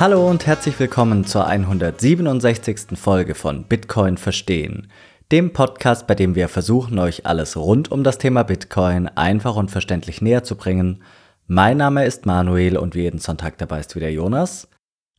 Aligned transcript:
Hallo 0.00 0.30
und 0.30 0.46
herzlich 0.46 0.78
willkommen 0.78 1.26
zur 1.26 1.48
167. 1.48 2.96
Folge 2.96 3.34
von 3.34 3.64
Bitcoin 3.64 4.16
Verstehen, 4.16 4.92
dem 5.32 5.52
Podcast, 5.52 6.06
bei 6.06 6.14
dem 6.14 6.36
wir 6.36 6.48
versuchen, 6.48 7.00
euch 7.00 7.26
alles 7.26 7.56
rund 7.56 7.90
um 7.90 8.04
das 8.04 8.18
Thema 8.18 8.44
Bitcoin 8.44 9.08
einfach 9.08 9.56
und 9.56 9.72
verständlich 9.72 10.22
näher 10.22 10.44
zu 10.44 10.54
bringen. 10.54 11.02
Mein 11.48 11.78
Name 11.78 12.04
ist 12.04 12.26
Manuel 12.26 12.76
und 12.76 12.94
wie 12.94 13.02
jeden 13.02 13.18
Sonntag 13.18 13.58
dabei 13.58 13.80
ist 13.80 13.96
wieder 13.96 14.08
Jonas. 14.08 14.68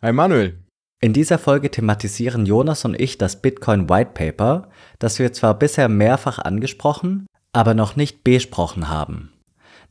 Hi 0.01 0.13
Manuel. 0.13 0.63
In 1.01 1.11
dieser 1.11 1.39
Folge 1.39 1.69
thematisieren 1.69 2.45
Jonas 2.45 2.85
und 2.85 2.97
ich 2.97 3.17
das 3.17 3.41
Bitcoin 3.41 3.89
White 3.89 4.11
Paper, 4.13 4.69
das 4.97 5.19
wir 5.19 5.33
zwar 5.33 5.59
bisher 5.59 5.89
mehrfach 5.89 6.39
angesprochen, 6.39 7.25
aber 7.51 7.73
noch 7.73 7.97
nicht 7.97 8.23
besprochen 8.23 8.87
haben. 8.87 9.33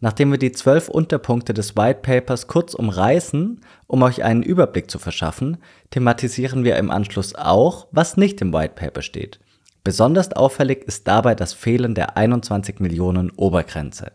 Nachdem 0.01 0.31
wir 0.31 0.39
die 0.39 0.53
zwölf 0.53 0.89
Unterpunkte 0.89 1.55
des 1.55 1.77
White 1.77 2.01
Papers 2.03 2.47
kurz 2.47 2.75
umreißen, 2.75 3.61
um 3.87 4.03
euch 4.03 4.23
einen 4.23 4.43
Überblick 4.43 4.91
zu 4.91 4.99
verschaffen, 4.99 5.57
thematisieren 5.91 6.63
wir 6.63 6.77
im 6.77 6.91
Anschluss 6.91 7.35
auch, 7.35 7.89
was 7.91 8.17
nicht 8.17 8.41
im 8.41 8.53
White 8.53 8.75
Paper 8.77 9.03
steht. 9.03 9.41
Besonders 9.83 10.33
auffällig 10.33 10.85
ist 10.85 11.09
dabei 11.09 11.35
das 11.35 11.53
Fehlen 11.53 11.95
der 11.95 12.17
21 12.17 12.79
Millionen 12.79 13.31
Obergrenze. 13.31 14.13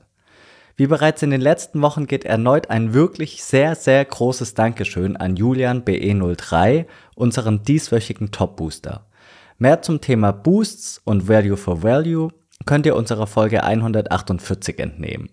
Wie 0.76 0.88
bereits 0.88 1.22
in 1.22 1.30
den 1.30 1.42
letzten 1.42 1.82
Wochen 1.82 2.08
geht 2.08 2.26
erneut 2.26 2.70
ein 2.70 2.94
wirklich 2.94 3.44
sehr, 3.44 3.76
sehr 3.76 4.04
großes 4.04 4.56
Dankeschön 4.56 5.18
an 5.18 5.36
Julian 5.36 5.84
BE03, 5.84 6.86
unseren 7.16 7.64
dieswöchigen 7.64 8.32
Top-Booster. 8.32 9.06
Mehr 9.60 9.82
zum 9.82 10.02
Thema 10.02 10.32
Boosts 10.32 11.00
und 11.04 11.28
Value 11.28 11.58
for 11.58 11.84
Value 11.84 12.30
könnt 12.66 12.86
ihr 12.86 12.96
unserer 12.96 13.28
Folge 13.28 13.64
148 13.64 14.80
entnehmen. 14.80 15.30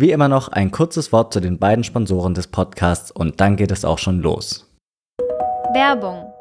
Wie 0.00 0.12
immer 0.12 0.28
noch 0.28 0.46
ein 0.46 0.70
kurzes 0.70 1.10
Wort 1.10 1.32
zu 1.32 1.40
den 1.40 1.58
beiden 1.58 1.82
Sponsoren 1.82 2.32
des 2.32 2.46
Podcasts 2.46 3.10
und 3.10 3.40
dann 3.40 3.56
geht 3.56 3.72
es 3.72 3.84
auch 3.84 3.98
schon 3.98 4.20
los. 4.20 4.72
Werbung. 5.74 6.32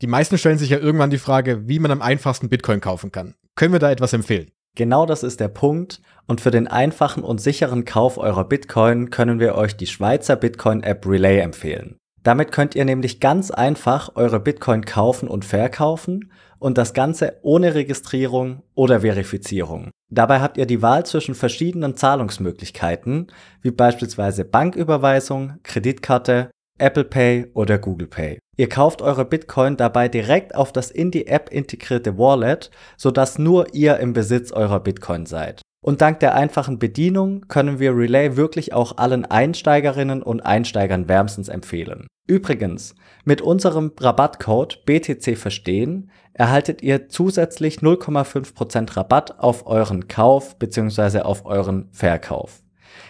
Die 0.00 0.06
meisten 0.06 0.38
stellen 0.38 0.56
sich 0.56 0.70
ja 0.70 0.78
irgendwann 0.78 1.10
die 1.10 1.18
Frage, 1.18 1.68
wie 1.68 1.78
man 1.78 1.90
am 1.90 2.00
einfachsten 2.00 2.48
Bitcoin 2.48 2.80
kaufen 2.80 3.12
kann. 3.12 3.34
Können 3.56 3.74
wir 3.74 3.78
da 3.78 3.90
etwas 3.90 4.14
empfehlen? 4.14 4.52
Genau 4.74 5.04
das 5.04 5.22
ist 5.22 5.38
der 5.38 5.48
Punkt 5.48 6.00
und 6.26 6.40
für 6.40 6.50
den 6.50 6.66
einfachen 6.66 7.24
und 7.24 7.42
sicheren 7.42 7.84
Kauf 7.84 8.16
eurer 8.16 8.44
Bitcoin 8.44 9.10
können 9.10 9.38
wir 9.38 9.54
euch 9.54 9.76
die 9.76 9.86
Schweizer 9.86 10.36
Bitcoin-App 10.36 11.04
Relay 11.04 11.40
empfehlen. 11.40 11.98
Damit 12.22 12.52
könnt 12.52 12.74
ihr 12.74 12.86
nämlich 12.86 13.20
ganz 13.20 13.50
einfach 13.50 14.12
eure 14.14 14.40
Bitcoin 14.40 14.86
kaufen 14.86 15.28
und 15.28 15.44
verkaufen 15.44 16.32
und 16.62 16.78
das 16.78 16.94
Ganze 16.94 17.38
ohne 17.42 17.74
Registrierung 17.74 18.62
oder 18.74 19.00
Verifizierung. 19.00 19.90
Dabei 20.10 20.40
habt 20.40 20.56
ihr 20.56 20.66
die 20.66 20.80
Wahl 20.80 21.04
zwischen 21.04 21.34
verschiedenen 21.34 21.96
Zahlungsmöglichkeiten, 21.96 23.26
wie 23.62 23.72
beispielsweise 23.72 24.44
Banküberweisung, 24.44 25.58
Kreditkarte, 25.64 26.50
Apple 26.82 27.04
Pay 27.04 27.46
oder 27.54 27.78
Google 27.78 28.08
Pay. 28.08 28.38
Ihr 28.56 28.68
kauft 28.68 29.02
eure 29.02 29.24
Bitcoin 29.24 29.76
dabei 29.76 30.08
direkt 30.08 30.54
auf 30.54 30.72
das 30.72 30.90
in 30.90 31.10
die 31.10 31.28
App 31.28 31.48
integrierte 31.50 32.18
Wallet, 32.18 32.70
sodass 32.96 33.38
nur 33.38 33.72
ihr 33.72 33.98
im 33.98 34.12
Besitz 34.12 34.52
eurer 34.52 34.80
Bitcoin 34.80 35.24
seid. 35.24 35.62
Und 35.84 36.00
dank 36.00 36.20
der 36.20 36.34
einfachen 36.34 36.78
Bedienung 36.78 37.46
können 37.48 37.78
wir 37.78 37.96
Relay 37.96 38.36
wirklich 38.36 38.72
auch 38.72 38.98
allen 38.98 39.24
Einsteigerinnen 39.24 40.22
und 40.22 40.40
Einsteigern 40.40 41.08
wärmstens 41.08 41.48
empfehlen. 41.48 42.06
Übrigens, 42.28 42.94
mit 43.24 43.42
unserem 43.42 43.92
Rabattcode 43.98 44.84
BTC 44.84 45.36
verstehen 45.36 46.10
erhaltet 46.34 46.82
ihr 46.82 47.08
zusätzlich 47.08 47.78
0,5% 47.78 48.96
Rabatt 48.96 49.38
auf 49.38 49.66
euren 49.66 50.08
Kauf 50.08 50.58
bzw. 50.58 51.20
auf 51.20 51.46
euren 51.46 51.88
Verkauf. 51.92 52.62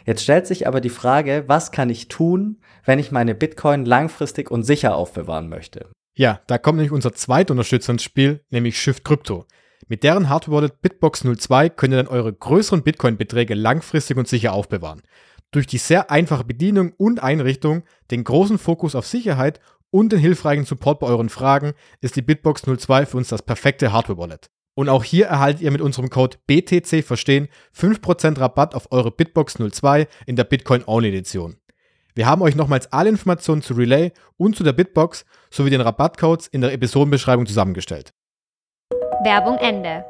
Jetzt 0.05 0.23
stellt 0.23 0.47
sich 0.47 0.67
aber 0.67 0.81
die 0.81 0.91
Frage, 0.91 1.45
was 1.47 1.73
kann 1.73 1.91
ich 1.91 2.09
tun, 2.09 2.59
wenn 2.85 2.99
ich 2.99 3.13
meine 3.13 3.35
Bitcoin 3.35 3.85
langfristig 3.85 4.51
und 4.51 4.65
sicher 4.65 4.95
aufbewahren 4.97 5.49
möchte? 5.49 5.91
Ja, 6.15 6.41
da 6.47 6.59
kommt 6.59 6.77
nämlich 6.77 6.93
unser 6.93 7.13
zweiter 7.15 7.53
Unterstützer 7.53 7.93
ins 7.93 8.03
Spiel, 8.03 8.45
nämlich 8.51 8.79
Shift 8.79 9.05
Crypto. 9.05 9.47
Mit 9.89 10.05
deren 10.05 10.29
Hardware 10.29 10.57
Wallet 10.57 10.81
Bitbox 10.83 11.25
02 11.37 11.71
könnt 11.71 11.95
ihr 11.95 11.97
dann 11.97 12.07
eure 12.07 12.33
größeren 12.33 12.83
Bitcoin-Beträge 12.83 13.55
langfristig 13.55 14.17
und 14.17 14.29
sicher 14.29 14.53
aufbewahren. 14.53 15.03
Durch 15.51 15.67
die 15.67 15.79
sehr 15.79 16.11
einfache 16.11 16.45
Bedienung 16.45 16.93
und 16.97 17.23
Einrichtung, 17.23 17.83
den 18.11 18.25
großen 18.25 18.59
Fokus 18.59 18.95
auf 18.95 19.07
Sicherheit 19.07 19.61
und 19.91 20.13
den 20.13 20.19
hilfreichen 20.19 20.65
Support 20.65 21.01
bei 21.01 21.07
euren 21.07 21.29
Fragen 21.29 21.75
ist 22.01 22.17
die 22.17 22.23
Bitbox 22.23 22.63
02 22.63 23.07
für 23.07 23.17
uns 23.19 23.29
das 23.29 23.43
perfekte 23.43 23.93
Hardware-Wallet. 23.93 24.49
Und 24.75 24.89
auch 24.89 25.05
hier 25.05 25.27
erhaltet 25.27 25.61
ihr 25.61 25.71
mit 25.71 25.83
unserem 25.83 26.09
Code 26.09 26.39
BTC 26.47 27.05
verstehen 27.05 27.49
5% 27.77 28.41
Rabatt 28.41 28.75
auf 28.75 28.91
eure 28.91 29.11
Bitbox 29.11 29.59
02 29.59 30.09
in 30.25 30.37
der 30.37 30.45
Bitcoin 30.45 30.83
Only 30.87 31.11
Edition. 31.11 31.57
Wir 32.15 32.27
haben 32.27 32.43
euch 32.43 32.57
nochmals 32.57 32.93
alle 32.93 33.09
Informationen 33.09 33.63
zu 33.63 33.73
Relay 33.73 34.13
und 34.37 34.55
zu 34.55 34.65
der 34.65 34.75
Bitbox 34.75 35.25
sowie 35.51 35.71
den 35.71 35.81
Rabattcodes 35.81 36.47
in 36.47 36.61
der 36.61 36.75
Episodenbeschreibung 36.75 37.47
zusammengestellt. 37.47 38.13
Werbung 39.25 39.57
Ende. 39.57 40.05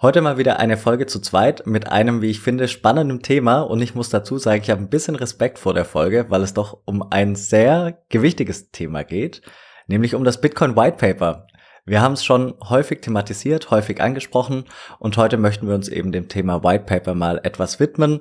Heute 0.00 0.22
mal 0.22 0.38
wieder 0.38 0.58
eine 0.58 0.78
Folge 0.78 1.04
zu 1.04 1.20
zweit 1.20 1.66
mit 1.66 1.88
einem, 1.88 2.22
wie 2.22 2.30
ich 2.30 2.40
finde, 2.40 2.68
spannenden 2.68 3.20
Thema 3.20 3.60
und 3.60 3.82
ich 3.82 3.94
muss 3.94 4.08
dazu 4.08 4.38
sagen, 4.38 4.62
ich 4.62 4.70
habe 4.70 4.80
ein 4.80 4.88
bisschen 4.88 5.14
Respekt 5.14 5.58
vor 5.58 5.74
der 5.74 5.84
Folge, 5.84 6.24
weil 6.30 6.42
es 6.42 6.54
doch 6.54 6.78
um 6.86 7.02
ein 7.10 7.36
sehr 7.36 7.98
gewichtiges 8.08 8.70
Thema 8.70 9.04
geht, 9.04 9.42
nämlich 9.88 10.14
um 10.14 10.24
das 10.24 10.40
Bitcoin 10.40 10.74
White 10.74 10.96
Paper. 10.96 11.46
Wir 11.84 12.00
haben 12.00 12.14
es 12.14 12.24
schon 12.24 12.54
häufig 12.66 13.02
thematisiert, 13.02 13.70
häufig 13.70 14.00
angesprochen 14.00 14.64
und 14.98 15.18
heute 15.18 15.36
möchten 15.36 15.68
wir 15.68 15.74
uns 15.74 15.88
eben 15.88 16.12
dem 16.12 16.28
Thema 16.28 16.64
White 16.64 16.84
Paper 16.84 17.14
mal 17.14 17.38
etwas 17.42 17.78
widmen. 17.78 18.20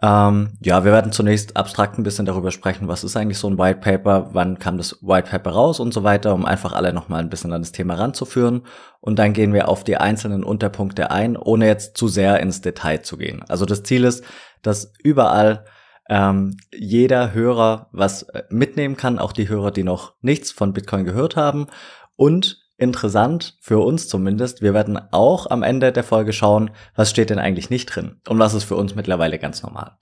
Ähm, 0.00 0.52
ja, 0.60 0.84
wir 0.84 0.92
werden 0.92 1.10
zunächst 1.10 1.56
abstrakt 1.56 1.98
ein 1.98 2.04
bisschen 2.04 2.24
darüber 2.24 2.52
sprechen, 2.52 2.86
was 2.86 3.02
ist 3.02 3.16
eigentlich 3.16 3.38
so 3.38 3.50
ein 3.50 3.58
White 3.58 3.80
Paper, 3.80 4.28
wann 4.32 4.60
kam 4.60 4.78
das 4.78 4.98
White 5.02 5.28
Paper 5.28 5.50
raus 5.50 5.80
und 5.80 5.92
so 5.92 6.04
weiter, 6.04 6.34
um 6.34 6.44
einfach 6.44 6.72
alle 6.72 6.92
nochmal 6.92 7.20
ein 7.20 7.30
bisschen 7.30 7.52
an 7.52 7.62
das 7.62 7.72
Thema 7.72 7.94
ranzuführen. 7.94 8.62
Und 9.00 9.18
dann 9.18 9.32
gehen 9.32 9.52
wir 9.52 9.68
auf 9.68 9.82
die 9.82 9.96
einzelnen 9.96 10.44
Unterpunkte 10.44 11.10
ein, 11.10 11.36
ohne 11.36 11.66
jetzt 11.66 11.96
zu 11.96 12.06
sehr 12.06 12.38
ins 12.38 12.60
Detail 12.60 12.98
zu 12.98 13.16
gehen. 13.16 13.44
Also 13.48 13.64
das 13.64 13.82
Ziel 13.82 14.04
ist, 14.04 14.24
dass 14.62 14.92
überall 15.02 15.64
ähm, 16.08 16.56
jeder 16.72 17.34
Hörer 17.34 17.88
was 17.90 18.22
äh, 18.22 18.44
mitnehmen 18.50 18.96
kann, 18.96 19.18
auch 19.18 19.32
die 19.32 19.48
Hörer, 19.48 19.72
die 19.72 19.84
noch 19.84 20.14
nichts 20.20 20.52
von 20.52 20.72
Bitcoin 20.72 21.04
gehört 21.04 21.36
haben. 21.36 21.66
Und 22.14 22.67
interessant, 22.78 23.58
für 23.60 23.78
uns 23.80 24.08
zumindest. 24.08 24.62
Wir 24.62 24.72
werden 24.72 24.98
auch 25.10 25.50
am 25.50 25.62
Ende 25.62 25.92
der 25.92 26.04
Folge 26.04 26.32
schauen, 26.32 26.70
was 26.94 27.10
steht 27.10 27.30
denn 27.30 27.38
eigentlich 27.38 27.70
nicht 27.70 27.86
drin 27.86 28.20
und 28.28 28.38
was 28.38 28.54
ist 28.54 28.64
für 28.64 28.76
uns 28.76 28.94
mittlerweile 28.94 29.38
ganz 29.38 29.62
normal. 29.62 29.98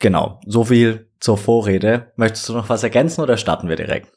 Genau, 0.00 0.40
so 0.44 0.64
viel 0.64 1.10
zur 1.20 1.38
Vorrede. 1.38 2.12
Möchtest 2.16 2.48
du 2.48 2.52
noch 2.52 2.68
was 2.68 2.82
ergänzen 2.82 3.22
oder 3.22 3.36
starten 3.36 3.68
wir 3.68 3.76
direkt? 3.76 4.12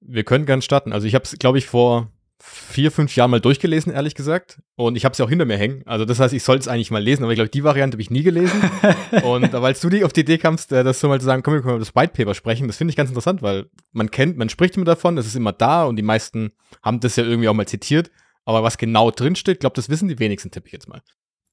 Wir 0.00 0.24
können 0.24 0.46
gern 0.46 0.62
starten. 0.62 0.92
Also 0.92 1.06
ich 1.06 1.14
habe 1.14 1.24
es, 1.24 1.38
glaube 1.38 1.58
ich, 1.58 1.66
vor 1.66 2.10
vier, 2.42 2.90
fünf 2.90 3.14
Jahren 3.14 3.30
mal 3.30 3.40
durchgelesen, 3.40 3.92
ehrlich 3.92 4.14
gesagt. 4.14 4.60
Und 4.76 4.96
ich 4.96 5.04
habe 5.04 5.12
es 5.12 5.18
ja 5.18 5.24
auch 5.24 5.28
hinter 5.28 5.44
mir 5.44 5.58
hängen. 5.58 5.82
Also 5.86 6.04
das 6.04 6.18
heißt, 6.18 6.32
ich 6.32 6.42
sollte 6.42 6.62
es 6.62 6.68
eigentlich 6.68 6.90
mal 6.90 7.02
lesen, 7.02 7.22
aber 7.22 7.32
ich 7.32 7.36
glaube, 7.36 7.50
die 7.50 7.64
Variante 7.64 7.96
habe 7.96 8.02
ich 8.02 8.10
nie 8.10 8.22
gelesen. 8.22 8.60
und 9.22 9.52
weil 9.52 9.74
du 9.74 9.88
die 9.90 10.04
auf 10.04 10.12
die 10.12 10.20
Idee 10.20 10.38
kamst, 10.38 10.72
äh, 10.72 10.82
das 10.82 11.00
so 11.00 11.08
mal 11.08 11.20
zu 11.20 11.26
sagen, 11.26 11.42
komm, 11.42 11.54
wir 11.54 11.60
können 11.60 11.74
über 11.76 11.84
das 11.84 11.94
White 11.94 12.12
Paper 12.14 12.34
sprechen, 12.34 12.66
das 12.66 12.76
finde 12.76 12.90
ich 12.90 12.96
ganz 12.96 13.10
interessant, 13.10 13.42
weil 13.42 13.66
man 13.92 14.10
kennt, 14.10 14.38
man 14.38 14.48
spricht 14.48 14.76
immer 14.76 14.86
davon, 14.86 15.16
das 15.16 15.26
ist 15.26 15.36
immer 15.36 15.52
da 15.52 15.84
und 15.84 15.96
die 15.96 16.02
meisten 16.02 16.52
haben 16.82 17.00
das 17.00 17.16
ja 17.16 17.24
irgendwie 17.24 17.48
auch 17.48 17.54
mal 17.54 17.68
zitiert. 17.68 18.10
Aber 18.44 18.62
was 18.62 18.78
genau 18.78 19.10
drinsteht, 19.10 19.60
glaube 19.60 19.76
das 19.76 19.88
wissen 19.90 20.08
die 20.08 20.18
wenigsten, 20.18 20.50
tippe 20.50 20.66
ich 20.66 20.72
jetzt 20.72 20.88
mal. 20.88 21.02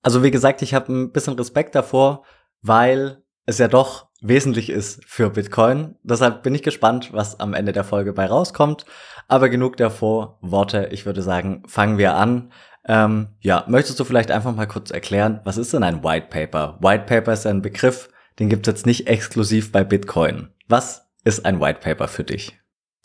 Also 0.02 0.24
wie 0.24 0.31
gesagt, 0.31 0.62
ich 0.62 0.74
habe 0.74 0.92
ein 0.92 1.12
bisschen 1.12 1.34
Respekt 1.34 1.75
davor, 1.75 2.24
weil 2.62 3.22
es 3.46 3.58
ja 3.58 3.68
doch 3.68 4.06
wesentlich 4.22 4.69
ist 4.69 5.03
für 5.05 5.29
Bitcoin. 5.29 5.95
Deshalb 6.03 6.44
bin 6.44 6.55
ich 6.55 6.63
gespannt, 6.63 7.13
was 7.13 7.39
am 7.39 7.53
Ende 7.53 7.72
der 7.72 7.83
Folge 7.83 8.13
bei 8.13 8.25
rauskommt. 8.25 8.85
Aber 9.28 9.50
genug 9.50 9.78
der 9.78 9.91
Vorworte. 9.91 10.89
Ich 10.91 11.05
würde 11.05 11.22
sagen, 11.22 11.63
fangen 11.67 11.97
wir 11.97 12.16
an. 12.16 12.51
Ähm, 12.88 13.29
ja, 13.41 13.66
möchtest 13.67 14.00
du 14.00 14.06
vielleicht 14.06 14.31
einfach 14.31 14.56
mal 14.56 14.67
kurz 14.67 14.91
erklären, 14.91 15.41
was 15.44 15.57
ist 15.57 15.73
denn 15.73 15.83
ein 15.83 16.03
White 16.03 16.27
Paper? 16.29 16.77
White 16.81 17.03
Paper 17.06 17.33
ist 17.33 17.45
ein 17.45 17.62
Begriff, 17.62 18.09
den 18.39 18.50
gibt's 18.50 18.68
jetzt 18.68 18.86
nicht 18.86 19.07
exklusiv 19.07 19.71
bei 19.71 19.83
Bitcoin. 19.83 20.50
Was 20.69 21.09
ist 21.25 21.45
ein 21.45 21.59
White 21.59 21.80
Paper 21.81 22.07
für 22.07 22.24
dich? 22.24 22.57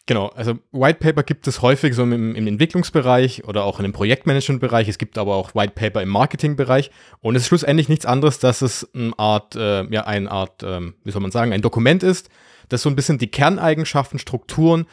Genau, 0.06 0.28
also 0.28 0.58
White 0.72 0.99
Paper 0.99 1.22
gibt 1.22 1.46
es 1.46 1.62
häufig 1.62 1.94
so 1.94 2.02
im, 2.02 2.34
im 2.34 2.46
Entwicklungsbereich 2.49 3.44
oder 3.44 3.62
auch 3.64 3.78
in 3.78 3.84
dem 3.84 3.93
Projektmanagement-Bereich. 3.93 4.88
Es 4.88 4.99
gibt 4.99 5.16
aber 5.16 5.37
auch 5.37 5.54
White 5.54 5.75
Paper 5.76 6.02
im 6.02 6.08
Marketing-Bereich. 6.08 6.90
Und 7.20 7.37
es 7.37 7.43
ist 7.43 7.49
schlussendlich 7.49 7.88
nichts 7.88 8.04
anderes, 8.04 8.40
dass 8.40 8.62
es 8.62 8.88
eine 8.94 9.16
Art, 9.16 9.54
äh, 9.54 9.84
ja, 9.93 10.04
eine 10.04 10.31
Art, 10.31 10.64
ähm, 10.64 10.94
wie 11.04 11.12
soll 11.12 11.22
man 11.22 11.31
sagen, 11.31 11.52
ein 11.52 11.62
Dokument 11.62 12.02
ist, 12.02 12.31
das 12.69 12.82
so 12.82 12.88
ein 12.88 12.96
bisschen 12.96 13.19
die 13.19 13.31
Kerneigenschaften, 13.31 14.19
Strukturen 14.19 14.87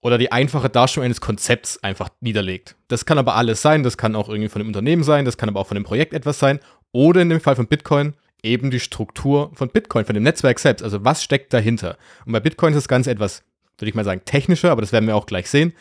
oder 0.00 0.16
die 0.16 0.32
einfache 0.32 0.70
Darstellung 0.70 1.04
eines 1.04 1.20
Konzepts 1.20 1.82
einfach 1.82 2.08
niederlegt. 2.20 2.76
Das 2.88 3.04
kann 3.04 3.18
aber 3.18 3.34
alles 3.36 3.60
sein. 3.60 3.82
Das 3.82 3.98
kann 3.98 4.16
auch 4.16 4.30
irgendwie 4.30 4.48
von 4.48 4.60
dem 4.60 4.68
Unternehmen 4.68 5.02
sein. 5.02 5.26
Das 5.26 5.36
kann 5.36 5.50
aber 5.50 5.60
auch 5.60 5.66
von 5.66 5.76
dem 5.76 5.84
Projekt 5.84 6.14
etwas 6.14 6.38
sein. 6.38 6.60
Oder 6.90 7.20
in 7.20 7.28
dem 7.28 7.40
Fall 7.40 7.56
von 7.56 7.66
Bitcoin 7.66 8.14
eben 8.42 8.70
die 8.70 8.80
Struktur 8.80 9.50
von 9.54 9.68
Bitcoin, 9.68 10.04
von 10.04 10.14
dem 10.14 10.22
Netzwerk 10.22 10.58
selbst. 10.58 10.82
Also 10.82 11.04
was 11.04 11.22
steckt 11.22 11.52
dahinter? 11.52 11.98
Und 12.24 12.32
bei 12.32 12.40
Bitcoin 12.40 12.72
ist 12.72 12.76
das 12.76 12.88
Ganze 12.88 13.10
etwas 13.10 13.42
würde 13.78 13.88
ich 13.88 13.94
mal 13.94 14.04
sagen, 14.04 14.22
technischer, 14.24 14.70
aber 14.70 14.80
das 14.80 14.92
werden 14.92 15.06
wir 15.06 15.16
auch 15.16 15.26
gleich 15.26 15.48
sehen. 15.48 15.72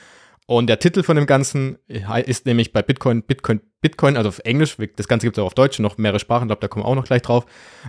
Und 0.45 0.67
der 0.67 0.79
Titel 0.79 1.03
von 1.03 1.15
dem 1.15 1.25
Ganzen 1.25 1.77
ist 1.87 2.45
nämlich 2.45 2.73
bei 2.73 2.81
Bitcoin 2.81 3.23
Bitcoin 3.23 3.61
Bitcoin, 3.81 4.17
also 4.17 4.29
auf 4.29 4.39
Englisch, 4.39 4.77
das 4.95 5.07
Ganze 5.07 5.27
gibt 5.27 5.37
es 5.37 5.41
auch 5.41 5.47
auf 5.47 5.53
Deutsch, 5.53 5.77
noch 5.79 5.97
mehrere 5.97 6.19
Sprachen, 6.19 6.47
glaube, 6.47 6.61
da 6.61 6.67
kommen 6.67 6.85
wir 6.85 6.87
auch 6.87 6.95
noch 6.95 7.05
gleich 7.05 7.21
drauf. 7.21 7.45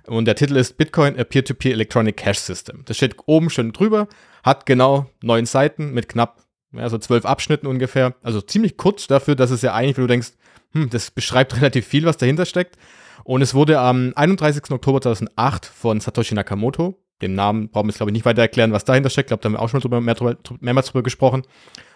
Und 0.06 0.26
der 0.26 0.34
Titel 0.34 0.56
ist 0.56 0.76
Bitcoin, 0.76 1.18
a 1.18 1.24
Peer-to-Peer 1.24 1.70
-Peer 1.70 1.74
Electronic 1.74 2.16
Cash 2.16 2.38
System. 2.38 2.82
Das 2.84 2.96
steht 2.96 3.16
oben 3.26 3.48
schön 3.48 3.72
drüber, 3.72 4.08
hat 4.42 4.66
genau 4.66 5.06
neun 5.22 5.46
Seiten 5.46 5.92
mit 5.92 6.08
knapp, 6.08 6.42
ja, 6.72 7.00
zwölf 7.00 7.24
Abschnitten 7.24 7.68
ungefähr. 7.68 8.14
Also 8.22 8.40
ziemlich 8.40 8.76
kurz 8.76 9.06
dafür, 9.06 9.36
dass 9.36 9.50
es 9.50 9.62
ja 9.62 9.72
eigentlich, 9.72 9.96
wenn 9.96 10.04
du 10.04 10.08
denkst, 10.08 10.32
hm, 10.72 10.90
das 10.90 11.12
beschreibt 11.12 11.56
relativ 11.56 11.86
viel, 11.86 12.04
was 12.04 12.16
dahinter 12.16 12.44
steckt. 12.44 12.76
Und 13.22 13.40
es 13.40 13.54
wurde 13.54 13.78
am 13.78 14.12
31. 14.16 14.70
Oktober 14.70 15.00
2008 15.00 15.64
von 15.66 16.00
Satoshi 16.00 16.34
Nakamoto, 16.34 16.98
den 17.24 17.34
Namen 17.34 17.68
brauchen 17.68 17.86
wir 17.86 17.90
jetzt, 17.90 17.98
glaube 17.98 18.10
ich, 18.10 18.14
nicht 18.14 18.24
weiter 18.24 18.42
erklären, 18.42 18.72
was 18.72 18.84
dahinter 18.84 19.10
steckt, 19.10 19.26
ich 19.26 19.28
glaube, 19.28 19.42
da 19.42 19.46
haben 19.48 19.54
wir 19.54 19.62
auch 19.62 19.68
schon 19.68 19.80
drüber, 19.80 20.00
mehr 20.00 20.16
mehrmals 20.60 20.86
drüber 20.86 21.02
gesprochen, 21.02 21.42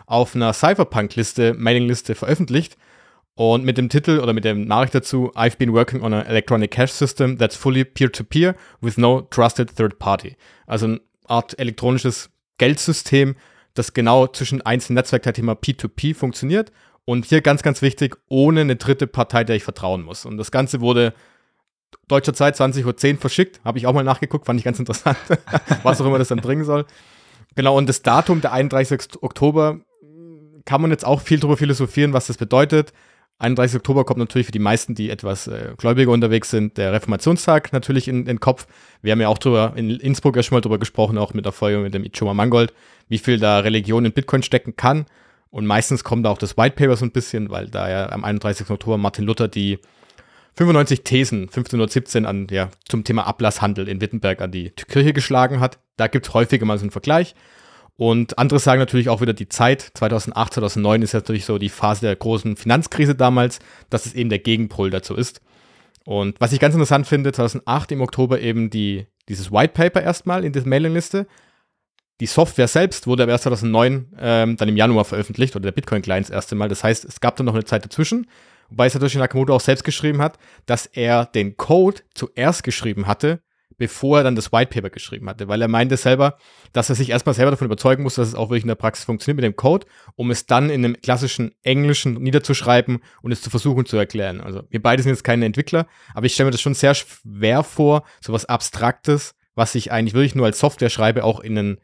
auf 0.06 0.34
einer 0.34 0.52
Cypherpunk-Liste, 0.52 1.54
Mailingliste 1.54 2.14
veröffentlicht. 2.14 2.76
Und 3.34 3.64
mit 3.64 3.78
dem 3.78 3.88
Titel 3.88 4.18
oder 4.18 4.32
mit 4.32 4.44
der 4.44 4.54
Nachricht 4.54 4.96
dazu, 4.96 5.30
I've 5.36 5.58
been 5.58 5.72
working 5.72 6.02
on 6.02 6.12
an 6.12 6.26
electronic 6.26 6.72
cash 6.72 6.90
system 6.90 7.38
that's 7.38 7.54
fully 7.54 7.84
peer-to-peer 7.84 8.54
-peer 8.54 8.56
with 8.80 8.96
no 8.96 9.20
trusted 9.20 9.76
third 9.76 10.00
party. 10.00 10.36
Also 10.66 10.86
eine 10.86 11.00
Art 11.28 11.56
elektronisches 11.56 12.30
Geldsystem, 12.56 13.36
das 13.74 13.92
genau 13.92 14.26
zwischen 14.26 14.62
einzelnen 14.62 14.96
Netzwerkteilnehmer 14.96 15.52
P2P 15.52 16.16
funktioniert. 16.16 16.72
Und 17.04 17.26
hier 17.26 17.40
ganz, 17.40 17.62
ganz 17.62 17.80
wichtig, 17.80 18.16
ohne 18.28 18.62
eine 18.62 18.76
dritte 18.76 19.06
Partei, 19.06 19.44
der 19.44 19.54
ich 19.54 19.62
vertrauen 19.62 20.02
muss. 20.02 20.26
Und 20.26 20.36
das 20.36 20.50
Ganze 20.50 20.80
wurde 20.80 21.14
deutscher 22.08 22.34
Zeit 22.34 22.56
20.10 22.56 23.14
Uhr 23.14 23.20
verschickt. 23.20 23.60
Habe 23.64 23.78
ich 23.78 23.86
auch 23.86 23.92
mal 23.92 24.04
nachgeguckt, 24.04 24.46
fand 24.46 24.58
ich 24.58 24.64
ganz 24.64 24.78
interessant, 24.78 25.18
was 25.82 26.00
auch 26.00 26.06
immer 26.06 26.18
das 26.18 26.28
dann 26.28 26.40
bringen 26.40 26.64
soll. 26.64 26.86
Genau, 27.54 27.76
und 27.76 27.88
das 27.88 28.02
Datum, 28.02 28.40
der 28.40 28.52
31. 28.52 29.22
Oktober, 29.22 29.80
kann 30.64 30.82
man 30.82 30.90
jetzt 30.90 31.06
auch 31.06 31.20
viel 31.22 31.40
darüber 31.40 31.56
philosophieren, 31.56 32.12
was 32.12 32.26
das 32.26 32.36
bedeutet. 32.36 32.92
31. 33.38 33.76
Oktober 33.76 34.04
kommt 34.04 34.18
natürlich 34.18 34.46
für 34.46 34.52
die 34.52 34.58
meisten, 34.58 34.94
die 34.94 35.10
etwas 35.10 35.46
äh, 35.46 35.74
gläubiger 35.76 36.10
unterwegs 36.10 36.50
sind, 36.50 36.76
der 36.76 36.92
Reformationstag 36.92 37.72
natürlich 37.72 38.08
in 38.08 38.24
den 38.24 38.40
Kopf. 38.40 38.66
Wir 39.00 39.12
haben 39.12 39.20
ja 39.20 39.28
auch 39.28 39.38
drüber 39.38 39.72
in 39.76 39.90
Innsbruck 39.90 40.36
ja 40.36 40.42
schon 40.42 40.56
mal 40.56 40.60
drüber 40.60 40.78
gesprochen, 40.78 41.18
auch 41.18 41.34
mit 41.34 41.44
der 41.44 41.52
Folge 41.52 41.78
mit 41.78 41.94
dem 41.94 42.04
Ichoma 42.04 42.34
Mangold, 42.34 42.74
wie 43.08 43.18
viel 43.18 43.38
da 43.38 43.60
Religion 43.60 44.04
in 44.04 44.12
Bitcoin 44.12 44.42
stecken 44.42 44.76
kann. 44.76 45.06
Und 45.50 45.66
meistens 45.66 46.04
kommt 46.04 46.26
da 46.26 46.30
auch 46.30 46.38
das 46.38 46.56
White 46.56 46.76
Paper 46.76 46.96
so 46.96 47.04
ein 47.04 47.12
bisschen, 47.12 47.48
weil 47.48 47.68
da 47.68 47.88
ja 47.88 48.10
am 48.10 48.24
31. 48.24 48.68
Oktober 48.70 48.98
Martin 48.98 49.24
Luther 49.24 49.48
die 49.48 49.78
95 50.58 51.04
Thesen 51.04 51.42
1517 51.42 52.26
an, 52.26 52.48
ja, 52.50 52.70
zum 52.88 53.04
Thema 53.04 53.28
Ablasshandel 53.28 53.88
in 53.88 54.00
Wittenberg 54.00 54.40
an 54.40 54.50
die 54.50 54.70
Kirche 54.70 55.12
geschlagen 55.12 55.60
hat. 55.60 55.78
Da 55.96 56.08
gibt 56.08 56.26
es 56.26 56.34
häufiger 56.34 56.66
mal 56.66 56.78
so 56.78 56.82
einen 56.82 56.90
Vergleich. 56.90 57.36
Und 57.96 58.38
andere 58.38 58.58
sagen 58.58 58.80
natürlich 58.80 59.08
auch 59.08 59.20
wieder 59.20 59.34
die 59.34 59.48
Zeit. 59.48 59.82
2008, 59.94 60.54
2009 60.54 61.02
ist 61.02 61.14
natürlich 61.14 61.44
so 61.44 61.58
die 61.58 61.68
Phase 61.68 62.06
der 62.06 62.16
großen 62.16 62.56
Finanzkrise 62.56 63.14
damals, 63.14 63.60
dass 63.88 64.06
es 64.06 64.14
eben 64.14 64.30
der 64.30 64.40
Gegenpol 64.40 64.90
dazu 64.90 65.14
ist. 65.14 65.40
Und 66.04 66.40
was 66.40 66.52
ich 66.52 66.58
ganz 66.58 66.74
interessant 66.74 67.06
finde, 67.06 67.30
2008 67.30 67.92
im 67.92 68.00
Oktober 68.00 68.40
eben 68.40 68.68
die, 68.68 69.06
dieses 69.28 69.52
White 69.52 69.74
Paper 69.74 70.02
erstmal 70.02 70.44
in 70.44 70.52
der 70.52 70.66
Mailingliste. 70.66 71.28
Die 72.20 72.26
Software 72.26 72.66
selbst 72.66 73.06
wurde 73.06 73.22
aber 73.22 73.32
erst 73.32 73.44
2009 73.44 74.06
ähm, 74.18 74.56
dann 74.56 74.68
im 74.68 74.76
Januar 74.76 75.04
veröffentlicht 75.04 75.54
oder 75.54 75.64
der 75.64 75.72
Bitcoin-Client 75.72 76.26
das 76.26 76.34
erste 76.34 76.56
Mal. 76.56 76.68
Das 76.68 76.82
heißt, 76.82 77.04
es 77.04 77.20
gab 77.20 77.36
dann 77.36 77.46
noch 77.46 77.54
eine 77.54 77.64
Zeit 77.64 77.84
dazwischen. 77.84 78.26
Wobei 78.68 78.88
Satoshi 78.88 79.18
Nakamoto 79.18 79.54
auch 79.54 79.60
selbst 79.60 79.84
geschrieben 79.84 80.20
hat, 80.20 80.38
dass 80.66 80.86
er 80.86 81.26
den 81.26 81.56
Code 81.56 82.02
zuerst 82.14 82.62
geschrieben 82.62 83.06
hatte, 83.06 83.42
bevor 83.78 84.18
er 84.18 84.24
dann 84.24 84.34
das 84.36 84.52
White 84.52 84.70
Paper 84.74 84.90
geschrieben 84.90 85.28
hatte, 85.28 85.48
weil 85.48 85.62
er 85.62 85.68
meinte 85.68 85.96
selber, 85.96 86.36
dass 86.72 86.90
er 86.90 86.96
sich 86.96 87.10
erstmal 87.10 87.34
selber 87.34 87.52
davon 87.52 87.66
überzeugen 87.66 88.02
muss, 88.02 88.16
dass 88.16 88.28
es 88.28 88.34
auch 88.34 88.50
wirklich 88.50 88.64
in 88.64 88.68
der 88.68 88.74
Praxis 88.74 89.04
funktioniert 89.04 89.36
mit 89.36 89.44
dem 89.44 89.56
Code, 89.56 89.86
um 90.16 90.30
es 90.30 90.46
dann 90.46 90.68
in 90.68 90.84
einem 90.84 91.00
klassischen 91.00 91.52
Englischen 91.62 92.14
niederzuschreiben 92.14 92.98
und 93.22 93.32
es 93.32 93.40
zu 93.40 93.50
versuchen 93.50 93.86
zu 93.86 93.96
erklären. 93.96 94.40
Also 94.40 94.64
wir 94.68 94.82
beide 94.82 95.02
sind 95.02 95.10
jetzt 95.10 95.24
keine 95.24 95.46
Entwickler, 95.46 95.86
aber 96.14 96.26
ich 96.26 96.34
stelle 96.34 96.48
mir 96.48 96.52
das 96.52 96.60
schon 96.60 96.74
sehr 96.74 96.94
schwer 96.94 97.62
vor, 97.62 98.04
so 98.20 98.32
was 98.32 98.44
Abstraktes, 98.46 99.34
was 99.54 99.74
ich 99.74 99.92
eigentlich 99.92 100.14
wirklich 100.14 100.34
nur 100.34 100.46
als 100.46 100.58
Software 100.58 100.90
schreibe, 100.90 101.24
auch 101.24 101.40
in 101.40 101.56
einen, 101.56 101.70
in 101.70 101.78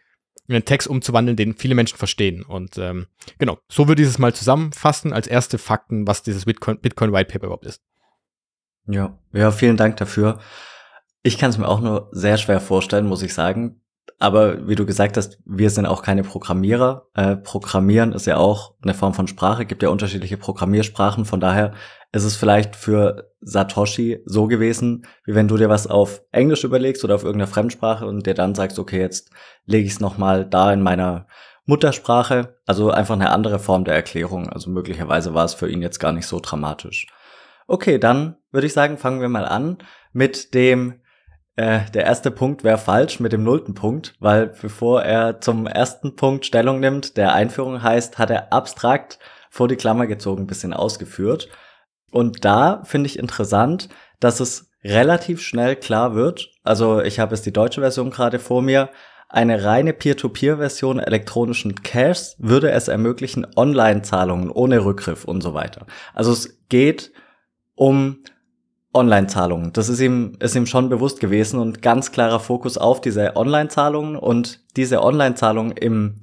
einen 0.48 0.64
Text 0.64 0.88
umzuwandeln, 0.88 1.36
den 1.36 1.54
viele 1.54 1.74
Menschen 1.74 1.96
verstehen. 1.96 2.42
Und 2.42 2.76
ähm, 2.78 3.06
genau, 3.38 3.58
so 3.68 3.88
würde 3.88 4.02
ich 4.02 4.08
es 4.08 4.18
mal 4.18 4.34
zusammenfassen 4.34 5.12
als 5.12 5.26
erste 5.26 5.58
Fakten, 5.58 6.06
was 6.06 6.22
dieses 6.22 6.44
Bitcoin, 6.44 6.78
Bitcoin 6.80 7.12
White 7.12 7.32
Paper 7.32 7.46
überhaupt 7.46 7.66
ist. 7.66 7.82
Ja, 8.86 9.18
ja, 9.32 9.50
vielen 9.50 9.76
Dank 9.76 9.96
dafür. 9.96 10.40
Ich 11.22 11.38
kann 11.38 11.50
es 11.50 11.58
mir 11.58 11.68
auch 11.68 11.80
nur 11.80 12.10
sehr 12.12 12.36
schwer 12.36 12.60
vorstellen, 12.60 13.06
muss 13.06 13.22
ich 13.22 13.32
sagen. 13.32 13.80
Aber 14.18 14.68
wie 14.68 14.74
du 14.74 14.86
gesagt 14.86 15.16
hast, 15.16 15.38
wir 15.44 15.70
sind 15.70 15.86
auch 15.86 16.02
keine 16.02 16.22
Programmierer. 16.22 17.08
Äh, 17.14 17.36
Programmieren 17.36 18.12
ist 18.12 18.26
ja 18.26 18.36
auch 18.36 18.74
eine 18.82 18.94
Form 18.94 19.12
von 19.12 19.26
Sprache, 19.26 19.66
gibt 19.66 19.82
ja 19.82 19.88
unterschiedliche 19.88 20.36
Programmiersprachen. 20.36 21.24
Von 21.24 21.40
daher 21.40 21.72
ist 22.12 22.24
es 22.24 22.36
vielleicht 22.36 22.76
für 22.76 23.32
Satoshi 23.40 24.22
so 24.24 24.46
gewesen, 24.46 25.04
wie 25.24 25.34
wenn 25.34 25.48
du 25.48 25.56
dir 25.56 25.68
was 25.68 25.86
auf 25.86 26.22
Englisch 26.30 26.64
überlegst 26.64 27.04
oder 27.04 27.16
auf 27.16 27.24
irgendeiner 27.24 27.50
Fremdsprache 27.50 28.06
und 28.06 28.26
dir 28.26 28.34
dann 28.34 28.54
sagst, 28.54 28.78
okay, 28.78 29.00
jetzt 29.00 29.30
lege 29.66 29.86
ich 29.86 29.94
es 29.94 30.00
nochmal 30.00 30.46
da 30.48 30.72
in 30.72 30.82
meiner 30.82 31.26
Muttersprache. 31.66 32.56
Also 32.66 32.90
einfach 32.90 33.14
eine 33.14 33.30
andere 33.30 33.58
Form 33.58 33.84
der 33.84 33.94
Erklärung. 33.94 34.48
Also 34.48 34.70
möglicherweise 34.70 35.34
war 35.34 35.44
es 35.44 35.54
für 35.54 35.68
ihn 35.68 35.82
jetzt 35.82 35.98
gar 35.98 36.12
nicht 36.12 36.26
so 36.26 36.40
dramatisch. 36.40 37.08
Okay, 37.66 37.98
dann 37.98 38.36
würde 38.52 38.66
ich 38.66 38.72
sagen, 38.72 38.98
fangen 38.98 39.20
wir 39.20 39.28
mal 39.28 39.46
an 39.46 39.78
mit 40.12 40.54
dem 40.54 41.00
äh, 41.56 41.80
der 41.92 42.04
erste 42.04 42.30
Punkt 42.30 42.64
wäre 42.64 42.78
falsch 42.78 43.20
mit 43.20 43.32
dem 43.32 43.44
nullten 43.44 43.74
Punkt, 43.74 44.14
weil 44.18 44.48
bevor 44.48 45.02
er 45.02 45.40
zum 45.40 45.66
ersten 45.66 46.16
Punkt 46.16 46.46
Stellung 46.46 46.80
nimmt, 46.80 47.16
der 47.16 47.32
Einführung 47.32 47.82
heißt, 47.82 48.18
hat 48.18 48.30
er 48.30 48.52
abstrakt 48.52 49.18
vor 49.50 49.68
die 49.68 49.76
Klammer 49.76 50.06
gezogen, 50.06 50.48
bisschen 50.48 50.72
ausgeführt. 50.72 51.48
Und 52.10 52.44
da 52.44 52.82
finde 52.84 53.06
ich 53.06 53.18
interessant, 53.18 53.88
dass 54.18 54.40
es 54.40 54.70
relativ 54.82 55.40
schnell 55.40 55.76
klar 55.76 56.14
wird. 56.14 56.50
Also 56.64 57.00
ich 57.00 57.20
habe 57.20 57.34
jetzt 57.34 57.46
die 57.46 57.52
deutsche 57.52 57.80
Version 57.80 58.10
gerade 58.10 58.38
vor 58.38 58.60
mir. 58.60 58.90
Eine 59.28 59.64
reine 59.64 59.92
Peer-to-Peer-Version 59.92 60.98
elektronischen 60.98 61.82
Cashs 61.82 62.36
würde 62.38 62.70
es 62.70 62.88
ermöglichen, 62.88 63.46
Online-Zahlungen 63.56 64.50
ohne 64.50 64.84
Rückgriff 64.84 65.24
und 65.24 65.40
so 65.40 65.54
weiter. 65.54 65.86
Also 66.14 66.32
es 66.32 66.58
geht 66.68 67.12
um 67.74 68.22
Online-Zahlungen. 68.94 69.72
Das 69.72 69.88
ist 69.88 70.00
ihm, 70.00 70.36
ist 70.40 70.54
ihm 70.54 70.66
schon 70.66 70.88
bewusst 70.88 71.20
gewesen 71.20 71.58
und 71.58 71.82
ganz 71.82 72.12
klarer 72.12 72.40
Fokus 72.40 72.78
auf 72.78 73.00
diese 73.00 73.36
Online-Zahlungen 73.36 74.16
und 74.16 74.60
diese 74.76 75.02
Online-Zahlungen 75.02 75.72
im 75.72 76.20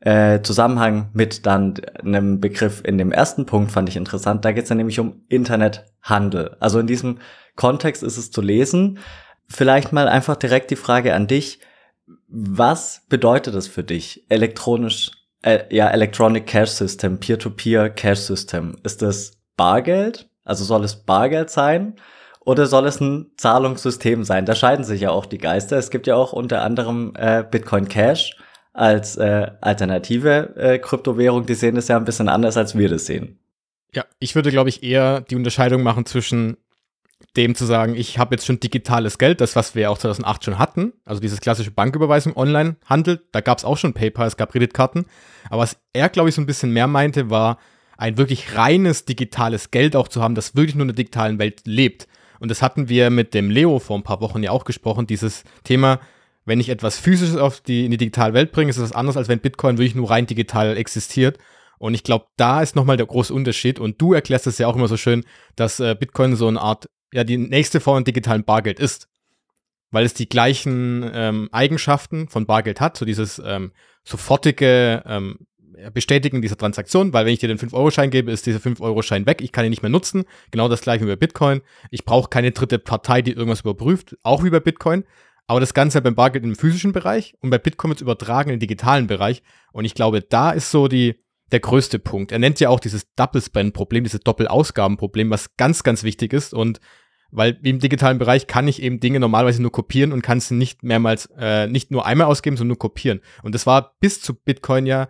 äh, 0.00 0.42
Zusammenhang 0.42 1.08
mit 1.12 1.46
dann 1.46 1.74
einem 2.02 2.40
Begriff 2.40 2.82
in 2.84 2.98
dem 2.98 3.10
ersten 3.10 3.46
Punkt 3.46 3.72
fand 3.72 3.88
ich 3.88 3.96
interessant. 3.96 4.44
Da 4.44 4.52
geht 4.52 4.64
es 4.64 4.68
dann 4.68 4.78
nämlich 4.78 5.00
um 5.00 5.22
Internethandel. 5.28 6.56
Also 6.60 6.78
in 6.78 6.86
diesem 6.86 7.18
Kontext 7.56 8.02
ist 8.02 8.18
es 8.18 8.30
zu 8.30 8.42
lesen. 8.42 8.98
Vielleicht 9.48 9.92
mal 9.92 10.08
einfach 10.08 10.36
direkt 10.36 10.70
die 10.70 10.76
Frage 10.76 11.14
an 11.14 11.26
dich. 11.26 11.60
Was 12.28 13.02
bedeutet 13.08 13.54
das 13.54 13.66
für 13.66 13.82
dich? 13.82 14.26
Elektronisch, 14.28 15.12
äh, 15.42 15.60
ja, 15.70 15.88
Electronic 15.88 16.46
Cash 16.46 16.70
System, 16.70 17.18
Peer-to-Peer 17.18 17.90
Cash 17.90 18.20
System. 18.20 18.76
Ist 18.82 19.00
das 19.00 19.38
Bargeld? 19.56 20.28
Also 20.44 20.64
soll 20.64 20.84
es 20.84 20.96
Bargeld 20.96 21.48
sein? 21.48 21.96
Oder 22.44 22.66
soll 22.66 22.86
es 22.86 23.00
ein 23.00 23.30
Zahlungssystem 23.36 24.24
sein? 24.24 24.44
Da 24.44 24.54
scheiden 24.54 24.84
sich 24.84 25.00
ja 25.00 25.10
auch 25.10 25.26
die 25.26 25.38
Geister. 25.38 25.78
Es 25.78 25.90
gibt 25.90 26.06
ja 26.06 26.14
auch 26.14 26.32
unter 26.32 26.62
anderem 26.62 27.12
äh, 27.16 27.42
Bitcoin 27.48 27.88
Cash 27.88 28.36
als 28.72 29.16
äh, 29.16 29.50
alternative 29.60 30.54
äh, 30.56 30.78
Kryptowährung. 30.78 31.46
Die 31.46 31.54
sehen 31.54 31.76
das 31.76 31.88
ja 31.88 31.96
ein 31.96 32.04
bisschen 32.04 32.28
anders, 32.28 32.56
als 32.56 32.76
wir 32.76 32.88
das 32.88 33.06
sehen. 33.06 33.38
Ja, 33.94 34.04
ich 34.18 34.34
würde, 34.34 34.50
glaube 34.50 34.68
ich, 34.68 34.82
eher 34.82 35.20
die 35.22 35.36
Unterscheidung 35.36 35.82
machen 35.82 36.04
zwischen 36.04 36.56
dem 37.36 37.54
zu 37.54 37.64
sagen, 37.64 37.94
ich 37.94 38.18
habe 38.18 38.34
jetzt 38.34 38.46
schon 38.46 38.60
digitales 38.60 39.18
Geld, 39.18 39.40
das, 39.40 39.56
was 39.56 39.74
wir 39.74 39.90
auch 39.90 39.98
2008 39.98 40.44
schon 40.44 40.58
hatten, 40.58 40.92
also 41.04 41.20
dieses 41.20 41.40
klassische 41.40 41.70
Banküberweisung 41.70 42.36
online 42.36 42.76
handelt, 42.84 43.22
da 43.32 43.40
gab 43.40 43.58
es 43.58 43.64
auch 43.64 43.76
schon 43.76 43.94
PayPal, 43.94 44.26
es 44.26 44.36
gab 44.36 44.52
Kreditkarten. 44.52 45.06
Aber 45.48 45.62
was 45.62 45.76
er, 45.92 46.08
glaube 46.08 46.28
ich, 46.28 46.34
so 46.34 46.42
ein 46.42 46.46
bisschen 46.46 46.70
mehr 46.70 46.86
meinte, 46.86 47.30
war, 47.30 47.58
ein 47.96 48.18
wirklich 48.18 48.56
reines 48.56 49.04
digitales 49.04 49.70
Geld 49.70 49.96
auch 49.96 50.08
zu 50.08 50.22
haben, 50.22 50.34
das 50.34 50.56
wirklich 50.56 50.74
nur 50.74 50.82
in 50.82 50.88
der 50.88 50.96
digitalen 50.96 51.38
Welt 51.38 51.62
lebt. 51.64 52.08
Und 52.40 52.50
das 52.50 52.62
hatten 52.62 52.88
wir 52.88 53.10
mit 53.10 53.34
dem 53.34 53.50
Leo 53.50 53.78
vor 53.78 53.96
ein 53.96 54.02
paar 54.02 54.20
Wochen 54.20 54.42
ja 54.42 54.50
auch 54.50 54.64
gesprochen, 54.64 55.06
dieses 55.06 55.44
Thema, 55.62 56.00
wenn 56.44 56.60
ich 56.60 56.68
etwas 56.68 56.98
Physisches 56.98 57.36
auf 57.36 57.60
die, 57.60 57.84
in 57.84 57.90
die 57.90 57.96
digitale 57.96 58.34
Welt 58.34 58.52
bringe, 58.52 58.70
ist 58.70 58.76
es 58.76 58.82
was 58.82 58.92
anderes, 58.92 59.16
als 59.16 59.28
wenn 59.28 59.40
Bitcoin 59.40 59.78
wirklich 59.78 59.94
nur 59.94 60.10
rein 60.10 60.26
digital 60.26 60.76
existiert. 60.76 61.38
Und 61.78 61.94
ich 61.94 62.02
glaube, 62.02 62.26
da 62.36 62.62
ist 62.62 62.76
nochmal 62.76 62.96
der 62.96 63.06
große 63.06 63.32
Unterschied. 63.32 63.78
Und 63.78 64.00
du 64.00 64.12
erklärst 64.12 64.46
es 64.46 64.58
ja 64.58 64.66
auch 64.66 64.76
immer 64.76 64.88
so 64.88 64.96
schön, 64.96 65.24
dass 65.56 65.80
äh, 65.80 65.96
Bitcoin 65.98 66.36
so 66.36 66.48
eine 66.48 66.60
Art, 66.60 66.88
ja, 67.12 67.24
die 67.24 67.38
nächste 67.38 67.80
Form 67.80 67.96
von 67.96 68.04
digitalen 68.04 68.44
Bargeld 68.44 68.78
ist. 68.78 69.08
Weil 69.90 70.04
es 70.04 70.14
die 70.14 70.28
gleichen 70.28 71.08
ähm, 71.14 71.48
Eigenschaften 71.52 72.28
von 72.28 72.46
Bargeld 72.46 72.80
hat, 72.80 72.96
so 72.96 73.04
dieses 73.04 73.40
ähm, 73.44 73.72
sofortige 74.02 75.02
ähm, 75.06 75.46
Bestätigen 75.92 76.42
dieser 76.42 76.56
Transaktion, 76.56 77.12
weil 77.12 77.26
wenn 77.26 77.32
ich 77.32 77.38
dir 77.38 77.48
den 77.48 77.58
5-Euro-Schein 77.58 78.10
gebe, 78.10 78.30
ist 78.30 78.46
dieser 78.46 78.58
5-Euro-Schein 78.58 79.26
weg. 79.26 79.40
Ich 79.42 79.52
kann 79.52 79.64
ihn 79.64 79.70
nicht 79.70 79.82
mehr 79.82 79.90
nutzen. 79.90 80.24
Genau 80.50 80.68
das 80.68 80.80
gleiche 80.80 81.04
wie 81.04 81.10
bei 81.10 81.16
Bitcoin. 81.16 81.62
Ich 81.90 82.04
brauche 82.04 82.28
keine 82.28 82.52
dritte 82.52 82.78
Partei, 82.78 83.22
die 83.22 83.32
irgendwas 83.32 83.60
überprüft, 83.60 84.16
auch 84.22 84.44
wie 84.44 84.50
bei 84.50 84.60
Bitcoin. 84.60 85.04
Aber 85.46 85.60
das 85.60 85.74
Ganze 85.74 86.00
beim 86.00 86.14
Bargeld 86.14 86.44
im 86.44 86.56
physischen 86.56 86.92
Bereich 86.92 87.34
und 87.40 87.50
bei 87.50 87.58
Bitcoin 87.58 87.90
wird 87.90 88.00
übertragen 88.00 88.50
in 88.50 88.54
den 88.54 88.60
digitalen 88.60 89.06
Bereich. 89.06 89.42
Und 89.72 89.84
ich 89.84 89.94
glaube, 89.94 90.22
da 90.22 90.50
ist 90.50 90.70
so 90.70 90.88
die, 90.88 91.16
der 91.52 91.60
größte 91.60 91.98
Punkt. 91.98 92.32
Er 92.32 92.38
nennt 92.38 92.60
ja 92.60 92.70
auch 92.70 92.80
dieses 92.80 93.12
Double 93.14 93.42
Spend 93.42 93.74
Problem, 93.74 94.04
dieses 94.04 94.20
Doppelausgabenproblem, 94.20 95.30
was 95.30 95.56
ganz, 95.56 95.82
ganz 95.82 96.02
wichtig 96.02 96.32
ist 96.32 96.54
und 96.54 96.80
weil 97.30 97.58
im 97.64 97.80
digitalen 97.80 98.18
Bereich 98.18 98.46
kann 98.46 98.68
ich 98.68 98.80
eben 98.80 99.00
Dinge 99.00 99.18
normalerweise 99.18 99.60
nur 99.60 99.72
kopieren 99.72 100.12
und 100.12 100.22
kann 100.22 100.38
sie 100.38 100.54
nicht 100.54 100.84
mehrmals, 100.84 101.28
äh, 101.36 101.66
nicht 101.66 101.90
nur 101.90 102.06
einmal 102.06 102.28
ausgeben, 102.28 102.56
sondern 102.56 102.68
nur 102.68 102.78
kopieren. 102.78 103.20
Und 103.42 103.56
das 103.56 103.66
war 103.66 103.96
bis 103.98 104.20
zu 104.20 104.34
Bitcoin 104.34 104.86
ja 104.86 105.08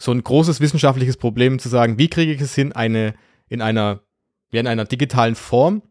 so 0.00 0.12
ein 0.12 0.24
großes 0.24 0.60
wissenschaftliches 0.60 1.18
Problem 1.18 1.58
zu 1.58 1.68
sagen, 1.68 1.98
wie 1.98 2.08
kriege 2.08 2.32
ich 2.32 2.40
es 2.40 2.54
hin, 2.54 2.72
eine 2.72 3.14
in 3.48 3.60
einer, 3.60 4.00
ja, 4.50 4.60
in 4.60 4.66
einer 4.66 4.86
digitalen 4.86 5.34
Form 5.34 5.82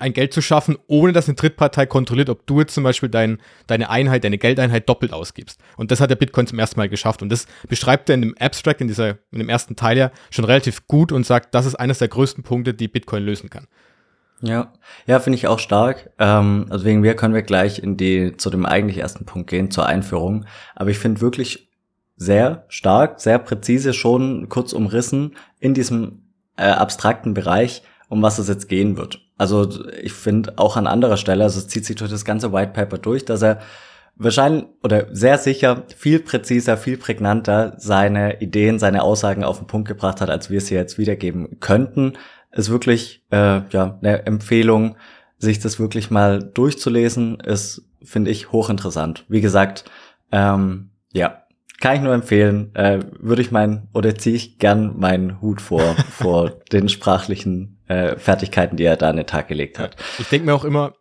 ein 0.00 0.12
Geld 0.12 0.32
zu 0.32 0.40
schaffen, 0.42 0.76
ohne 0.86 1.12
dass 1.12 1.28
eine 1.28 1.36
Drittpartei 1.36 1.86
kontrolliert, 1.86 2.30
ob 2.30 2.46
du 2.46 2.60
jetzt 2.60 2.74
zum 2.74 2.84
Beispiel 2.84 3.08
dein, 3.08 3.38
deine 3.66 3.90
Einheit, 3.90 4.24
deine 4.24 4.38
Geldeinheit 4.38 4.88
doppelt 4.88 5.12
ausgibst. 5.12 5.60
Und 5.76 5.90
das 5.90 6.00
hat 6.00 6.10
der 6.10 6.16
Bitcoin 6.16 6.46
zum 6.46 6.58
ersten 6.58 6.78
Mal 6.78 6.88
geschafft. 6.88 7.22
Und 7.22 7.30
das 7.30 7.46
beschreibt 7.68 8.08
er 8.08 8.14
in 8.14 8.22
dem 8.22 8.34
Abstract, 8.38 8.80
in, 8.80 8.88
dieser, 8.88 9.18
in 9.30 9.38
dem 9.38 9.48
ersten 9.48 9.76
Teil 9.76 9.96
ja 9.96 10.10
schon 10.30 10.44
relativ 10.44 10.86
gut 10.86 11.12
und 11.12 11.24
sagt, 11.24 11.54
das 11.54 11.66
ist 11.66 11.76
eines 11.76 11.98
der 11.98 12.08
größten 12.08 12.42
Punkte, 12.42 12.74
die 12.74 12.88
Bitcoin 12.88 13.22
lösen 13.22 13.48
kann. 13.48 13.66
Ja, 14.42 14.72
ja, 15.06 15.18
finde 15.18 15.38
ich 15.38 15.46
auch 15.46 15.58
stark. 15.58 16.10
Ähm, 16.18 16.66
also 16.68 16.84
wegen 16.84 17.00
mir 17.00 17.16
können 17.16 17.34
wir 17.34 17.42
gleich 17.42 17.78
in 17.78 17.96
die 17.96 18.36
zu 18.36 18.50
dem 18.50 18.66
eigentlich 18.66 18.98
ersten 18.98 19.24
Punkt 19.24 19.48
gehen, 19.48 19.70
zur 19.70 19.86
Einführung. 19.86 20.44
Aber 20.74 20.90
ich 20.90 20.98
finde 20.98 21.22
wirklich 21.22 21.70
sehr 22.16 22.64
stark, 22.68 23.20
sehr 23.20 23.38
präzise 23.38 23.92
schon 23.92 24.48
kurz 24.48 24.72
umrissen 24.72 25.36
in 25.60 25.74
diesem 25.74 26.22
äh, 26.56 26.64
abstrakten 26.64 27.34
Bereich, 27.34 27.82
um 28.08 28.22
was 28.22 28.38
es 28.38 28.48
jetzt 28.48 28.68
gehen 28.68 28.96
wird. 28.96 29.20
Also 29.38 29.88
ich 29.90 30.12
finde 30.12 30.54
auch 30.56 30.76
an 30.76 30.86
anderer 30.86 31.18
Stelle, 31.18 31.44
also 31.44 31.58
es 31.58 31.68
zieht 31.68 31.84
sich 31.84 31.96
durch 31.96 32.10
das 32.10 32.24
ganze 32.24 32.52
White 32.52 32.72
Paper 32.72 32.98
durch, 32.98 33.24
dass 33.24 33.42
er 33.42 33.60
wahrscheinlich 34.16 34.64
oder 34.82 35.14
sehr 35.14 35.36
sicher 35.36 35.84
viel 35.94 36.20
präziser, 36.20 36.78
viel 36.78 36.96
prägnanter 36.96 37.74
seine 37.76 38.40
Ideen, 38.40 38.78
seine 38.78 39.02
Aussagen 39.02 39.44
auf 39.44 39.58
den 39.58 39.66
Punkt 39.66 39.88
gebracht 39.88 40.20
hat, 40.20 40.30
als 40.30 40.48
wir 40.48 40.58
es 40.58 40.68
hier 40.68 40.78
jetzt 40.78 40.96
wiedergeben 40.96 41.60
könnten. 41.60 42.14
Ist 42.52 42.70
wirklich 42.70 43.22
äh, 43.30 43.60
ja 43.70 43.98
eine 44.00 44.24
Empfehlung, 44.24 44.96
sich 45.38 45.58
das 45.58 45.78
wirklich 45.78 46.10
mal 46.10 46.42
durchzulesen, 46.42 47.40
ist 47.40 47.82
finde 48.02 48.30
ich 48.30 48.52
hochinteressant. 48.52 49.26
Wie 49.28 49.40
gesagt, 49.40 49.84
ähm, 50.32 50.90
kann 51.86 51.96
ich 51.96 52.02
nur 52.02 52.14
empfehlen. 52.14 52.74
Äh, 52.74 52.98
Würde 53.20 53.42
ich 53.42 53.52
meinen 53.52 53.88
oder 53.94 54.12
ziehe 54.16 54.34
ich 54.34 54.58
gern 54.58 54.98
meinen 54.98 55.40
Hut 55.40 55.60
vor 55.60 55.94
vor 56.10 56.50
den 56.72 56.88
sprachlichen 56.88 57.78
äh, 57.86 58.16
Fertigkeiten, 58.16 58.76
die 58.76 58.82
er 58.82 58.96
da 58.96 59.10
an 59.10 59.16
den 59.16 59.26
Tag 59.26 59.46
gelegt 59.46 59.78
hat. 59.78 59.94
Ich 60.18 60.28
denke 60.28 60.46
mir 60.46 60.54
auch 60.54 60.64
immer, 60.64 60.94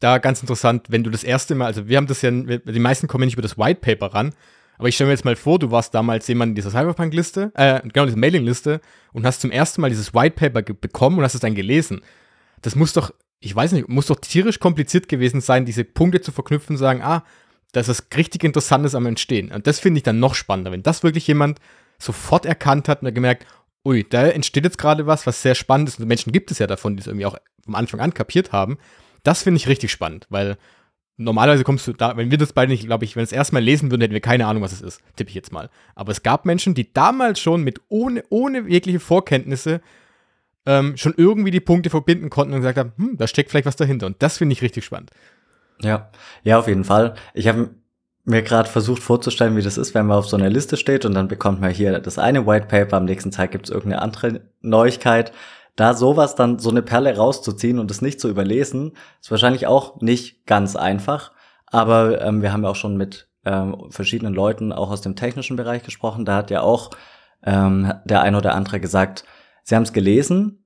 da 0.00 0.18
ganz 0.18 0.40
interessant, 0.40 0.86
wenn 0.88 1.04
du 1.04 1.10
das 1.10 1.22
erste 1.22 1.54
Mal, 1.54 1.66
also 1.66 1.86
wir 1.86 1.96
haben 1.96 2.08
das 2.08 2.22
ja, 2.22 2.32
die 2.32 2.78
meisten 2.80 3.06
kommen 3.06 3.24
nicht 3.24 3.34
über 3.34 3.42
das 3.42 3.56
White 3.56 3.80
Paper 3.80 4.14
ran, 4.14 4.34
aber 4.78 4.88
ich 4.88 4.96
stelle 4.96 5.08
mir 5.08 5.14
jetzt 5.14 5.24
mal 5.24 5.36
vor, 5.36 5.60
du 5.60 5.70
warst 5.70 5.94
damals 5.94 6.26
jemand 6.26 6.50
in 6.50 6.54
dieser 6.56 6.70
Cyberpunk-Liste, 6.70 7.52
äh, 7.54 7.80
genau, 7.88 8.04
diese 8.06 8.18
Mailing-Liste 8.18 8.80
und 9.12 9.24
hast 9.24 9.40
zum 9.40 9.52
ersten 9.52 9.80
Mal 9.80 9.90
dieses 9.90 10.12
White 10.12 10.34
Paper 10.34 10.60
bekommen 10.74 11.18
und 11.18 11.24
hast 11.24 11.34
es 11.34 11.40
dann 11.40 11.54
gelesen. 11.54 12.00
Das 12.62 12.74
muss 12.74 12.92
doch, 12.92 13.14
ich 13.38 13.54
weiß 13.54 13.70
nicht, 13.70 13.88
muss 13.88 14.06
doch 14.06 14.18
tierisch 14.20 14.58
kompliziert 14.58 15.08
gewesen 15.08 15.40
sein, 15.40 15.66
diese 15.66 15.84
Punkte 15.84 16.20
zu 16.20 16.32
verknüpfen 16.32 16.74
und 16.74 16.78
sagen, 16.78 17.00
ah, 17.02 17.22
dass 17.72 17.88
es 17.88 18.06
richtig 18.16 18.44
Interessantes 18.44 18.94
am 18.94 19.06
Entstehen. 19.06 19.52
Und 19.52 19.66
das 19.66 19.80
finde 19.80 19.98
ich 19.98 20.04
dann 20.04 20.20
noch 20.20 20.34
spannender, 20.34 20.72
wenn 20.72 20.82
das 20.82 21.02
wirklich 21.02 21.26
jemand 21.26 21.60
sofort 21.98 22.46
erkannt 22.46 22.88
hat 22.88 23.02
und 23.02 23.14
gemerkt, 23.14 23.46
ui, 23.84 24.04
da 24.08 24.26
entsteht 24.26 24.64
jetzt 24.64 24.78
gerade 24.78 25.06
was, 25.06 25.26
was 25.26 25.42
sehr 25.42 25.54
spannend 25.54 25.88
ist. 25.88 26.00
Und 26.00 26.08
Menschen 26.08 26.32
gibt 26.32 26.50
es 26.50 26.58
ja 26.58 26.66
davon, 26.66 26.96
die 26.96 27.00
es 27.00 27.06
irgendwie 27.06 27.26
auch 27.26 27.36
vom 27.64 27.74
Anfang 27.74 28.00
an 28.00 28.14
kapiert 28.14 28.52
haben. 28.52 28.78
Das 29.22 29.42
finde 29.42 29.58
ich 29.58 29.68
richtig 29.68 29.90
spannend, 29.90 30.26
weil 30.28 30.56
normalerweise 31.16 31.64
kommst 31.64 31.86
du 31.86 31.92
da, 31.92 32.16
wenn 32.16 32.30
wir 32.30 32.38
das 32.38 32.52
beide 32.52 32.72
nicht, 32.72 32.86
glaube 32.86 33.04
ich, 33.04 33.16
wenn 33.16 33.20
wir 33.20 33.24
es 33.24 33.32
erstmal 33.32 33.62
lesen 33.62 33.90
würden, 33.90 34.02
hätten 34.02 34.14
wir 34.14 34.20
keine 34.20 34.46
Ahnung, 34.46 34.62
was 34.62 34.72
es 34.72 34.82
ist, 34.82 35.00
tippe 35.16 35.30
ich 35.30 35.34
jetzt 35.34 35.52
mal. 35.52 35.70
Aber 35.94 36.12
es 36.12 36.22
gab 36.22 36.44
Menschen, 36.44 36.74
die 36.74 36.92
damals 36.92 37.40
schon 37.40 37.62
mit 37.62 37.80
ohne, 37.88 38.24
ohne 38.28 38.68
jegliche 38.68 39.00
Vorkenntnisse 39.00 39.80
ähm, 40.66 40.96
schon 40.96 41.14
irgendwie 41.16 41.50
die 41.50 41.60
Punkte 41.60 41.90
verbinden 41.90 42.28
konnten 42.28 42.54
und 42.54 42.60
gesagt 42.60 42.78
haben, 42.78 42.92
hm, 42.96 43.16
da 43.16 43.26
steckt 43.26 43.50
vielleicht 43.50 43.66
was 43.66 43.76
dahinter. 43.76 44.06
Und 44.06 44.16
das 44.20 44.38
finde 44.38 44.52
ich 44.52 44.62
richtig 44.62 44.84
spannend. 44.84 45.10
Ja, 45.82 46.10
ja, 46.42 46.58
auf 46.58 46.68
jeden 46.68 46.84
Fall. 46.84 47.14
Ich 47.34 47.48
habe 47.48 47.70
mir 48.24 48.42
gerade 48.42 48.68
versucht 48.68 49.02
vorzustellen, 49.02 49.56
wie 49.56 49.62
das 49.62 49.78
ist, 49.78 49.94
wenn 49.94 50.06
man 50.06 50.18
auf 50.18 50.28
so 50.28 50.36
einer 50.36 50.50
Liste 50.50 50.76
steht 50.76 51.04
und 51.04 51.14
dann 51.14 51.28
bekommt 51.28 51.60
man 51.60 51.70
hier 51.70 51.98
das 52.00 52.18
eine 52.18 52.46
White 52.46 52.66
Paper, 52.66 52.96
am 52.96 53.04
nächsten 53.04 53.30
Tag 53.30 53.52
gibt 53.52 53.66
es 53.66 53.70
irgendeine 53.70 54.02
andere 54.02 54.40
Neuigkeit. 54.60 55.32
Da 55.76 55.94
sowas 55.94 56.34
dann 56.34 56.58
so 56.58 56.70
eine 56.70 56.82
Perle 56.82 57.16
rauszuziehen 57.16 57.78
und 57.78 57.90
es 57.90 58.02
nicht 58.02 58.20
zu 58.20 58.28
überlesen, 58.28 58.92
ist 59.20 59.30
wahrscheinlich 59.30 59.66
auch 59.66 60.00
nicht 60.00 60.46
ganz 60.46 60.74
einfach. 60.74 61.32
Aber 61.66 62.20
ähm, 62.20 62.42
wir 62.42 62.52
haben 62.52 62.64
ja 62.64 62.70
auch 62.70 62.76
schon 62.76 62.96
mit 62.96 63.28
ähm, 63.44 63.76
verschiedenen 63.90 64.34
Leuten 64.34 64.72
auch 64.72 64.90
aus 64.90 65.02
dem 65.02 65.16
technischen 65.16 65.56
Bereich 65.56 65.82
gesprochen. 65.82 66.24
Da 66.24 66.36
hat 66.36 66.50
ja 66.50 66.62
auch 66.62 66.90
ähm, 67.44 67.92
der 68.04 68.22
ein 68.22 68.34
oder 68.34 68.54
andere 68.54 68.80
gesagt, 68.80 69.24
sie 69.62 69.76
haben 69.76 69.82
es 69.82 69.92
gelesen, 69.92 70.64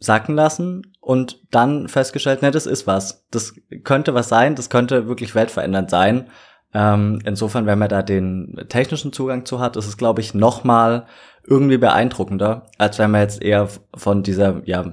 sacken 0.00 0.34
lassen 0.34 0.94
und 1.00 1.40
dann 1.50 1.88
festgestellt, 1.88 2.42
ne, 2.42 2.50
das 2.50 2.66
ist 2.66 2.86
was. 2.86 3.26
Das 3.30 3.54
könnte 3.84 4.14
was 4.14 4.28
sein, 4.28 4.54
das 4.54 4.70
könnte 4.70 5.06
wirklich 5.06 5.34
weltverändernd 5.34 5.90
sein. 5.90 6.28
Ähm, 6.72 7.20
insofern, 7.24 7.66
wenn 7.66 7.78
man 7.78 7.88
da 7.88 8.02
den 8.02 8.64
technischen 8.68 9.12
Zugang 9.12 9.44
zu 9.44 9.60
hat, 9.60 9.76
ist 9.76 9.86
es, 9.86 9.96
glaube 9.96 10.20
ich, 10.20 10.34
noch 10.34 10.64
mal 10.64 11.06
irgendwie 11.46 11.78
beeindruckender, 11.78 12.66
als 12.78 12.98
wenn 12.98 13.10
man 13.10 13.22
jetzt 13.22 13.42
eher 13.42 13.68
von 13.94 14.22
dieser, 14.22 14.62
ja, 14.64 14.92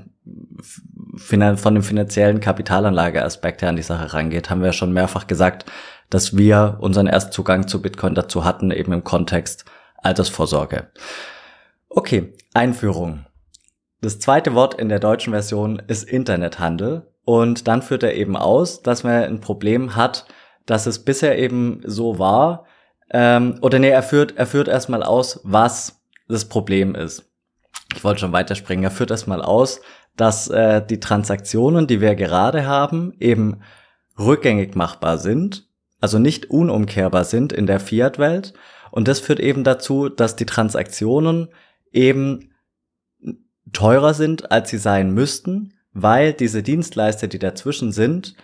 von 1.16 1.76
dem 1.76 1.84
finanziellen 1.84 2.40
Kapitalanlageaspekt 2.42 3.62
her 3.62 3.70
an 3.70 3.76
die 3.76 3.82
Sache 3.82 4.14
rangeht. 4.14 4.50
Haben 4.50 4.62
wir 4.62 4.68
ja 4.68 4.74
schon 4.74 4.92
mehrfach 4.92 5.28
gesagt, 5.28 5.66
dass 6.10 6.36
wir 6.36 6.78
unseren 6.80 7.08
Erstzugang 7.08 7.68
zu 7.68 7.82
Bitcoin 7.82 8.16
dazu 8.16 8.44
hatten, 8.44 8.72
eben 8.72 8.92
im 8.92 9.04
Kontext 9.04 9.66
Altersvorsorge. 9.98 10.88
Okay, 11.90 12.34
Einführung. 12.54 13.26
Das 14.02 14.20
zweite 14.20 14.54
Wort 14.54 14.76
in 14.76 14.90
der 14.90 15.00
deutschen 15.00 15.34
Version 15.34 15.82
ist 15.88 16.04
Internethandel. 16.04 17.08
Und 17.26 17.68
dann 17.68 17.82
führt 17.82 18.04
er 18.04 18.16
eben 18.16 18.38
aus, 18.38 18.82
dass 18.82 19.04
man 19.04 19.24
ein 19.24 19.42
Problem 19.42 19.96
hat, 19.96 20.26
dass 20.66 20.86
es 20.86 21.04
bisher 21.04 21.38
eben 21.38 21.82
so 21.86 22.20
war, 22.20 22.66
ähm, 23.10 23.58
oder 23.62 23.80
nee, 23.80 23.90
er 23.90 24.04
führt, 24.04 24.38
er 24.38 24.46
führt 24.46 24.68
erstmal 24.68 25.04
aus, 25.04 25.40
was 25.44 26.02
das 26.28 26.46
Problem 26.46 26.96
ist. 26.96 27.32
Ich 27.96 28.04
wollte 28.04 28.22
schon 28.22 28.34
weiterspringen. 28.34 28.84
Er 28.84 28.92
führt 28.92 29.12
erstmal 29.12 29.42
aus, 29.42 29.82
dass 30.18 30.50
äh, 30.50 30.86
die 30.86 31.00
Transaktionen, 31.00 31.88
die 31.88 32.02
wir 32.02 32.16
gerade 32.16 32.66
haben, 32.66 33.14
eben 33.20 33.62
rückgängig 34.20 34.76
machbar 34.76 35.18
sind, 35.18 35.68
also 36.02 36.20
nicht 36.20 36.50
unumkehrbar 36.50 37.24
sind 37.24 37.54
in 37.54 37.66
der 37.66 37.80
Fiat-Welt. 37.80 38.54
Und 38.92 39.08
das 39.08 39.20
führt 39.20 39.40
eben 39.40 39.64
dazu, 39.64 40.10
dass 40.10 40.36
die 40.36 40.46
Transaktionen 40.46 41.50
eben 41.92 42.52
teurer 43.74 44.14
sind, 44.14 44.52
als 44.52 44.70
sie 44.70 44.78
sein 44.78 45.14
müssten, 45.14 45.74
weil 45.94 46.34
diese 46.34 46.64
Dienstleister, 46.64 47.28
die 47.28 47.40
dazwischen 47.40 47.92
sind, 47.92 48.36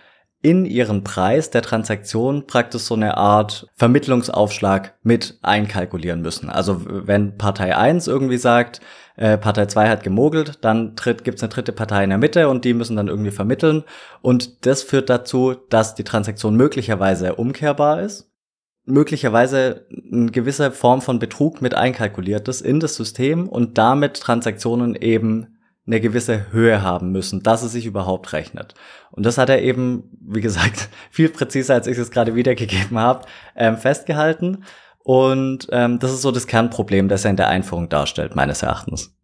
in 0.42 0.66
ihren 0.66 1.04
Preis 1.04 1.48
der 1.48 1.62
Transaktion 1.62 2.46
praktisch 2.46 2.82
so 2.82 2.94
eine 2.94 3.16
Art 3.16 3.66
Vermittlungsaufschlag 3.76 4.94
mit 5.02 5.38
einkalkulieren 5.40 6.20
müssen. 6.20 6.50
Also 6.50 6.82
wenn 6.84 7.38
Partei 7.38 7.74
1 7.74 8.08
irgendwie 8.08 8.36
sagt, 8.36 8.82
äh, 9.16 9.38
Partei 9.38 9.64
2 9.64 9.88
hat 9.88 10.02
gemogelt, 10.02 10.58
dann 10.60 10.96
tritt, 10.96 11.24
gibt's 11.24 11.42
eine 11.42 11.48
dritte 11.48 11.72
Partei 11.72 12.04
in 12.04 12.10
der 12.10 12.18
Mitte 12.18 12.50
und 12.50 12.66
die 12.66 12.74
müssen 12.74 12.96
dann 12.96 13.08
irgendwie 13.08 13.30
vermitteln. 13.30 13.84
Und 14.20 14.66
das 14.66 14.82
führt 14.82 15.08
dazu, 15.08 15.54
dass 15.70 15.94
die 15.94 16.04
Transaktion 16.04 16.56
möglicherweise 16.56 17.36
umkehrbar 17.36 18.02
ist 18.02 18.30
möglicherweise 18.84 19.86
eine 20.12 20.30
gewisse 20.30 20.70
Form 20.70 21.00
von 21.00 21.18
Betrug 21.18 21.62
mit 21.62 21.74
einkalkuliert 21.74 22.48
ist 22.48 22.60
in 22.60 22.80
das 22.80 22.96
System 22.96 23.48
und 23.48 23.78
damit 23.78 24.20
Transaktionen 24.20 24.94
eben 24.94 25.58
eine 25.86 26.00
gewisse 26.00 26.50
Höhe 26.52 26.82
haben 26.82 27.12
müssen, 27.12 27.42
dass 27.42 27.62
es 27.62 27.72
sich 27.72 27.86
überhaupt 27.86 28.32
rechnet. 28.32 28.74
Und 29.10 29.26
das 29.26 29.36
hat 29.36 29.50
er 29.50 29.62
eben, 29.62 30.10
wie 30.20 30.40
gesagt, 30.40 30.88
viel 31.10 31.28
präziser, 31.28 31.74
als 31.74 31.86
ich 31.86 31.98
es 31.98 32.10
gerade 32.10 32.34
wiedergegeben 32.34 32.98
habe, 32.98 33.26
ähm, 33.54 33.76
festgehalten. 33.76 34.64
Und 34.98 35.68
ähm, 35.70 35.98
das 35.98 36.12
ist 36.12 36.22
so 36.22 36.30
das 36.30 36.46
Kernproblem, 36.46 37.08
das 37.08 37.24
er 37.24 37.30
in 37.30 37.36
der 37.36 37.48
Einführung 37.48 37.90
darstellt, 37.90 38.34
meines 38.34 38.62
Erachtens. 38.62 39.14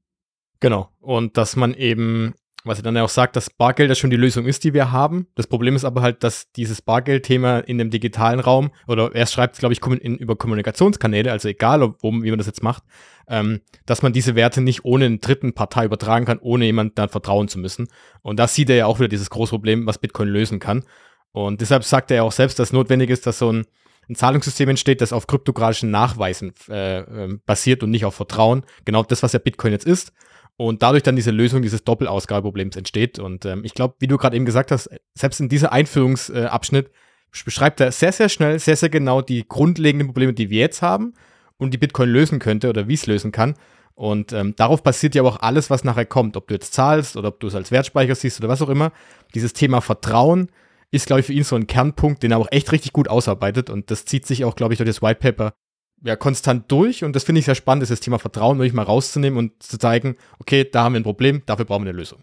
Genau. 0.61 0.91
Und 1.01 1.39
dass 1.39 1.57
man 1.57 1.73
eben 1.73 2.35
was 2.65 2.79
er 2.79 2.83
dann 2.83 2.97
ja 2.97 3.05
auch 3.05 3.11
sagt, 3.11 3.37
dass 3.37 3.49
Bargeld 3.49 3.89
ja 3.89 3.95
schon 3.95 4.11
die 4.11 4.17
Lösung 4.17 4.45
ist, 4.47 4.65
die 4.65 4.75
wir 4.75 4.93
haben. 4.93 5.27
Das 5.35 5.47
Problem 5.47 5.77
ist 5.77 5.85
aber 5.85 6.03
halt, 6.03 6.23
dass 6.23 6.53
dieses 6.53 6.83
Bargeldthema 6.83 7.61
in 7.61 7.79
dem 7.79 7.91
digitalen 7.91 8.41
Raum, 8.41 8.71
oder 8.87 9.15
er 9.15 9.27
schreibt 9.27 9.55
es, 9.55 9.61
glaube 9.61 9.73
ich, 9.73 9.83
in, 9.83 10.17
über 10.17 10.37
Kommunikationskanäle, 10.37 11.33
also 11.33 11.49
egal, 11.49 11.83
ob, 11.83 12.03
wie 12.03 12.31
man 12.31 12.39
das 12.39 12.47
jetzt 12.47 12.63
macht, 12.63 12.83
ähm, 13.29 13.61
dass 13.87 14.03
man 14.03 14.13
diese 14.13 14.35
Werte 14.35 14.61
nicht 14.61 14.85
ohne 14.85 15.07
einen 15.07 15.21
dritten 15.21 15.55
Partei 15.55 15.85
übertragen 15.87 16.27
kann, 16.27 16.39
ohne 16.39 16.67
jemandem 16.67 16.95
dann 16.97 17.09
vertrauen 17.09 17.49
zu 17.49 17.59
müssen. 17.59 17.89
Und 18.23 18.39
da 18.39 18.47
sieht 18.47 18.69
er 18.69 18.77
ja 18.77 18.87
auch 18.87 18.99
wieder 18.99 19.09
dieses 19.09 19.31
große 19.31 19.51
Problem, 19.51 19.87
was 19.87 19.99
Bitcoin 19.99 20.29
lösen 20.29 20.59
kann. 20.59 20.85
Und 21.33 21.61
deshalb 21.61 21.85
sagt 21.85 22.11
er 22.11 22.19
ja 22.19 22.23
auch 22.25 22.33
selbst, 22.33 22.59
dass 22.59 22.73
notwendig 22.73 23.09
ist, 23.09 23.27
dass 23.27 23.39
so 23.39 23.53
ein, 23.53 23.65
ein 24.09 24.17
Zahlungssystem 24.17 24.69
entsteht, 24.69 25.01
das 25.01 25.13
auf 25.13 25.27
kryptografischen 25.27 25.91
Nachweisen 25.91 26.53
äh, 26.69 26.99
äh, 26.99 27.39
basiert 27.47 27.83
und 27.83 27.91
nicht 27.91 28.05
auf 28.05 28.15
Vertrauen. 28.15 28.65
Genau 28.85 29.05
das, 29.05 29.23
was 29.23 29.33
ja 29.33 29.39
Bitcoin 29.39 29.73
jetzt 29.73 29.87
ist 29.87 30.13
und 30.61 30.83
dadurch 30.83 31.03
dann 31.03 31.17
diese 31.17 31.31
Lösung 31.31 31.63
dieses 31.63 31.85
Doppelausgabeproblems 31.85 32.77
entsteht. 32.77 33.19
Und 33.19 33.47
ähm, 33.47 33.63
ich 33.65 33.73
glaube, 33.73 33.95
wie 33.99 34.07
du 34.07 34.19
gerade 34.19 34.37
eben 34.37 34.45
gesagt 34.45 34.71
hast, 34.71 34.91
selbst 35.15 35.41
in 35.41 35.49
diesem 35.49 35.71
Einführungsabschnitt 35.71 36.89
äh, 36.89 37.45
beschreibt 37.47 37.81
er 37.81 37.93
sehr, 37.93 38.13
sehr 38.13 38.29
schnell, 38.29 38.59
sehr, 38.59 38.77
sehr 38.77 38.91
genau 38.91 39.23
die 39.23 39.49
grundlegenden 39.49 40.09
Probleme, 40.09 40.35
die 40.35 40.51
wir 40.51 40.61
jetzt 40.61 40.83
haben 40.83 41.15
und 41.57 41.73
die 41.73 41.79
Bitcoin 41.79 42.11
lösen 42.11 42.41
könnte 42.41 42.69
oder 42.69 42.89
wie 42.89 42.93
es 42.95 43.07
lösen 43.07 43.33
kann. 43.33 43.55
Und 43.95 44.35
ähm, 44.35 44.55
darauf 44.55 44.83
basiert 44.83 45.15
ja 45.15 45.23
auch 45.23 45.41
alles, 45.41 45.71
was 45.71 45.83
nachher 45.83 46.05
kommt. 46.05 46.37
Ob 46.37 46.49
du 46.49 46.53
jetzt 46.53 46.75
zahlst 46.75 47.17
oder 47.17 47.29
ob 47.29 47.41
du 47.41 47.47
es 47.47 47.55
als 47.55 47.71
Wertspeicher 47.71 48.15
siehst 48.15 48.39
oder 48.39 48.51
was 48.51 48.61
auch 48.61 48.69
immer. 48.69 48.93
Dieses 49.35 49.55
Thema 49.55 49.81
Vertrauen 49.81 50.51
ist, 50.91 51.07
glaube 51.07 51.21
ich, 51.21 51.27
für 51.27 51.33
ihn 51.33 51.45
so 51.45 51.57
ein 51.57 51.69
Kernpunkt, 51.69 52.23
den 52.23 52.33
er 52.33 52.39
auch 52.39 52.49
echt 52.51 52.71
richtig 52.71 52.93
gut 52.93 53.09
ausarbeitet. 53.09 53.71
Und 53.71 53.91
das 53.91 54.05
zieht 54.05 54.27
sich 54.27 54.45
auch, 54.45 54.57
glaube 54.57 54.75
ich, 54.75 54.79
durch 54.79 54.91
das 54.91 55.01
White 55.01 55.21
Paper 55.21 55.55
ja, 56.03 56.17
konstant 56.17 56.71
durch. 56.71 57.05
Und 57.05 57.17
das 57.17 57.25
finde 57.25 57.41
ich 57.41 57.45
sehr 57.45 57.55
spannend, 57.55 57.89
das 57.89 58.01
Thema 58.01 58.19
Vertrauen 58.19 58.59
wirklich 58.59 58.73
mal 58.73 58.83
rauszunehmen 58.83 59.39
und 59.39 59.63
zu 59.63 59.79
zeigen, 59.79 60.17
okay, 60.39 60.69
da 60.71 60.85
haben 60.85 60.95
wir 60.95 61.01
ein 61.01 61.05
Problem, 61.05 61.43
dafür 61.47 61.65
brauchen 61.65 61.85
wir 61.85 61.91
eine 61.91 61.99
Lösung. 61.99 62.23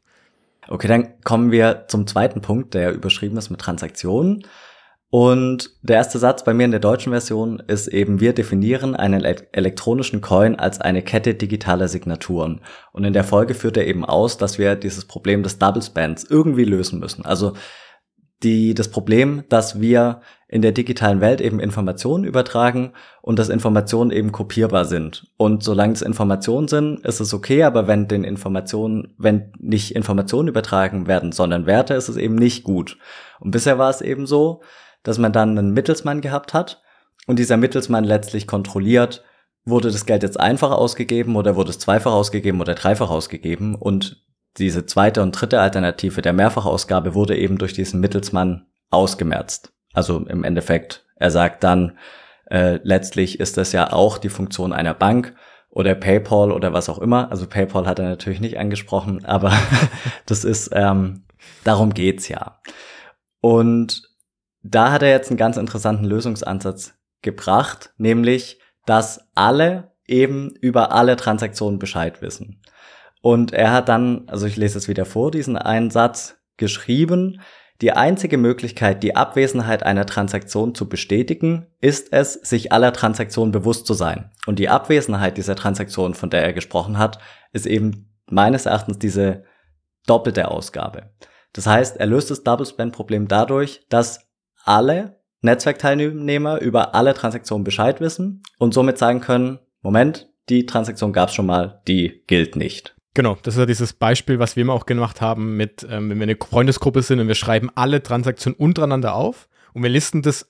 Okay, 0.69 0.87
dann 0.87 1.21
kommen 1.23 1.51
wir 1.51 1.85
zum 1.87 2.07
zweiten 2.07 2.41
Punkt, 2.41 2.73
der 2.73 2.93
überschrieben 2.93 3.37
ist 3.37 3.49
mit 3.49 3.61
Transaktionen. 3.61 4.43
Und 5.09 5.71
der 5.83 5.95
erste 5.95 6.19
Satz 6.19 6.43
bei 6.43 6.53
mir 6.53 6.65
in 6.65 6.71
der 6.71 6.81
deutschen 6.81 7.13
Version 7.13 7.63
ist 7.65 7.87
eben, 7.87 8.19
wir 8.19 8.33
definieren 8.33 8.93
einen 8.93 9.23
elektronischen 9.23 10.19
Coin 10.19 10.57
als 10.57 10.81
eine 10.81 11.01
Kette 11.01 11.33
digitaler 11.33 11.87
Signaturen. 11.87 12.59
Und 12.91 13.05
in 13.05 13.13
der 13.13 13.23
Folge 13.23 13.53
führt 13.53 13.77
er 13.77 13.87
eben 13.87 14.03
aus, 14.03 14.37
dass 14.37 14.59
wir 14.59 14.75
dieses 14.75 15.05
Problem 15.05 15.43
des 15.43 15.59
Double 15.59 15.81
Spans 15.81 16.25
irgendwie 16.29 16.65
lösen 16.65 16.99
müssen. 16.99 17.25
Also 17.25 17.53
die, 18.43 18.73
das 18.73 18.89
Problem, 18.89 19.43
dass 19.49 19.81
wir 19.81 20.21
in 20.47 20.61
der 20.61 20.71
digitalen 20.71 21.19
Welt 21.19 21.41
eben 21.41 21.59
Informationen 21.59 22.23
übertragen 22.23 22.93
und 23.21 23.37
dass 23.39 23.49
Informationen 23.49 24.11
eben 24.11 24.31
kopierbar 24.31 24.85
sind. 24.85 25.27
Und 25.37 25.63
solange 25.63 25.93
es 25.93 26.01
Informationen 26.01 26.67
sind, 26.67 27.05
ist 27.05 27.19
es 27.19 27.33
okay, 27.33 27.63
aber 27.63 27.87
wenn 27.87 28.07
den 28.07 28.23
Informationen, 28.23 29.13
wenn 29.17 29.51
nicht 29.59 29.95
Informationen 29.95 30.47
übertragen 30.47 31.07
werden, 31.07 31.31
sondern 31.31 31.65
Werte, 31.65 31.95
ist 31.95 32.09
es 32.09 32.17
eben 32.17 32.35
nicht 32.35 32.63
gut. 32.63 32.97
Und 33.39 33.51
bisher 33.51 33.77
war 33.77 33.89
es 33.89 34.01
eben 34.01 34.25
so, 34.27 34.61
dass 35.03 35.17
man 35.17 35.33
dann 35.33 35.57
einen 35.57 35.73
Mittelsmann 35.73 36.21
gehabt 36.21 36.53
hat 36.53 36.81
und 37.25 37.39
dieser 37.39 37.57
Mittelsmann 37.57 38.03
letztlich 38.03 38.47
kontrolliert, 38.47 39.23
wurde 39.65 39.91
das 39.91 40.05
Geld 40.05 40.23
jetzt 40.23 40.39
einfach 40.39 40.71
ausgegeben 40.71 41.35
oder 41.35 41.55
wurde 41.55 41.71
es 41.71 41.79
zweifach 41.79 42.13
ausgegeben 42.13 42.61
oder 42.61 42.73
dreifach 42.73 43.09
ausgegeben 43.09 43.75
und 43.75 44.23
diese 44.57 44.85
zweite 44.85 45.21
und 45.21 45.31
dritte 45.31 45.59
Alternative 45.59 46.21
der 46.21 46.33
Mehrfachausgabe 46.33 47.13
wurde 47.13 47.37
eben 47.37 47.57
durch 47.57 47.73
diesen 47.73 47.99
Mittelsmann 47.99 48.65
ausgemerzt. 48.89 49.73
Also 49.93 50.25
im 50.27 50.43
Endeffekt, 50.43 51.05
er 51.15 51.31
sagt 51.31 51.63
dann, 51.63 51.97
äh, 52.49 52.79
letztlich 52.83 53.39
ist 53.39 53.57
das 53.57 53.71
ja 53.71 53.91
auch 53.91 54.17
die 54.17 54.29
Funktion 54.29 54.73
einer 54.73 54.93
Bank 54.93 55.35
oder 55.69 55.95
PayPal 55.95 56.51
oder 56.51 56.73
was 56.73 56.89
auch 56.89 56.99
immer. 56.99 57.29
Also 57.31 57.47
PayPal 57.47 57.85
hat 57.85 57.99
er 57.99 58.09
natürlich 58.09 58.39
nicht 58.39 58.57
angesprochen, 58.57 59.25
aber 59.25 59.53
das 60.25 60.43
ist, 60.43 60.69
ähm, 60.73 61.25
darum 61.63 61.93
geht's 61.93 62.27
ja. 62.27 62.59
Und 63.41 64.03
da 64.63 64.91
hat 64.91 65.03
er 65.03 65.09
jetzt 65.09 65.29
einen 65.29 65.37
ganz 65.37 65.57
interessanten 65.57 66.05
Lösungsansatz 66.05 66.95
gebracht, 67.21 67.93
nämlich, 67.97 68.59
dass 68.85 69.29
alle 69.35 69.91
eben 70.05 70.51
über 70.61 70.91
alle 70.93 71.15
Transaktionen 71.15 71.79
Bescheid 71.79 72.21
wissen. 72.21 72.61
Und 73.27 73.51
er 73.51 73.73
hat 73.73 73.89
dann, 73.89 74.23
also 74.27 74.45
ich 74.45 74.55
lese 74.55 74.77
es 74.77 74.87
wieder 74.87 75.03
vor, 75.03 75.31
diesen 75.31 75.57
einen 75.57 75.91
Satz 75.91 76.37
geschrieben, 76.55 77.41
die 77.81 77.91
einzige 77.91 78.37
Möglichkeit, 78.37 79.03
die 79.03 79.17
Abwesenheit 79.17 79.83
einer 79.83 80.05
Transaktion 80.05 80.73
zu 80.73 80.87
bestätigen, 80.87 81.67
ist 81.81 82.13
es, 82.13 82.35
sich 82.35 82.71
aller 82.71 82.93
Transaktionen 82.93 83.51
bewusst 83.51 83.85
zu 83.85 83.95
sein. 83.95 84.31
Und 84.45 84.59
die 84.59 84.69
Abwesenheit 84.69 85.35
dieser 85.35 85.57
Transaktion, 85.57 86.13
von 86.13 86.29
der 86.29 86.41
er 86.41 86.53
gesprochen 86.53 86.97
hat, 86.97 87.19
ist 87.51 87.65
eben 87.65 88.15
meines 88.29 88.65
Erachtens 88.65 88.97
diese 88.97 89.43
doppelte 90.05 90.49
Ausgabe. 90.49 91.09
Das 91.51 91.67
heißt, 91.67 91.97
er 91.97 92.05
löst 92.05 92.31
das 92.31 92.43
Double 92.43 92.65
Spend 92.65 92.93
Problem 92.93 93.27
dadurch, 93.27 93.85
dass 93.89 94.25
alle 94.63 95.19
Netzwerkteilnehmer 95.41 96.61
über 96.61 96.95
alle 96.95 97.13
Transaktionen 97.13 97.65
Bescheid 97.65 97.99
wissen 97.99 98.41
und 98.57 98.73
somit 98.73 98.97
sagen 98.97 99.19
können, 99.19 99.59
Moment, 99.81 100.29
die 100.47 100.65
Transaktion 100.65 101.11
gab 101.11 101.27
es 101.27 101.35
schon 101.35 101.45
mal, 101.45 101.81
die 101.89 102.23
gilt 102.25 102.55
nicht. 102.55 102.96
Genau, 103.17 103.35
das 103.41 103.55
ist 103.55 103.59
ja 103.59 103.65
dieses 103.65 103.93
Beispiel, 103.93 104.37
was 104.37 104.55
wir 104.55 104.61
immer 104.61 104.73
auch 104.73 104.85
gemacht 104.85 105.21
haben 105.21 105.57
mit, 105.57 105.81
ähm, 105.89 106.11
wenn 106.11 106.19
wir 106.19 106.25
eine 106.25 106.37
Freundesgruppe 106.39 107.01
sind 107.01 107.19
und 107.19 107.27
wir 107.27 107.33
schreiben 107.33 107.71
alle 107.73 108.03
Transaktionen 108.03 108.55
untereinander 108.59 109.15
auf 109.15 109.49
und 109.73 109.81
wir 109.81 109.89
listen 109.89 110.21
das 110.21 110.47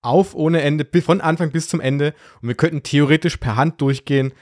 auf 0.00 0.34
ohne 0.34 0.62
Ende, 0.62 0.86
von 1.02 1.20
Anfang 1.20 1.50
bis 1.50 1.68
zum 1.68 1.78
Ende 1.78 2.14
und 2.40 2.48
wir 2.48 2.54
könnten 2.54 2.82
theoretisch 2.82 3.36
per 3.36 3.56
Hand 3.56 3.82
durchgehen, 3.82 4.32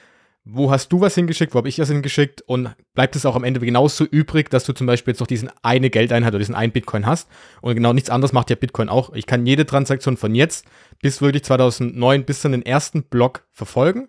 wo 0.45 0.71
hast 0.71 0.93
du 0.93 1.01
was 1.01 1.17
hingeschickt, 1.17 1.53
wo 1.53 1.59
habe 1.59 1.69
ich 1.69 1.81
was 1.81 1.89
hingeschickt 1.89 2.43
und 2.43 2.73
bleibt 2.95 3.17
es 3.17 3.27
auch 3.27 3.35
am 3.35 3.43
Ende 3.43 3.59
genauso 3.59 4.05
übrig, 4.05 4.51
dass 4.51 4.63
du 4.63 4.73
zum 4.73 4.87
Beispiel 4.87 5.11
jetzt 5.11 5.21
noch 5.21 5.27
diesen 5.27 5.51
eine 5.63 5.91
Geldeinheit 5.91 6.31
oder 6.31 6.39
diesen 6.39 6.55
einen 6.55 6.71
Bitcoin 6.71 7.07
hast 7.07 7.29
und 7.61 7.75
genau 7.75 7.93
nichts 7.93 8.09
anderes 8.09 8.33
macht 8.33 8.51
ja 8.51 8.57
Bitcoin 8.57 8.89
auch. 8.89 9.13
Ich 9.15 9.27
kann 9.27 9.47
jede 9.47 9.67
Transaktion 9.67 10.17
von 10.17 10.37
jetzt 10.37 10.65
bis 11.03 11.21
wirklich 11.21 11.43
2009 11.43 12.25
bis 12.25 12.41
zu 12.41 12.49
den 12.51 12.65
ersten 12.65 13.03
Block 13.03 13.43
verfolgen 13.51 14.07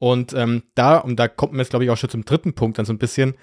und 0.00 0.32
ähm, 0.32 0.64
da, 0.74 0.96
und 0.96 1.16
da 1.16 1.28
kommt 1.28 1.52
man 1.52 1.60
jetzt 1.60 1.70
glaube 1.70 1.84
ich 1.84 1.90
auch 1.90 1.96
schon 1.96 2.10
zum 2.10 2.24
dritten 2.24 2.54
Punkt 2.54 2.78
dann 2.78 2.86
so 2.86 2.92
ein 2.92 2.98
bisschen, 2.98 3.34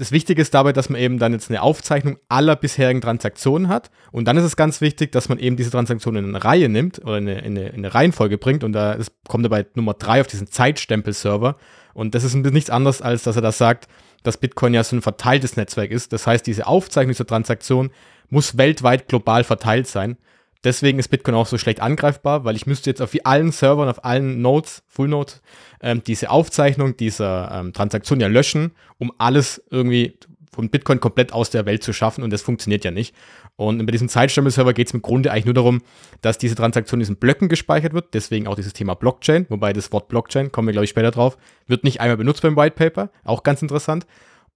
das 0.00 0.12
Wichtige 0.12 0.40
ist 0.40 0.54
dabei, 0.54 0.72
dass 0.72 0.88
man 0.88 0.98
eben 0.98 1.18
dann 1.18 1.34
jetzt 1.34 1.50
eine 1.50 1.60
Aufzeichnung 1.60 2.16
aller 2.30 2.56
bisherigen 2.56 3.02
Transaktionen 3.02 3.68
hat. 3.68 3.90
Und 4.12 4.24
dann 4.24 4.38
ist 4.38 4.44
es 4.44 4.56
ganz 4.56 4.80
wichtig, 4.80 5.12
dass 5.12 5.28
man 5.28 5.38
eben 5.38 5.56
diese 5.56 5.70
Transaktionen 5.70 6.24
in 6.24 6.34
eine 6.34 6.42
Reihe 6.42 6.70
nimmt 6.70 7.00
oder 7.04 7.18
in 7.18 7.28
eine, 7.28 7.40
in 7.40 7.58
eine, 7.58 7.68
in 7.68 7.74
eine 7.80 7.94
Reihenfolge 7.94 8.38
bringt. 8.38 8.64
Und 8.64 8.72
da 8.72 8.94
ist, 8.94 9.12
kommt 9.28 9.44
dabei 9.44 9.66
Nummer 9.74 9.92
drei 9.92 10.22
auf 10.22 10.26
diesen 10.26 10.46
Zeitstempel-Server. 10.46 11.56
Und 11.92 12.14
das 12.14 12.24
ist 12.24 12.34
nichts 12.34 12.70
anderes, 12.70 13.02
als 13.02 13.24
dass 13.24 13.36
er 13.36 13.42
das 13.42 13.58
sagt, 13.58 13.88
dass 14.22 14.38
Bitcoin 14.38 14.72
ja 14.72 14.82
so 14.84 14.96
ein 14.96 15.02
verteiltes 15.02 15.58
Netzwerk 15.58 15.90
ist. 15.90 16.14
Das 16.14 16.26
heißt, 16.26 16.46
diese 16.46 16.66
Aufzeichnung 16.66 17.12
dieser 17.12 17.26
Transaktion 17.26 17.90
muss 18.30 18.56
weltweit 18.56 19.06
global 19.06 19.44
verteilt 19.44 19.86
sein. 19.86 20.16
Deswegen 20.62 20.98
ist 20.98 21.08
Bitcoin 21.08 21.34
auch 21.34 21.46
so 21.46 21.56
schlecht 21.56 21.80
angreifbar, 21.80 22.44
weil 22.44 22.54
ich 22.54 22.66
müsste 22.66 22.90
jetzt 22.90 23.00
auf 23.00 23.14
allen 23.24 23.50
Servern, 23.50 23.88
auf 23.88 24.04
allen 24.04 24.42
Nodes, 24.42 24.82
Full 24.88 25.08
Nodes, 25.08 25.40
ähm, 25.80 26.02
diese 26.06 26.30
Aufzeichnung 26.30 26.96
dieser 26.96 27.50
ähm, 27.52 27.72
Transaktion 27.72 28.20
ja 28.20 28.28
löschen, 28.28 28.72
um 28.98 29.10
alles 29.16 29.62
irgendwie 29.70 30.18
von 30.52 30.68
Bitcoin 30.68 31.00
komplett 31.00 31.32
aus 31.32 31.50
der 31.50 31.64
Welt 31.64 31.82
zu 31.82 31.92
schaffen 31.92 32.22
und 32.22 32.30
das 32.32 32.42
funktioniert 32.42 32.84
ja 32.84 32.90
nicht. 32.90 33.14
Und 33.56 33.84
bei 33.86 33.92
diesem 33.92 34.08
Zeitstempel-Server 34.08 34.74
geht 34.74 34.88
es 34.88 34.94
im 34.94 35.02
Grunde 35.02 35.30
eigentlich 35.30 35.44
nur 35.44 35.54
darum, 35.54 35.82
dass 36.22 36.38
diese 36.38 36.56
Transaktion 36.56 36.98
in 36.98 37.02
diesen 37.02 37.16
Blöcken 37.16 37.48
gespeichert 37.48 37.94
wird, 37.94 38.12
deswegen 38.14 38.46
auch 38.46 38.54
dieses 38.56 38.72
Thema 38.72 38.94
Blockchain, 38.94 39.46
wobei 39.48 39.72
das 39.72 39.92
Wort 39.92 40.08
Blockchain, 40.08 40.52
kommen 40.52 40.68
wir 40.68 40.72
glaube 40.72 40.84
ich 40.84 40.90
später 40.90 41.10
drauf, 41.10 41.38
wird 41.66 41.84
nicht 41.84 42.00
einmal 42.00 42.16
benutzt 42.16 42.42
beim 42.42 42.56
White 42.56 42.74
Paper, 42.76 43.10
auch 43.24 43.42
ganz 43.42 43.62
interessant. 43.62 44.06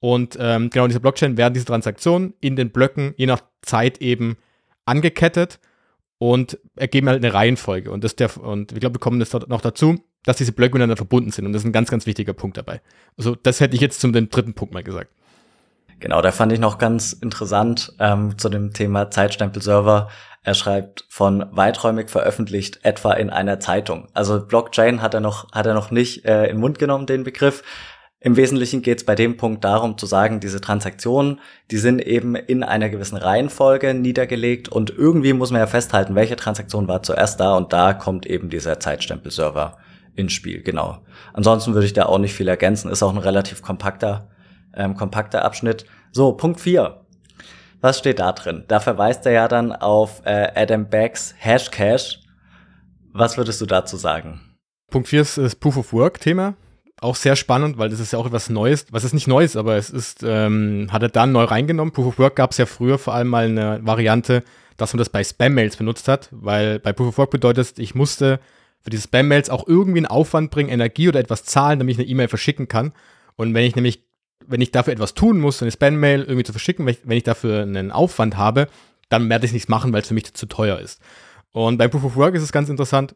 Und 0.00 0.36
ähm, 0.38 0.68
genau 0.68 0.84
in 0.84 0.90
dieser 0.90 1.00
Blockchain 1.00 1.38
werden 1.38 1.54
diese 1.54 1.66
Transaktionen 1.66 2.34
in 2.40 2.56
den 2.56 2.70
Blöcken 2.70 3.14
je 3.16 3.26
nach 3.26 3.40
Zeit 3.62 3.98
eben 3.98 4.36
angekettet 4.84 5.60
und 6.32 6.58
ergeben 6.74 7.10
halt 7.10 7.22
eine 7.22 7.34
Reihenfolge. 7.34 7.90
Und, 7.90 8.02
das 8.02 8.16
der, 8.16 8.34
und 8.38 8.72
ich 8.72 8.80
glaube, 8.80 8.94
wir 8.94 9.00
kommen 9.00 9.20
jetzt 9.20 9.34
noch 9.46 9.60
dazu, 9.60 10.02
dass 10.24 10.38
diese 10.38 10.52
Blöcke 10.52 10.72
miteinander 10.72 10.96
verbunden 10.96 11.30
sind. 11.30 11.44
Und 11.44 11.52
das 11.52 11.60
ist 11.60 11.66
ein 11.66 11.72
ganz, 11.72 11.90
ganz 11.90 12.06
wichtiger 12.06 12.32
Punkt 12.32 12.56
dabei. 12.56 12.80
Also 13.18 13.34
das 13.34 13.60
hätte 13.60 13.74
ich 13.74 13.82
jetzt 13.82 14.00
zum 14.00 14.14
dritten 14.14 14.54
Punkt 14.54 14.72
mal 14.72 14.82
gesagt. 14.82 15.10
Genau, 16.00 16.22
da 16.22 16.32
fand 16.32 16.50
ich 16.52 16.58
noch 16.58 16.78
ganz 16.78 17.12
interessant 17.12 17.92
ähm, 18.00 18.38
zu 18.38 18.48
dem 18.48 18.72
Thema 18.72 19.10
Zeitstempelserver. 19.10 20.08
Er 20.42 20.54
schreibt 20.54 21.04
von 21.10 21.44
weiträumig 21.50 22.08
veröffentlicht 22.08 22.80
etwa 22.84 23.12
in 23.12 23.28
einer 23.28 23.60
Zeitung. 23.60 24.08
Also 24.14 24.46
Blockchain 24.46 25.02
hat 25.02 25.12
er 25.12 25.20
noch 25.20 25.52
hat 25.52 25.66
er 25.66 25.74
noch 25.74 25.90
nicht 25.90 26.24
äh, 26.24 26.44
in 26.44 26.56
den 26.56 26.60
Mund 26.60 26.78
genommen 26.78 27.04
den 27.04 27.24
Begriff, 27.24 27.62
im 28.24 28.36
Wesentlichen 28.36 28.80
geht 28.80 29.00
es 29.00 29.04
bei 29.04 29.14
dem 29.14 29.36
Punkt 29.36 29.64
darum 29.64 29.98
zu 29.98 30.06
sagen, 30.06 30.40
diese 30.40 30.62
Transaktionen, 30.62 31.40
die 31.70 31.76
sind 31.76 32.00
eben 32.00 32.36
in 32.36 32.62
einer 32.62 32.88
gewissen 32.88 33.18
Reihenfolge 33.18 33.92
niedergelegt 33.92 34.70
und 34.70 34.88
irgendwie 34.88 35.34
muss 35.34 35.50
man 35.50 35.60
ja 35.60 35.66
festhalten, 35.66 36.14
welche 36.14 36.34
Transaktion 36.34 36.88
war 36.88 37.02
zuerst 37.02 37.38
da 37.38 37.54
und 37.54 37.74
da 37.74 37.92
kommt 37.92 38.24
eben 38.24 38.48
dieser 38.48 38.80
Zeitstempelserver 38.80 39.76
ins 40.16 40.32
Spiel, 40.32 40.62
genau. 40.62 41.00
Ansonsten 41.34 41.74
würde 41.74 41.84
ich 41.84 41.92
da 41.92 42.06
auch 42.06 42.16
nicht 42.16 42.32
viel 42.32 42.48
ergänzen, 42.48 42.90
ist 42.90 43.02
auch 43.02 43.12
ein 43.12 43.18
relativ 43.18 43.60
kompakter, 43.60 44.30
ähm, 44.74 44.96
kompakter 44.96 45.44
Abschnitt. 45.44 45.84
So, 46.10 46.32
Punkt 46.32 46.62
4. 46.62 47.04
Was 47.82 47.98
steht 47.98 48.20
da 48.20 48.32
drin? 48.32 48.64
Da 48.68 48.80
verweist 48.80 49.26
er 49.26 49.32
ja 49.32 49.48
dann 49.48 49.70
auf 49.70 50.22
äh, 50.24 50.50
Adam 50.54 50.88
Becks 50.88 51.34
Hashcash. 51.36 52.20
Was 53.12 53.36
würdest 53.36 53.60
du 53.60 53.66
dazu 53.66 53.98
sagen? 53.98 54.40
Punkt 54.90 55.08
4 55.08 55.20
ist 55.20 55.36
das 55.36 55.54
Proof 55.54 55.76
of 55.76 55.92
Work 55.92 56.20
Thema 56.20 56.54
auch 57.00 57.16
sehr 57.16 57.36
spannend, 57.36 57.78
weil 57.78 57.90
das 57.90 58.00
ist 58.00 58.12
ja 58.12 58.18
auch 58.18 58.26
etwas 58.26 58.50
Neues. 58.50 58.86
Was 58.90 59.04
ist 59.04 59.12
nicht 59.12 59.26
Neues, 59.26 59.56
aber 59.56 59.76
es 59.76 59.90
ist, 59.90 60.22
ähm, 60.22 60.88
hat 60.90 61.02
er 61.02 61.08
dann 61.08 61.32
neu 61.32 61.44
reingenommen. 61.44 61.92
Proof 61.92 62.06
of 62.06 62.18
Work 62.18 62.36
gab 62.36 62.52
es 62.52 62.58
ja 62.58 62.66
früher 62.66 62.98
vor 62.98 63.14
allem 63.14 63.28
mal 63.28 63.46
eine 63.46 63.80
Variante, 63.84 64.42
dass 64.76 64.92
man 64.92 64.98
das 64.98 65.10
bei 65.10 65.22
Spam-Mails 65.22 65.76
benutzt 65.76 66.08
hat, 66.08 66.28
weil 66.30 66.78
bei 66.78 66.92
Proof 66.92 67.08
of 67.08 67.18
Work 67.18 67.30
bedeutet, 67.30 67.78
ich 67.78 67.94
musste 67.94 68.40
für 68.80 68.90
diese 68.90 69.04
Spam-Mails 69.04 69.50
auch 69.50 69.66
irgendwie 69.66 69.98
einen 69.98 70.06
Aufwand 70.06 70.50
bringen, 70.50 70.68
Energie 70.68 71.08
oder 71.08 71.20
etwas 71.20 71.44
zahlen, 71.44 71.78
damit 71.78 71.94
ich 71.94 71.98
eine 71.98 72.08
E-Mail 72.08 72.28
verschicken 72.28 72.68
kann. 72.68 72.92
Und 73.36 73.54
wenn 73.54 73.64
ich 73.64 73.74
nämlich, 73.74 74.04
wenn 74.46 74.60
ich 74.60 74.72
dafür 74.72 74.92
etwas 74.92 75.14
tun 75.14 75.40
muss, 75.40 75.62
eine 75.62 75.70
Spam-Mail 75.70 76.20
irgendwie 76.20 76.44
zu 76.44 76.52
verschicken, 76.52 76.86
wenn 76.86 76.94
ich, 76.94 77.00
wenn 77.04 77.16
ich 77.16 77.22
dafür 77.22 77.62
einen 77.62 77.90
Aufwand 77.90 78.36
habe, 78.36 78.68
dann 79.08 79.28
werde 79.28 79.46
ich 79.46 79.52
nichts 79.52 79.68
machen, 79.68 79.92
weil 79.92 80.02
es 80.02 80.08
für 80.08 80.14
mich 80.14 80.32
zu 80.34 80.46
teuer 80.46 80.78
ist. 80.78 81.00
Und 81.52 81.78
bei 81.78 81.88
Proof 81.88 82.04
of 82.04 82.16
Work 82.16 82.34
ist 82.34 82.42
es 82.42 82.52
ganz 82.52 82.68
interessant, 82.68 83.14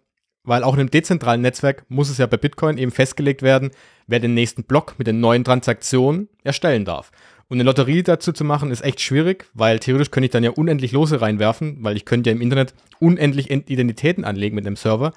weil 0.48 0.64
auch 0.64 0.74
in 0.74 0.80
einem 0.80 0.90
dezentralen 0.90 1.42
Netzwerk 1.42 1.84
muss 1.88 2.08
es 2.08 2.18
ja 2.18 2.26
bei 2.26 2.38
Bitcoin 2.38 2.78
eben 2.78 2.90
festgelegt 2.90 3.42
werden, 3.42 3.70
wer 4.06 4.18
den 4.18 4.34
nächsten 4.34 4.64
Block 4.64 4.94
mit 4.96 5.06
den 5.06 5.20
neuen 5.20 5.44
Transaktionen 5.44 6.28
erstellen 6.42 6.84
darf. 6.84 7.12
Und 7.48 7.56
eine 7.56 7.64
Lotterie 7.64 8.02
dazu 8.02 8.32
zu 8.32 8.44
machen, 8.44 8.70
ist 8.70 8.82
echt 8.82 9.00
schwierig, 9.00 9.46
weil 9.54 9.78
theoretisch 9.78 10.10
könnte 10.10 10.26
ich 10.26 10.32
dann 10.32 10.44
ja 10.44 10.50
unendlich 10.50 10.92
Lose 10.92 11.20
reinwerfen, 11.20 11.78
weil 11.80 11.96
ich 11.96 12.04
könnte 12.04 12.30
ja 12.30 12.36
im 12.36 12.42
Internet 12.42 12.74
unendlich 12.98 13.50
Identitäten 13.50 14.24
anlegen 14.24 14.54
mit 14.54 14.66
einem 14.66 14.76
Server. 14.76 15.12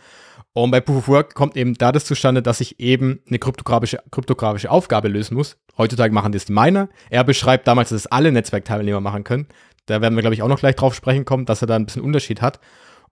Und 0.53 0.71
bei 0.71 0.81
Proof 0.81 0.97
of 0.97 1.07
Work 1.07 1.33
kommt 1.33 1.55
eben 1.55 1.75
da 1.75 1.91
das 1.91 2.05
zustande, 2.05 2.41
dass 2.41 2.61
ich 2.61 2.79
eben 2.79 3.21
eine 3.27 3.39
kryptografische, 3.39 3.99
kryptografische 4.11 4.69
Aufgabe 4.69 5.07
lösen 5.07 5.35
muss. 5.35 5.57
Heutzutage 5.77 6.13
machen 6.13 6.33
das 6.33 6.45
die 6.45 6.53
Miner. 6.53 6.89
Er 7.09 7.23
beschreibt 7.23 7.67
damals, 7.67 7.89
dass 7.89 8.01
es 8.01 8.07
alle 8.07 8.31
Netzwerkteilnehmer 8.31 8.99
machen 8.99 9.23
können. 9.23 9.47
Da 9.85 10.01
werden 10.01 10.15
wir, 10.15 10.21
glaube 10.21 10.33
ich, 10.33 10.41
auch 10.41 10.49
noch 10.49 10.59
gleich 10.59 10.75
drauf 10.75 10.93
sprechen 10.93 11.25
kommen, 11.25 11.45
dass 11.45 11.61
er 11.61 11.67
da 11.67 11.75
ein 11.75 11.85
bisschen 11.85 12.01
Unterschied 12.01 12.41
hat. 12.41 12.59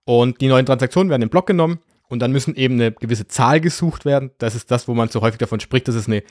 Und 0.04 0.40
die 0.40 0.48
neuen 0.48 0.66
Transaktionen 0.66 1.10
werden 1.10 1.22
im 1.22 1.30
Block 1.30 1.46
genommen 1.46 1.78
und 2.10 2.18
dann 2.18 2.32
müssen 2.32 2.54
eben 2.56 2.74
eine 2.74 2.92
gewisse 2.92 3.26
Zahl 3.26 3.60
gesucht 3.60 4.04
werden. 4.04 4.32
Das 4.38 4.54
ist 4.54 4.70
das, 4.70 4.88
wo 4.88 4.94
man 4.94 5.08
so 5.08 5.22
häufig 5.22 5.38
davon 5.38 5.60
spricht, 5.60 5.88
dass 5.88 5.94
es 5.94 6.06
eine 6.06 6.22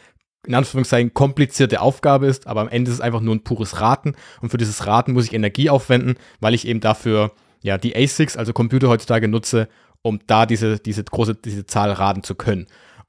in 0.46 0.56
Anführungszeichen 0.56 1.14
komplizierte 1.14 1.82
Aufgabe 1.82 2.28
ist, 2.28 2.48
aber 2.48 2.62
am 2.62 2.70
Ende 2.70 2.90
ist 2.92 2.96
es 2.96 3.02
einfach 3.02 3.20
nur 3.20 3.36
ein 3.36 3.44
pures 3.44 3.82
Raten 3.82 4.16
und 4.42 4.50
für 4.50 4.58
dieses 4.58 4.86
Raten 4.86 5.12
muss 5.12 5.26
ich 5.26 5.34
Energie 5.34 5.70
aufwenden, 5.70 6.16
weil 6.40 6.54
ich 6.54 6.66
eben 6.66 6.80
dafür 6.80 7.32
ja 7.62 7.78
die 7.78 7.96
ASICs, 7.96 8.38
also 8.38 8.54
Computer 8.54 8.88
heutzutage 8.88 9.28
nutze, 9.28 9.68
um 10.02 10.20
da 10.28 10.46
diese, 10.46 10.80
diese 10.80 11.04
große, 11.04 11.36
diese 11.36 11.66
Zahl 11.66 11.92
raten 11.92 12.24
zu 12.24 12.36
können. 12.36 12.68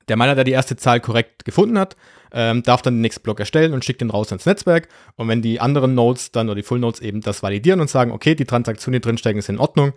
Der 0.09 0.16
Miner, 0.16 0.35
der 0.35 0.42
die 0.42 0.50
erste 0.50 0.76
Zahl 0.76 0.98
korrekt 0.98 1.44
gefunden 1.44 1.78
hat, 1.78 1.96
ähm, 2.33 2.64
darf 2.64 2.83
dann 2.83 2.94
den 2.94 3.00
nächsten 3.00 3.22
Block 3.22 3.38
erstellen 3.38 3.72
und 3.72 3.85
schickt 3.85 4.00
den 4.00 4.11
raus 4.11 4.33
ans 4.33 4.46
Netzwerk. 4.46 4.88
Und 5.14 5.28
wenn 5.28 5.40
die 5.40 5.61
anderen 5.61 5.94
Nodes 5.94 6.33
dann 6.33 6.48
oder 6.48 6.56
die 6.56 6.64
Full 6.64 6.80
Nodes 6.80 7.00
eben 7.00 7.20
das 7.20 7.44
validieren 7.44 7.80
und 7.80 7.88
sagen, 7.88 8.11
okay, 8.11 8.35
die 8.35 8.44
Transaktionen, 8.44 9.00
die 9.00 9.06
drinstecken, 9.06 9.40
sind 9.40 9.56
in 9.56 9.61
Ordnung, 9.61 9.92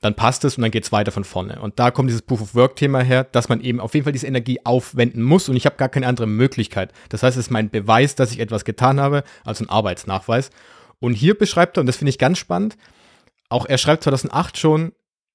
dann 0.00 0.14
passt 0.14 0.44
es 0.44 0.56
und 0.56 0.62
dann 0.62 0.70
geht 0.70 0.84
es 0.84 0.92
weiter 0.92 1.10
von 1.10 1.24
vorne. 1.24 1.60
Und 1.60 1.78
da 1.78 1.90
kommt 1.90 2.08
dieses 2.08 2.22
Proof 2.22 2.40
of 2.40 2.54
Work-Thema 2.54 3.02
her, 3.02 3.24
dass 3.24 3.48
man 3.48 3.60
eben 3.60 3.80
auf 3.80 3.94
jeden 3.94 4.04
Fall 4.04 4.12
diese 4.12 4.26
Energie 4.26 4.60
aufwenden 4.64 5.22
muss 5.22 5.48
und 5.48 5.56
ich 5.56 5.66
habe 5.66 5.76
gar 5.76 5.88
keine 5.88 6.06
andere 6.06 6.26
Möglichkeit. 6.26 6.92
Das 7.08 7.22
heißt, 7.22 7.36
es 7.36 7.46
ist 7.46 7.50
mein 7.50 7.70
Beweis, 7.70 8.14
dass 8.14 8.30
ich 8.30 8.38
etwas 8.38 8.64
getan 8.64 9.00
habe, 9.00 9.24
also 9.44 9.64
ein 9.64 9.70
Arbeitsnachweis. 9.70 10.50
Und 11.00 11.14
hier 11.14 11.36
beschreibt 11.36 11.76
er, 11.76 11.80
und 11.80 11.86
das 11.86 11.96
finde 11.96 12.10
ich 12.10 12.18
ganz 12.18 12.38
spannend, 12.38 12.76
auch 13.48 13.66
er 13.66 13.78
schreibt 13.78 14.04
2008 14.04 14.58
schon, 14.58 14.92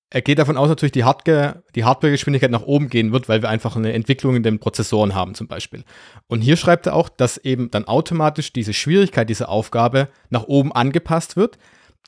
er 0.10 0.22
geht 0.22 0.38
davon 0.38 0.58
aus, 0.58 0.70
natürlich 0.70 0.92
die, 0.92 1.06
Hardware, 1.06 1.64
die 1.74 1.86
Hardware-Geschwindigkeit 1.86 2.52
nach 2.52 2.62
oben 2.62 2.88
gehen 2.88 3.12
wird, 3.12 3.28
weil 3.28 3.42
wir 3.42 3.50
einfach 3.50 3.76
eine 3.76 3.94
Entwicklung 3.94 4.36
in 4.36 4.44
den 4.44 4.60
Prozessoren 4.60 5.16
haben 5.16 5.34
zum 5.34 5.48
Beispiel. 5.48 5.84
Und 6.28 6.42
hier 6.42 6.56
schreibt 6.56 6.86
er 6.86 6.96
auch, 6.96 7.10
dass 7.10 7.38
eben 7.38 7.72
dann 7.72 7.86
automatisch 7.86 8.54
diese 8.54 8.74
Schwierigkeit 8.74 9.28
dieser 9.28 9.50
Aufgabe 9.50 10.10
nach 10.30 10.44
oben 10.44 10.72
angepasst 10.72 11.36
wird, 11.36 11.58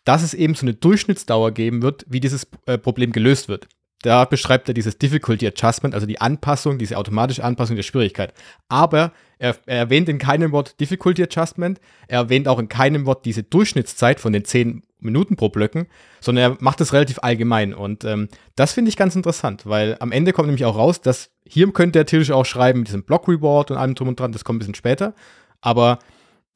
dass 0.05 0.23
es 0.23 0.33
eben 0.33 0.55
so 0.55 0.65
eine 0.65 0.73
Durchschnittsdauer 0.73 1.51
geben 1.51 1.81
wird, 1.81 2.05
wie 2.07 2.19
dieses 2.19 2.47
äh, 2.65 2.77
Problem 2.77 3.11
gelöst 3.11 3.49
wird. 3.49 3.67
Da 4.01 4.25
beschreibt 4.25 4.67
er 4.67 4.75
dieses 4.75 4.99
Difficulty 4.99 5.47
Adjustment, 5.47 5.95
also 5.95 6.05
die 6.05 6.21
Anpassung, 6.21 6.77
diese 6.77 6.97
automatische 6.97 7.43
Anpassung 7.43 7.75
der 7.75 7.81
Schwierigkeit. 7.81 8.33
Aber 8.69 9.11
er, 9.39 9.55
er, 9.65 9.79
erwähnt 9.79 10.07
in 10.09 10.19
keinem 10.19 10.51
Wort 10.51 10.79
Difficulty 10.79 11.23
Adjustment, 11.23 11.81
er 12.07 12.19
erwähnt 12.19 12.47
auch 12.47 12.59
in 12.59 12.69
keinem 12.69 13.07
Wort 13.07 13.25
diese 13.25 13.41
Durchschnittszeit 13.41 14.19
von 14.19 14.31
den 14.31 14.45
10 14.45 14.83
Minuten 14.99 15.37
pro 15.37 15.49
Blöcken, 15.49 15.87
sondern 16.21 16.51
er 16.51 16.57
macht 16.59 16.81
das 16.81 16.93
relativ 16.93 17.17
allgemein. 17.23 17.73
Und 17.73 18.03
ähm, 18.03 18.29
das 18.55 18.73
finde 18.73 18.89
ich 18.89 18.97
ganz 18.97 19.15
interessant, 19.15 19.65
weil 19.65 19.97
am 19.99 20.11
Ende 20.11 20.33
kommt 20.33 20.47
nämlich 20.47 20.65
auch 20.65 20.77
raus, 20.77 21.01
dass 21.01 21.31
hier 21.43 21.71
könnte 21.73 21.97
er 21.97 22.05
theoretisch 22.05 22.31
auch 22.31 22.45
schreiben, 22.45 22.79
mit 22.79 22.89
diesem 22.89 23.03
Block 23.03 23.27
Reward 23.27 23.71
und 23.71 23.77
allem 23.77 23.95
drum 23.95 24.09
und 24.09 24.19
dran, 24.19 24.31
das 24.31 24.43
kommt 24.43 24.57
ein 24.57 24.59
bisschen 24.59 24.75
später. 24.75 25.15
Aber 25.61 25.97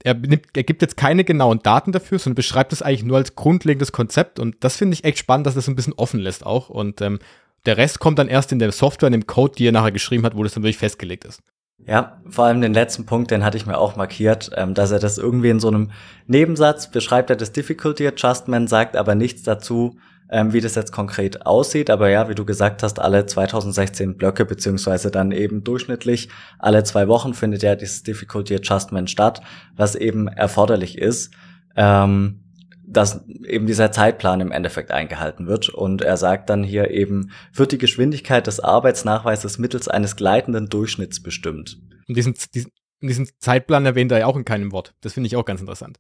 er, 0.04 0.14
nimmt, 0.14 0.46
er 0.56 0.64
gibt 0.64 0.82
jetzt 0.82 0.98
keine 0.98 1.24
genauen 1.24 1.60
Daten 1.60 1.92
dafür, 1.92 2.20
sondern 2.20 2.36
beschreibt 2.36 2.74
es 2.74 2.82
eigentlich 2.82 3.04
nur 3.04 3.18
als 3.18 3.36
grundlegendes 3.36 3.92
Konzept. 3.92 4.40
Und 4.40 4.56
das 4.62 4.78
finde 4.78 4.94
ich 4.94 5.04
echt 5.04 5.18
spannend, 5.18 5.48
dass 5.48 5.56
das 5.56 5.68
ein 5.68 5.76
bisschen 5.76 5.94
offen 5.94 6.20
lässt 6.20 6.46
auch. 6.46 6.70
Und 6.70 7.02
ähm, 7.02 7.20
der 7.66 7.78
Rest 7.78 8.00
kommt 8.00 8.20
dann 8.20 8.30
erst 8.30 8.52
in 8.52 8.60
der 8.60 8.72
Software, 8.72 9.08
in 9.08 9.14
dem 9.14 9.28
Code, 9.28 9.56
die 9.58 9.68
er 9.68 9.72
nachher 9.72 9.92
geschrieben 9.92 10.26
hat, 10.26 10.36
wo 10.36 10.44
das 10.44 10.54
dann 10.54 10.64
wirklich 10.64 10.78
festgelegt 10.78 11.26
ist. 11.26 11.42
Ja, 11.86 12.22
vor 12.30 12.46
allem 12.46 12.62
den 12.62 12.74
letzten 12.74 13.06
Punkt, 13.06 13.32
den 13.32 13.44
hatte 13.44 13.58
ich 13.58 13.66
mir 13.66 13.78
auch 13.78 13.96
markiert, 13.96 14.52
ähm, 14.56 14.74
dass 14.74 14.92
er 14.92 15.00
das 15.00 15.18
irgendwie 15.18 15.50
in 15.50 15.60
so 15.60 15.70
einem 15.70 15.92
Nebensatz 16.28 16.92
beschreibt, 16.92 17.30
er 17.30 17.36
das 17.36 17.52
Difficulty 17.52 18.06
Adjustment, 18.08 18.70
sagt 18.70 18.96
aber 18.96 19.16
nichts 19.16 19.44
dazu, 19.44 19.98
ähm, 20.30 20.54
wie 20.54 20.62
das 20.62 20.76
jetzt 20.76 20.92
konkret 20.92 21.46
aussieht. 21.46 21.90
Aber 21.90 22.10
ja, 22.10 22.30
wie 22.30 22.36
du 22.36 22.46
gesagt 22.46 22.84
hast, 22.84 23.00
alle 23.00 23.26
2016 23.26 24.18
Blöcke, 24.18 24.46
beziehungsweise 24.46 25.12
dann 25.12 25.32
eben 25.32 25.64
durchschnittlich 25.64 26.30
alle 26.60 26.84
zwei 26.84 27.08
Wochen 27.08 27.34
findet 27.34 27.64
ja 27.64 27.76
dieses 27.76 28.04
Difficulty 28.04 28.56
Adjustment 28.56 29.10
statt, 29.10 29.42
was 29.76 29.96
eben 29.96 30.28
erforderlich 30.28 30.98
ist. 30.98 31.34
Ähm, 31.76 32.44
dass 32.92 33.28
eben 33.46 33.68
dieser 33.68 33.92
Zeitplan 33.92 34.42
im 34.42 34.52
Endeffekt 34.52 34.90
eingehalten 34.90 35.46
wird. 35.46 35.70
Und 35.70 36.02
er 36.02 36.18
sagt 36.18 36.50
dann 36.50 36.64
hier 36.64 36.90
eben, 36.90 37.30
wird 37.54 37.72
die 37.72 37.78
Geschwindigkeit 37.78 38.48
des 38.48 38.60
Arbeitsnachweises 38.60 39.60
mittels 39.60 39.88
eines 39.88 40.16
gleitenden 40.16 40.70
Durchschnitts 40.70 41.22
bestimmt. 41.22 41.78
Und 42.08 42.18
diesen, 42.18 42.34
diesen, 42.54 42.72
diesen 43.02 43.30
Zeitplan 43.38 43.86
erwähnt 43.86 44.12
er 44.12 44.20
ja 44.20 44.26
auch 44.26 44.36
in 44.36 44.44
keinem 44.44 44.72
Wort. 44.72 44.96
Das 45.02 45.14
finde 45.14 45.28
ich 45.28 45.36
auch 45.36 45.46
ganz 45.46 45.62
interessant. 45.62 46.00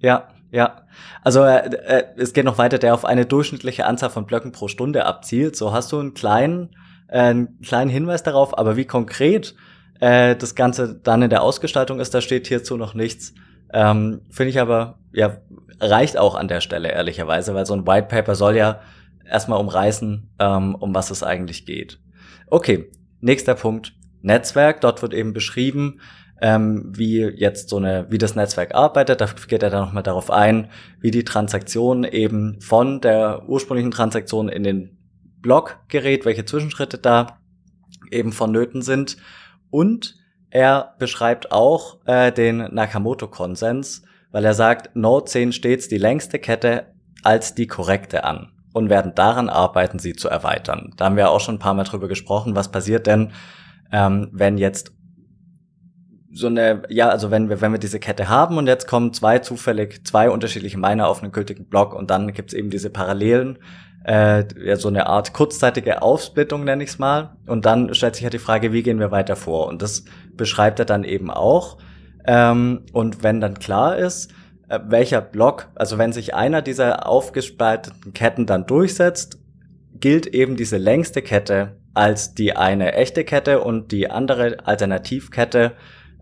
Ja, 0.00 0.28
ja. 0.50 0.82
Also 1.22 1.44
äh, 1.44 1.68
äh, 1.68 2.04
es 2.16 2.32
geht 2.32 2.44
noch 2.44 2.58
weiter, 2.58 2.78
der 2.78 2.94
auf 2.94 3.04
eine 3.04 3.26
durchschnittliche 3.26 3.86
Anzahl 3.86 4.10
von 4.10 4.26
Blöcken 4.26 4.52
pro 4.52 4.68
Stunde 4.68 5.06
abzielt. 5.06 5.56
So 5.56 5.72
hast 5.72 5.92
du 5.92 5.98
einen 5.98 6.14
kleinen, 6.14 6.70
äh, 7.08 7.20
einen 7.20 7.60
kleinen 7.60 7.90
Hinweis 7.90 8.22
darauf, 8.22 8.58
aber 8.58 8.76
wie 8.76 8.86
konkret 8.86 9.54
äh, 10.00 10.34
das 10.34 10.54
Ganze 10.54 10.94
dann 10.94 11.22
in 11.22 11.30
der 11.30 11.42
Ausgestaltung 11.42 12.00
ist, 12.00 12.14
da 12.14 12.20
steht 12.20 12.48
hierzu 12.48 12.76
noch 12.76 12.94
nichts. 12.94 13.34
Ähm, 13.72 14.22
Finde 14.30 14.50
ich 14.50 14.60
aber, 14.60 14.98
ja, 15.12 15.38
reicht 15.78 16.18
auch 16.18 16.34
an 16.34 16.48
der 16.48 16.60
Stelle, 16.60 16.90
ehrlicherweise, 16.90 17.54
weil 17.54 17.66
so 17.66 17.74
ein 17.74 17.86
White 17.86 18.08
Paper 18.08 18.34
soll 18.34 18.56
ja 18.56 18.80
erstmal 19.24 19.60
umreißen, 19.60 20.30
ähm, 20.38 20.74
um 20.74 20.94
was 20.94 21.10
es 21.10 21.22
eigentlich 21.22 21.66
geht. 21.66 22.00
Okay, 22.48 22.90
nächster 23.20 23.54
Punkt. 23.54 23.92
Netzwerk. 24.22 24.80
Dort 24.80 25.02
wird 25.02 25.14
eben 25.14 25.32
beschrieben, 25.32 26.00
ähm, 26.40 26.92
wie 26.96 27.22
jetzt 27.22 27.68
so 27.68 27.76
eine, 27.76 28.06
wie 28.10 28.18
das 28.18 28.34
Netzwerk 28.34 28.74
arbeitet. 28.74 29.20
Da 29.20 29.26
geht 29.46 29.62
er 29.62 29.70
dann 29.70 29.84
nochmal 29.84 30.02
darauf 30.02 30.30
ein, 30.30 30.68
wie 31.00 31.10
die 31.10 31.24
Transaktion 31.24 32.04
eben 32.04 32.60
von 32.60 33.00
der 33.00 33.48
ursprünglichen 33.48 33.90
Transaktion 33.90 34.48
in 34.48 34.62
den 34.62 34.98
Block 35.42 35.80
gerät, 35.88 36.24
welche 36.24 36.44
Zwischenschritte 36.44 36.98
da 36.98 37.38
eben 38.10 38.32
vonnöten 38.32 38.82
sind. 38.82 39.16
Und 39.70 40.16
er 40.50 40.94
beschreibt 40.98 41.52
auch 41.52 41.98
äh, 42.06 42.32
den 42.32 42.58
Nakamoto-Konsens, 42.58 44.02
weil 44.32 44.44
er 44.44 44.54
sagt, 44.54 44.96
Node 44.96 45.26
10 45.26 45.52
stets 45.52 45.88
die 45.88 45.98
längste 45.98 46.38
Kette 46.38 46.86
als 47.22 47.54
die 47.54 47.66
korrekte 47.66 48.24
an 48.24 48.52
und 48.72 48.88
werden 48.88 49.14
daran 49.14 49.48
arbeiten, 49.48 49.98
sie 49.98 50.14
zu 50.14 50.28
erweitern. 50.28 50.94
Da 50.96 51.06
haben 51.06 51.16
wir 51.16 51.30
auch 51.30 51.40
schon 51.40 51.56
ein 51.56 51.60
paar 51.60 51.74
Mal 51.74 51.84
drüber 51.84 52.08
gesprochen, 52.08 52.56
was 52.56 52.70
passiert 52.70 53.06
denn, 53.06 53.32
ähm, 53.92 54.28
wenn 54.32 54.58
jetzt 54.58 54.92
so 56.32 56.46
eine, 56.46 56.82
ja, 56.88 57.08
also 57.08 57.30
wenn 57.30 57.48
wir, 57.48 57.60
wenn 57.60 57.72
wir 57.72 57.78
diese 57.78 57.98
Kette 57.98 58.28
haben 58.28 58.56
und 58.56 58.66
jetzt 58.66 58.86
kommen 58.86 59.12
zwei 59.12 59.40
zufällig, 59.40 60.04
zwei 60.04 60.30
unterschiedliche 60.30 60.78
Miner 60.78 61.08
auf 61.08 61.22
einen 61.22 61.32
gültigen 61.32 61.66
Block 61.66 61.94
und 61.94 62.10
dann 62.10 62.32
gibt's 62.32 62.54
eben 62.54 62.70
diese 62.70 62.90
Parallelen, 62.90 63.58
äh, 64.04 64.44
ja, 64.64 64.76
so 64.76 64.88
eine 64.88 65.06
Art 65.06 65.32
kurzzeitige 65.32 66.02
Aufsplittung, 66.02 66.64
nenne 66.64 66.84
ich 66.84 66.90
es 66.90 66.98
mal. 66.98 67.36
Und 67.46 67.66
dann 67.66 67.92
stellt 67.94 68.14
sich 68.14 68.22
ja 68.22 68.26
halt 68.26 68.34
die 68.34 68.38
Frage, 68.38 68.72
wie 68.72 68.82
gehen 68.82 68.98
wir 68.98 69.10
weiter 69.10 69.36
vor? 69.36 69.66
Und 69.66 69.82
das 69.82 70.04
beschreibt 70.34 70.78
er 70.78 70.84
dann 70.84 71.04
eben 71.04 71.30
auch. 71.30 71.78
Ähm, 72.26 72.82
und 72.92 73.22
wenn 73.22 73.40
dann 73.40 73.58
klar 73.58 73.96
ist, 73.96 74.32
äh, 74.68 74.78
welcher 74.86 75.20
Block, 75.20 75.68
also 75.74 75.98
wenn 75.98 76.12
sich 76.12 76.34
einer 76.34 76.62
dieser 76.62 77.06
aufgespalteten 77.06 78.14
Ketten 78.14 78.46
dann 78.46 78.66
durchsetzt, 78.66 79.38
gilt 79.94 80.26
eben 80.26 80.56
diese 80.56 80.78
längste 80.78 81.20
Kette 81.22 81.76
als 81.92 82.34
die 82.34 82.56
eine 82.56 82.94
echte 82.94 83.24
Kette 83.24 83.60
und 83.60 83.92
die 83.92 84.10
andere 84.10 84.58
Alternativkette 84.64 85.72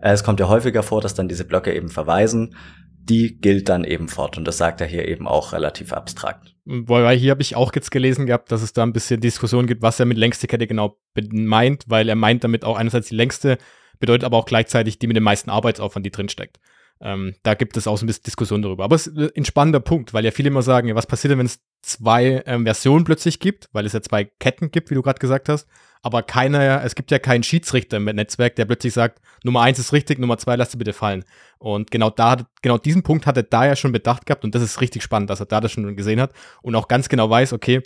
es 0.01 0.23
kommt 0.23 0.39
ja 0.39 0.47
häufiger 0.47 0.83
vor, 0.83 1.01
dass 1.01 1.13
dann 1.13 1.27
diese 1.27 1.45
Blöcke 1.45 1.73
eben 1.73 1.89
verweisen. 1.89 2.55
Die 3.01 3.39
gilt 3.39 3.69
dann 3.69 3.83
eben 3.83 4.07
fort. 4.07 4.37
Und 4.37 4.45
das 4.45 4.57
sagt 4.57 4.81
er 4.81 4.87
hier 4.87 5.07
eben 5.07 5.27
auch 5.27 5.51
relativ 5.51 5.93
abstrakt. 5.93 6.55
Weil 6.65 7.17
hier 7.17 7.31
habe 7.31 7.41
ich 7.41 7.55
auch 7.55 7.73
jetzt 7.73 7.89
gelesen 7.91 8.27
gehabt, 8.27 8.51
dass 8.51 8.61
es 8.61 8.73
da 8.73 8.83
ein 8.83 8.93
bisschen 8.93 9.19
Diskussion 9.19 9.65
gibt, 9.65 9.81
was 9.81 9.99
er 9.99 10.05
mit 10.05 10.17
längste 10.17 10.47
Kette 10.47 10.67
genau 10.67 10.99
meint, 11.31 11.85
weil 11.87 12.07
er 12.07 12.15
meint 12.15 12.43
damit 12.43 12.63
auch 12.63 12.77
einerseits 12.77 13.09
die 13.09 13.15
längste, 13.15 13.57
bedeutet 13.99 14.25
aber 14.25 14.37
auch 14.37 14.45
gleichzeitig 14.45 14.99
die 14.99 15.07
mit 15.07 15.15
dem 15.15 15.23
meisten 15.23 15.49
Arbeitsaufwand, 15.49 16.05
die 16.05 16.11
drinsteckt. 16.11 16.59
Ähm, 17.01 17.33
da 17.43 17.55
gibt 17.55 17.77
es 17.77 17.87
auch 17.87 17.97
so 17.97 18.05
ein 18.05 18.07
bisschen 18.07 18.23
Diskussion 18.23 18.61
darüber. 18.61 18.83
Aber 18.83 18.95
es 18.95 19.07
ist 19.07 19.35
ein 19.35 19.45
spannender 19.45 19.79
Punkt, 19.79 20.13
weil 20.13 20.25
ja 20.25 20.31
viele 20.31 20.49
immer 20.49 20.61
sagen, 20.61 20.87
ja, 20.87 20.95
was 20.95 21.07
passiert 21.07 21.31
denn, 21.31 21.39
wenn 21.39 21.47
es 21.47 21.61
zwei 21.81 22.43
ähm, 22.45 22.65
Versionen 22.65 23.05
plötzlich 23.05 23.39
gibt, 23.39 23.69
weil 23.71 23.85
es 23.85 23.93
ja 23.93 24.01
zwei 24.01 24.25
Ketten 24.25 24.69
gibt, 24.69 24.91
wie 24.91 24.95
du 24.95 25.01
gerade 25.01 25.19
gesagt 25.19 25.49
hast 25.49 25.67
aber 26.01 26.23
keiner, 26.23 26.83
es 26.83 26.95
gibt 26.95 27.11
ja 27.11 27.19
keinen 27.19 27.43
Schiedsrichter 27.43 27.97
im 27.97 28.05
Netzwerk, 28.05 28.55
der 28.55 28.65
plötzlich 28.65 28.93
sagt, 28.93 29.21
Nummer 29.43 29.61
eins 29.61 29.79
ist 29.79 29.93
richtig, 29.93 30.19
Nummer 30.19 30.37
zwei 30.37 30.55
lasst 30.55 30.73
du 30.73 30.77
bitte 30.77 30.93
fallen. 30.93 31.25
Und 31.57 31.91
genau 31.91 32.09
da, 32.09 32.37
genau 32.61 32.77
diesen 32.77 33.03
Punkt 33.03 33.25
hat 33.25 33.37
er 33.37 33.43
da 33.43 33.65
ja 33.65 33.75
schon 33.75 33.91
bedacht 33.91 34.25
gehabt 34.25 34.43
und 34.43 34.55
das 34.55 34.61
ist 34.61 34.81
richtig 34.81 35.03
spannend, 35.03 35.29
dass 35.29 35.41
er 35.41 35.45
da 35.45 35.59
das 35.59 35.71
schon 35.71 35.95
gesehen 35.95 36.21
hat 36.21 36.33
und 36.61 36.75
auch 36.75 36.87
ganz 36.87 37.09
genau 37.09 37.29
weiß, 37.29 37.53
okay, 37.53 37.81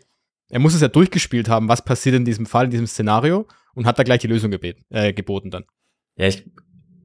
er 0.50 0.60
muss 0.60 0.76
es 0.76 0.82
ja 0.82 0.88
durchgespielt 0.88 1.50
haben, 1.50 1.68
was 1.68 1.84
passiert 1.84 2.16
in 2.16 2.26
diesem 2.26 2.46
Fall, 2.46 2.66
in 2.66 2.72
diesem 2.72 2.88
Szenario 2.88 3.48
und 3.74 3.88
hat 3.88 3.98
da 3.98 4.04
gleich 4.04 4.20
die 4.20 4.28
Lösung 4.28 4.52
gebeten, 4.52 4.86
äh, 4.90 5.14
geboten 5.14 5.50
dann. 5.50 5.66
Ja, 6.16 6.28
ich 6.28 6.46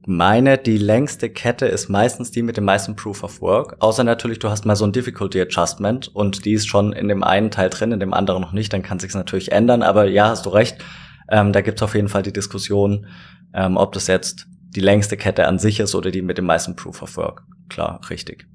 meine, 0.07 0.57
die 0.57 0.77
längste 0.77 1.29
Kette 1.29 1.65
ist 1.65 1.89
meistens 1.89 2.31
die 2.31 2.41
mit 2.41 2.57
dem 2.57 2.65
meisten 2.65 2.95
Proof 2.95 3.23
of 3.23 3.41
Work. 3.41 3.75
Außer 3.79 4.03
natürlich, 4.03 4.39
du 4.39 4.49
hast 4.49 4.65
mal 4.65 4.75
so 4.75 4.85
ein 4.85 4.91
Difficulty 4.91 5.41
Adjustment 5.41 6.07
und 6.07 6.45
die 6.45 6.53
ist 6.53 6.67
schon 6.67 6.93
in 6.93 7.07
dem 7.07 7.23
einen 7.23 7.51
Teil 7.51 7.69
drin, 7.69 7.91
in 7.91 7.99
dem 7.99 8.13
anderen 8.13 8.41
noch 8.41 8.53
nicht. 8.53 8.71
Dann 8.73 8.83
kann 8.83 8.99
sich's 8.99 9.15
natürlich 9.15 9.51
ändern. 9.51 9.83
Aber 9.83 10.05
ja, 10.05 10.29
hast 10.29 10.45
du 10.45 10.49
recht. 10.49 10.83
Ähm, 11.29 11.53
da 11.53 11.61
gibt's 11.61 11.83
auf 11.83 11.95
jeden 11.95 12.09
Fall 12.09 12.23
die 12.23 12.33
Diskussion, 12.33 13.07
ähm, 13.53 13.77
ob 13.77 13.91
das 13.91 14.07
jetzt 14.07 14.47
die 14.69 14.81
längste 14.81 15.17
Kette 15.17 15.47
an 15.47 15.59
sich 15.59 15.79
ist 15.79 15.95
oder 15.95 16.11
die 16.11 16.21
mit 16.21 16.37
dem 16.37 16.45
meisten 16.45 16.75
Proof 16.75 17.01
of 17.01 17.17
Work. 17.17 17.43
Klar, 17.69 17.99
richtig. 18.09 18.47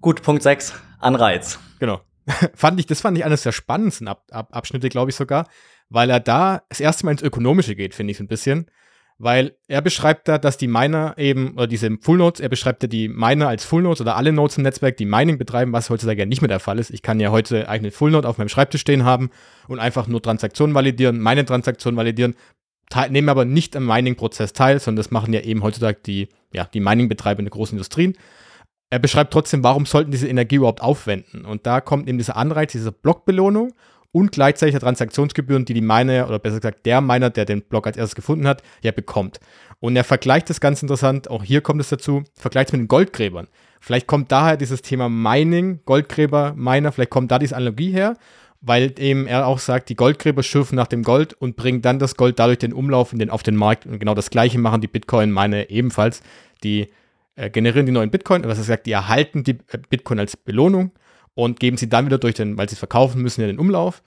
Gut, 0.00 0.22
Punkt 0.22 0.42
6, 0.42 0.74
Anreiz. 0.98 1.58
Genau. 1.78 2.00
fand 2.54 2.78
ich, 2.80 2.86
das 2.86 3.00
fand 3.00 3.16
ich 3.18 3.24
eines 3.24 3.42
der 3.42 3.52
spannendsten 3.52 4.08
Ab 4.08 4.24
Ab 4.30 4.48
Abschnitte, 4.52 4.88
glaube 4.88 5.10
ich 5.10 5.16
sogar, 5.16 5.48
weil 5.88 6.10
er 6.10 6.20
da 6.20 6.62
das 6.68 6.80
erste 6.80 7.04
Mal 7.04 7.12
ins 7.12 7.22
Ökonomische 7.22 7.74
geht, 7.74 7.94
finde 7.94 8.12
ich 8.12 8.18
so 8.18 8.24
ein 8.24 8.28
bisschen. 8.28 8.70
Weil 9.22 9.52
er 9.68 9.82
beschreibt 9.82 10.28
da, 10.28 10.38
dass 10.38 10.56
die 10.56 10.66
Miner 10.66 11.12
eben, 11.18 11.52
oder 11.52 11.66
diese 11.66 11.90
Full 12.00 12.16
Nodes, 12.16 12.40
er 12.40 12.48
beschreibt 12.48 12.82
ja 12.82 12.88
die 12.88 13.06
Miner 13.06 13.48
als 13.48 13.66
Full 13.66 13.82
Nodes 13.82 14.00
oder 14.00 14.16
alle 14.16 14.32
Nodes 14.32 14.56
im 14.56 14.62
Netzwerk, 14.62 14.96
die 14.96 15.04
Mining 15.04 15.36
betreiben, 15.36 15.74
was 15.74 15.90
heutzutage 15.90 16.20
ja 16.20 16.24
nicht 16.26 16.40
mehr 16.40 16.48
der 16.48 16.58
Fall 16.58 16.78
ist. 16.78 16.88
Ich 16.88 17.02
kann 17.02 17.20
ja 17.20 17.30
heute 17.30 17.68
eigentlich 17.68 17.80
eine 17.80 17.90
Full 17.90 18.12
Node 18.12 18.26
auf 18.26 18.38
meinem 18.38 18.48
Schreibtisch 18.48 18.80
stehen 18.80 19.04
haben 19.04 19.28
und 19.68 19.78
einfach 19.78 20.06
nur 20.06 20.22
Transaktionen 20.22 20.74
validieren, 20.74 21.20
meine 21.20 21.44
Transaktionen 21.44 21.98
validieren, 21.98 22.34
nehmen 23.10 23.28
aber 23.28 23.44
nicht 23.44 23.76
am 23.76 23.84
Mining-Prozess 23.84 24.54
teil, 24.54 24.80
sondern 24.80 24.96
das 24.96 25.10
machen 25.10 25.34
ja 25.34 25.40
eben 25.40 25.62
heutzutage 25.62 25.98
die, 26.06 26.30
ja, 26.54 26.64
die 26.72 26.80
Mining-Betreiber 26.80 27.40
in 27.40 27.44
den 27.44 27.50
großen 27.50 27.76
Industrien. 27.76 28.14
Er 28.88 29.00
beschreibt 29.00 29.34
trotzdem, 29.34 29.62
warum 29.62 29.84
sollten 29.84 30.12
diese 30.12 30.28
Energie 30.28 30.56
überhaupt 30.56 30.80
aufwenden? 30.80 31.44
Und 31.44 31.66
da 31.66 31.82
kommt 31.82 32.08
eben 32.08 32.16
dieser 32.16 32.36
Anreiz, 32.36 32.72
diese 32.72 32.90
Blockbelohnung 32.90 33.74
und 34.12 34.32
gleichzeitig 34.32 34.72
der 34.72 34.80
Transaktionsgebühren, 34.80 35.64
die 35.64 35.74
die 35.74 35.80
Miner, 35.80 36.26
oder 36.28 36.38
besser 36.38 36.56
gesagt 36.56 36.86
der 36.86 37.00
Miner, 37.00 37.30
der 37.30 37.44
den 37.44 37.62
Block 37.62 37.86
als 37.86 37.96
erstes 37.96 38.16
gefunden 38.16 38.46
hat, 38.46 38.62
ja 38.82 38.92
bekommt. 38.92 39.40
Und 39.78 39.96
er 39.96 40.04
vergleicht 40.04 40.50
das 40.50 40.60
ganz 40.60 40.82
interessant, 40.82 41.30
auch 41.30 41.42
hier 41.42 41.60
kommt 41.60 41.80
es 41.80 41.88
dazu, 41.88 42.24
vergleicht 42.34 42.68
es 42.68 42.72
mit 42.72 42.82
den 42.82 42.88
Goldgräbern. 42.88 43.48
Vielleicht 43.80 44.06
kommt 44.06 44.30
daher 44.30 44.56
dieses 44.56 44.82
Thema 44.82 45.08
Mining, 45.08 45.80
Goldgräber, 45.86 46.54
Miner, 46.54 46.92
vielleicht 46.92 47.10
kommt 47.10 47.30
da 47.30 47.38
diese 47.38 47.56
Analogie 47.56 47.92
her, 47.92 48.16
weil 48.60 48.92
eben 48.98 49.26
er 49.26 49.46
auch 49.46 49.58
sagt, 49.58 49.88
die 49.88 49.96
Goldgräber 49.96 50.42
schürfen 50.42 50.76
nach 50.76 50.86
dem 50.86 51.02
Gold 51.02 51.32
und 51.32 51.56
bringen 51.56 51.80
dann 51.80 51.98
das 51.98 52.16
Gold 52.16 52.38
dadurch 52.38 52.58
den 52.58 52.74
Umlauf 52.74 53.12
in 53.12 53.18
den, 53.18 53.30
auf 53.30 53.42
den 53.42 53.56
Markt. 53.56 53.86
Und 53.86 53.98
genau 53.98 54.14
das 54.14 54.28
gleiche 54.28 54.58
machen 54.58 54.82
die 54.82 54.86
Bitcoin-Miner 54.86 55.70
ebenfalls. 55.70 56.22
Die 56.62 56.88
äh, 57.36 57.48
generieren 57.48 57.86
die 57.86 57.92
neuen 57.92 58.10
Bitcoin, 58.10 58.44
was 58.44 58.58
er 58.58 58.64
sagt, 58.64 58.84
die 58.84 58.92
erhalten 58.92 59.44
die 59.44 59.58
äh, 59.68 59.78
Bitcoin 59.88 60.18
als 60.18 60.36
Belohnung 60.36 60.90
und 61.44 61.60
geben 61.60 61.76
sie 61.76 61.88
dann 61.88 62.06
wieder 62.06 62.18
durch 62.18 62.34
den, 62.34 62.56
weil 62.58 62.68
sie 62.68 62.76
verkaufen 62.76 63.22
müssen, 63.22 63.40
in 63.42 63.48
den 63.48 63.58
Umlauf. 63.58 64.02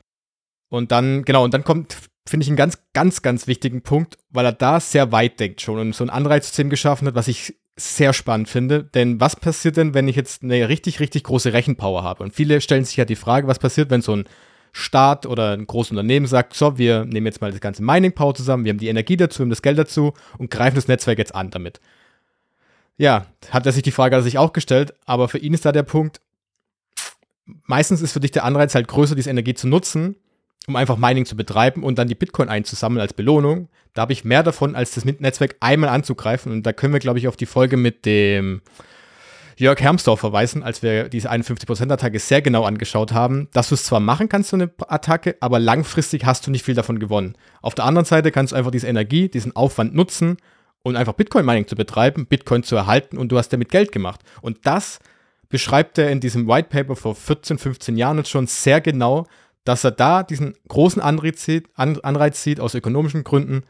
Und 0.70 0.92
dann, 0.92 1.24
genau, 1.24 1.44
und 1.44 1.54
dann 1.54 1.64
kommt, 1.64 1.98
finde 2.28 2.44
ich, 2.44 2.50
einen 2.50 2.58
ganz, 2.58 2.80
ganz, 2.94 3.22
ganz 3.22 3.48
wichtigen 3.48 3.82
Punkt, 3.82 4.18
weil 4.30 4.46
er 4.46 4.54
da 4.54 4.80
sehr 4.80 5.12
weit 5.12 5.40
denkt 5.40 5.62
schon 5.62 5.80
und 5.80 5.96
so 5.96 6.04
ein 6.04 6.10
Anreizsystem 6.10 6.70
geschaffen 6.70 7.08
hat, 7.08 7.16
was 7.16 7.28
ich 7.28 7.56
sehr 7.76 8.14
spannend 8.14 8.50
finde. 8.50 8.84
Denn 8.84 9.20
was 9.20 9.36
passiert 9.36 9.78
denn, 9.78 9.94
wenn 9.94 10.08
ich 10.08 10.16
jetzt 10.16 10.44
eine 10.44 10.70
richtig, 10.70 11.00
richtig 11.00 11.24
große 11.24 11.54
Rechenpower 11.54 12.04
habe? 12.04 12.24
Und 12.24 12.34
viele 12.34 12.62
stellen 12.62 12.86
sich 12.86 12.98
ja 12.98 13.06
die 13.06 13.16
Frage, 13.16 13.48
was 13.48 13.60
passiert, 13.60 13.90
wenn 13.90 14.02
so 14.02 14.16
ein 14.16 14.26
Staat 14.72 15.28
oder 15.28 15.52
ein 15.52 15.68
großes 15.68 15.92
Unternehmen 15.92 16.26
sagt, 16.26 16.56
so, 16.56 16.78
wir 16.78 17.06
nehmen 17.06 17.28
jetzt 17.28 17.42
mal 17.42 17.52
das 17.52 17.62
ganze 17.62 17.84
Mining 17.84 18.14
Power 18.14 18.34
zusammen, 18.34 18.66
wir 18.66 18.72
haben 18.72 18.80
die 18.80 18.88
Energie 18.88 19.18
dazu, 19.18 19.40
wir 19.40 19.44
haben 19.46 19.50
das 19.52 19.62
Geld 19.62 19.78
dazu 19.78 20.14
und 20.40 20.50
greifen 20.50 20.76
das 20.76 20.88
Netzwerk 20.88 21.20
jetzt 21.20 21.36
an 21.36 21.52
damit. 21.52 21.80
Ja, 22.98 23.28
hat 23.52 23.66
er 23.66 23.72
sich 23.72 23.84
die 23.84 23.92
Frage 23.92 24.22
sich 24.24 24.40
auch 24.40 24.54
gestellt, 24.54 24.94
aber 25.06 25.28
für 25.28 25.38
ihn 25.38 25.54
ist 25.54 25.66
da 25.66 25.72
der 25.72 25.84
Punkt, 25.84 26.22
meistens 27.46 28.02
ist 28.02 28.14
für 28.14 28.20
dich 28.20 28.32
der 28.32 28.46
Anreiz 28.46 28.76
halt 28.76 28.88
größer, 28.88 29.16
diese 29.16 29.30
Energie 29.30 29.54
zu 29.54 29.68
nutzen, 29.68 30.16
um 30.68 30.76
einfach 30.76 30.98
Mining 30.98 31.26
zu 31.26 31.36
betreiben 31.36 31.84
und 31.84 31.98
dann 31.98 32.08
die 32.08 32.16
Bitcoin 32.16 32.50
einzusammeln 32.50 33.02
als 33.02 33.14
Belohnung. 33.14 33.70
Da 33.94 34.04
habe 34.04 34.14
ich 34.14 34.24
mehr 34.24 34.44
davon, 34.44 34.76
als 34.76 34.92
das 34.96 35.06
Netzwerk 35.06 35.58
einmal 35.60 35.90
anzugreifen. 35.90 36.52
Und 36.52 36.66
da 36.66 36.74
können 36.74 36.94
wir, 36.94 37.00
glaube 37.00 37.20
ich, 37.20 37.28
auf 37.28 37.36
die 37.36 37.46
Folge 37.46 37.78
mit 37.78 38.06
dem 38.06 38.62
Jörg 39.58 39.80
Hermsdorf 39.80 40.20
verweisen, 40.20 40.64
als 40.64 40.82
wir 40.82 41.10
diese 41.10 41.32
51%-Attacke 41.32 42.18
sehr 42.18 42.42
genau 42.42 42.64
angeschaut 42.64 43.14
haben, 43.14 43.50
dass 43.54 43.70
du 43.70 43.76
es 43.76 43.84
zwar 43.84 44.00
machen 44.00 44.30
kannst, 44.30 44.50
so 44.50 44.58
eine 44.58 44.72
Attacke, 44.88 45.36
aber 45.42 45.60
langfristig 45.60 46.26
hast 46.26 46.48
du 46.48 46.52
nicht 46.52 46.66
viel 46.66 46.76
davon 46.76 46.98
gewonnen. 46.98 47.36
Auf 47.62 47.76
der 47.76 47.86
anderen 47.86 48.06
Seite 48.06 48.32
kannst 48.32 48.52
du 48.52 48.56
einfach 48.56 48.72
diese 48.72 48.88
Energie, 48.88 49.30
diesen 49.30 49.56
Aufwand 49.56 49.94
nutzen 49.94 50.38
und 50.82 50.96
einfach 50.96 51.14
Bitcoin-Mining 51.14 51.68
zu 51.68 51.76
betreiben, 51.76 52.26
Bitcoin 52.26 52.64
zu 52.64 52.76
erhalten 52.76 53.18
und 53.18 53.32
du 53.32 53.38
hast 53.38 53.50
damit 53.50 53.70
Geld 53.70 53.92
gemacht. 53.92 54.22
Und 54.42 54.66
das 54.66 55.00
beschreibt 55.54 56.00
er 56.00 56.10
in 56.10 56.20
diesem 56.20 56.48
White 56.48 56.70
Paper 56.70 56.96
vor 56.96 57.14
14, 57.14 57.60
15 57.60 57.96
Jahren 57.96 58.18
jetzt 58.18 58.32
schon 58.32 58.48
sehr 58.48 58.82
genau, 58.82 59.28
dass 59.66 59.84
er 59.84 59.92
da 59.92 60.24
diesen 60.24 60.56
großen 60.68 61.00
Anreiz 61.00 61.46
sieht, 61.46 61.70
Anreiz 61.76 62.42
sieht 62.42 62.60
aus 62.60 62.74
ökonomischen 62.74 63.24
Gründen, 63.24 63.62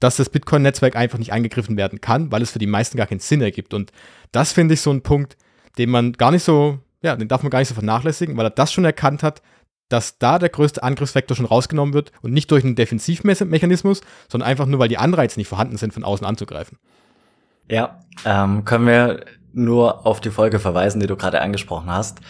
dass 0.00 0.16
das 0.16 0.30
Bitcoin-Netzwerk 0.30 0.96
einfach 0.96 1.18
nicht 1.18 1.34
eingegriffen 1.34 1.76
werden 1.76 2.00
kann, 2.00 2.32
weil 2.32 2.40
es 2.40 2.52
für 2.52 2.58
die 2.58 2.66
meisten 2.66 2.96
gar 2.96 3.06
keinen 3.06 3.20
Sinn 3.20 3.42
ergibt. 3.42 3.74
Und 3.74 3.92
das 4.32 4.52
finde 4.54 4.72
ich 4.72 4.80
so 4.80 4.90
ein 4.90 5.02
Punkt, 5.02 5.36
den 5.76 5.90
man 5.90 6.14
gar 6.14 6.30
nicht 6.30 6.42
so, 6.42 6.78
ja, 7.02 7.14
den 7.14 7.28
darf 7.28 7.42
man 7.42 7.50
gar 7.50 7.58
nicht 7.58 7.68
so 7.68 7.74
vernachlässigen, 7.74 8.38
weil 8.38 8.46
er 8.46 8.50
das 8.50 8.72
schon 8.72 8.86
erkannt 8.86 9.22
hat, 9.22 9.42
dass 9.90 10.16
da 10.16 10.38
der 10.38 10.48
größte 10.48 10.82
Angriffsvektor 10.82 11.36
schon 11.36 11.44
rausgenommen 11.44 11.92
wird 11.92 12.12
und 12.22 12.32
nicht 12.32 12.50
durch 12.50 12.64
einen 12.64 12.76
Defensivmechanismus, 12.76 14.00
sondern 14.30 14.48
einfach 14.48 14.64
nur, 14.64 14.80
weil 14.80 14.88
die 14.88 14.96
Anreize 14.96 15.38
nicht 15.38 15.48
vorhanden 15.48 15.76
sind, 15.76 15.92
von 15.92 16.02
außen 16.02 16.26
anzugreifen. 16.26 16.78
Ja, 17.68 18.00
ähm, 18.24 18.64
können 18.64 18.86
wir 18.86 19.20
nur 19.56 20.06
auf 20.06 20.20
die 20.20 20.30
Folge 20.30 20.58
verweisen, 20.58 21.00
die 21.00 21.06
du 21.06 21.16
gerade 21.16 21.40
angesprochen 21.40 21.90
hast. 21.90 22.20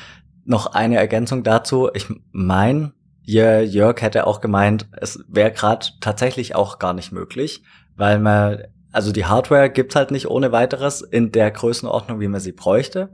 Noch 0.45 0.67
eine 0.67 0.97
Ergänzung 0.97 1.43
dazu. 1.43 1.91
Ich 1.93 2.07
meine, 2.33 2.93
Jörg 3.25 4.01
hätte 4.01 4.27
auch 4.27 4.41
gemeint, 4.41 4.87
es 4.93 5.25
wäre 5.29 5.51
gerade 5.51 5.87
tatsächlich 6.01 6.55
auch 6.55 6.79
gar 6.79 6.95
nicht 6.95 7.11
möglich, 7.11 7.63
weil 7.97 8.21
man, 8.21 8.63
also 8.93 9.11
die 9.11 9.25
Hardware 9.25 9.69
gibt's 9.69 9.97
halt 9.97 10.13
nicht 10.13 10.29
ohne 10.31 10.53
weiteres 10.53 11.03
in 11.03 11.33
der 11.33 11.51
Größenordnung, 11.51 12.21
wie 12.21 12.29
man 12.29 12.41
sie 12.41 12.53
bräuchte. 12.53 13.11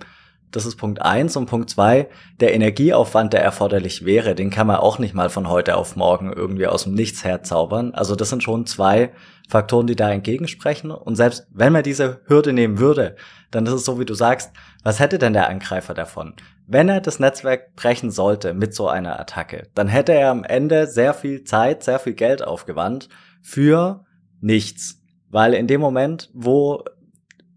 Das 0.53 0.67
ist 0.67 0.77
Punkt 0.77 1.01
eins 1.01 1.35
und 1.37 1.47
Punkt 1.47 1.71
zwei, 1.71 2.09
der 2.39 2.55
Energieaufwand, 2.55 3.33
der 3.33 3.43
erforderlich 3.43 4.05
wäre, 4.05 4.35
den 4.35 4.51
kann 4.51 4.67
man 4.67 4.77
auch 4.77 4.99
nicht 4.99 5.15
mal 5.15 5.31
von 5.31 5.49
heute 5.49 5.77
auf 5.77 5.97
morgen 5.97 6.31
irgendwie 6.31 6.67
aus 6.67 6.85
dem 6.85 6.93
Nichts 6.93 7.25
herzaubern. 7.25 7.95
Also 7.95 8.15
das 8.15 8.29
sind 8.29 8.43
schon 8.43 8.67
zwei 8.67 9.13
Faktoren, 9.49 9.87
die 9.87 9.97
da 9.97 10.11
entgegensprechen. 10.11 10.91
Und 10.91 11.17
selbst 11.17 11.47
wenn 11.51 11.73
man 11.73 11.83
diese 11.83 12.21
Hürde 12.27 12.53
nehmen 12.53 12.79
würde, 12.79 13.17
dann 13.51 13.67
ist 13.67 13.73
es 13.73 13.85
so, 13.85 13.99
wie 13.99 14.05
du 14.05 14.15
sagst, 14.15 14.53
was 14.83 15.01
hätte 15.01 15.19
denn 15.19 15.33
der 15.33 15.49
Angreifer 15.49 15.95
davon? 15.95 16.35
Wenn 16.67 16.89
er 16.91 17.01
das 17.01 17.19
Netzwerk 17.19 17.75
brechen 17.75 18.11
sollte 18.11 18.53
mit 18.53 18.75
so 18.75 18.89
einer 18.89 19.19
Attacke, 19.19 19.69
dann 19.75 19.89
hätte 19.89 20.13
er 20.13 20.31
am 20.31 20.45
Ende 20.45 20.87
sehr 20.87 21.15
viel 21.15 21.45
Zeit, 21.45 21.83
sehr 21.83 21.99
viel 21.99 22.15
Geld 22.15 22.45
aufgewandt 22.45 23.09
für 23.41 24.05
nichts. 24.41 25.01
Weil 25.31 25.55
in 25.55 25.67
dem 25.67 25.81
Moment, 25.81 26.31
wo 26.35 26.85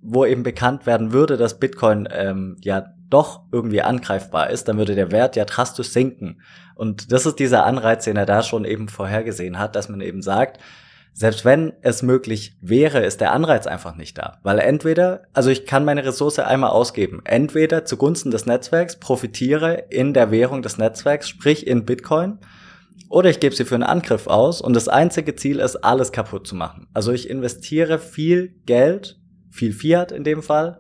wo 0.05 0.25
eben 0.25 0.43
bekannt 0.43 0.85
werden 0.85 1.11
würde, 1.11 1.37
dass 1.37 1.59
Bitcoin 1.59 2.07
ähm, 2.11 2.57
ja 2.61 2.85
doch 3.09 3.41
irgendwie 3.51 3.81
angreifbar 3.81 4.49
ist, 4.49 4.67
dann 4.67 4.77
würde 4.77 4.95
der 4.95 5.11
Wert 5.11 5.35
ja 5.35 5.45
drastisch 5.45 5.89
sinken. 5.89 6.41
Und 6.75 7.11
das 7.11 7.25
ist 7.25 7.39
dieser 7.39 7.65
Anreiz, 7.65 8.05
den 8.05 8.17
er 8.17 8.25
da 8.25 8.43
schon 8.43 8.65
eben 8.65 8.87
vorhergesehen 8.87 9.59
hat, 9.59 9.75
dass 9.75 9.89
man 9.89 10.01
eben 10.01 10.21
sagt, 10.21 10.59
selbst 11.13 11.45
wenn 11.45 11.71
es 11.81 12.03
möglich 12.03 12.57
wäre, 12.61 12.99
ist 12.99 13.21
der 13.21 13.31
Anreiz 13.31 13.67
einfach 13.67 13.95
nicht 13.95 14.17
da. 14.17 14.39
Weil 14.43 14.59
entweder, 14.59 15.21
also 15.33 15.49
ich 15.49 15.65
kann 15.65 15.85
meine 15.85 16.03
Ressource 16.03 16.39
einmal 16.39 16.71
ausgeben, 16.71 17.21
entweder 17.23 17.85
zugunsten 17.85 18.31
des 18.31 18.45
Netzwerks 18.45 18.99
profitiere 18.99 19.85
in 19.89 20.13
der 20.13 20.29
Währung 20.29 20.61
des 20.61 20.77
Netzwerks, 20.77 21.29
sprich 21.29 21.67
in 21.67 21.85
Bitcoin, 21.85 22.39
oder 23.07 23.29
ich 23.29 23.39
gebe 23.39 23.55
sie 23.55 23.63
für 23.63 23.75
einen 23.75 23.83
Angriff 23.83 24.27
aus 24.27 24.59
und 24.59 24.75
das 24.75 24.89
einzige 24.89 25.35
Ziel 25.35 25.59
ist, 25.59 25.77
alles 25.77 26.11
kaputt 26.11 26.47
zu 26.47 26.55
machen. 26.55 26.87
Also 26.93 27.13
ich 27.13 27.29
investiere 27.29 27.97
viel 27.97 28.53
Geld 28.65 29.17
viel 29.55 29.73
Fiat 29.73 30.11
in 30.11 30.23
dem 30.23 30.43
Fall 30.43 30.79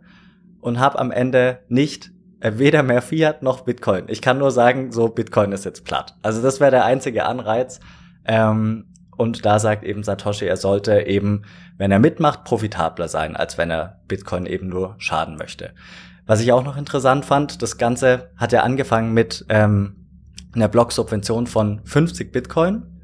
und 0.59 0.79
habe 0.79 0.99
am 0.99 1.11
Ende 1.11 1.59
nicht 1.69 2.11
äh, 2.41 2.53
weder 2.55 2.83
mehr 2.83 3.01
Fiat 3.01 3.41
noch 3.41 3.61
Bitcoin. 3.61 4.05
Ich 4.07 4.21
kann 4.21 4.37
nur 4.37 4.51
sagen, 4.51 4.91
so 4.91 5.07
Bitcoin 5.07 5.51
ist 5.51 5.65
jetzt 5.65 5.85
platt. 5.85 6.15
Also 6.21 6.41
das 6.41 6.59
wäre 6.59 6.71
der 6.71 6.85
einzige 6.85 7.25
Anreiz. 7.25 7.79
Ähm, 8.25 8.87
und 9.17 9.45
da 9.45 9.59
sagt 9.59 9.85
eben 9.85 10.03
Satoshi, 10.03 10.45
er 10.45 10.57
sollte 10.57 11.07
eben, 11.07 11.43
wenn 11.77 11.91
er 11.91 11.99
mitmacht, 11.99 12.43
profitabler 12.43 13.07
sein, 13.07 13.37
als 13.37 13.57
wenn 13.57 13.71
er 13.71 14.01
Bitcoin 14.07 14.45
eben 14.45 14.67
nur 14.67 14.95
schaden 14.97 15.37
möchte. 15.37 15.73
Was 16.25 16.41
ich 16.41 16.51
auch 16.51 16.63
noch 16.63 16.75
interessant 16.75 17.23
fand, 17.23 17.61
das 17.61 17.77
Ganze 17.77 18.31
hat 18.35 18.51
ja 18.51 18.63
angefangen 18.63 19.13
mit 19.13 19.45
ähm, 19.47 20.07
einer 20.53 20.67
Blocksubvention 20.67 21.47
von 21.47 21.81
50 21.85 22.31
Bitcoin 22.31 22.94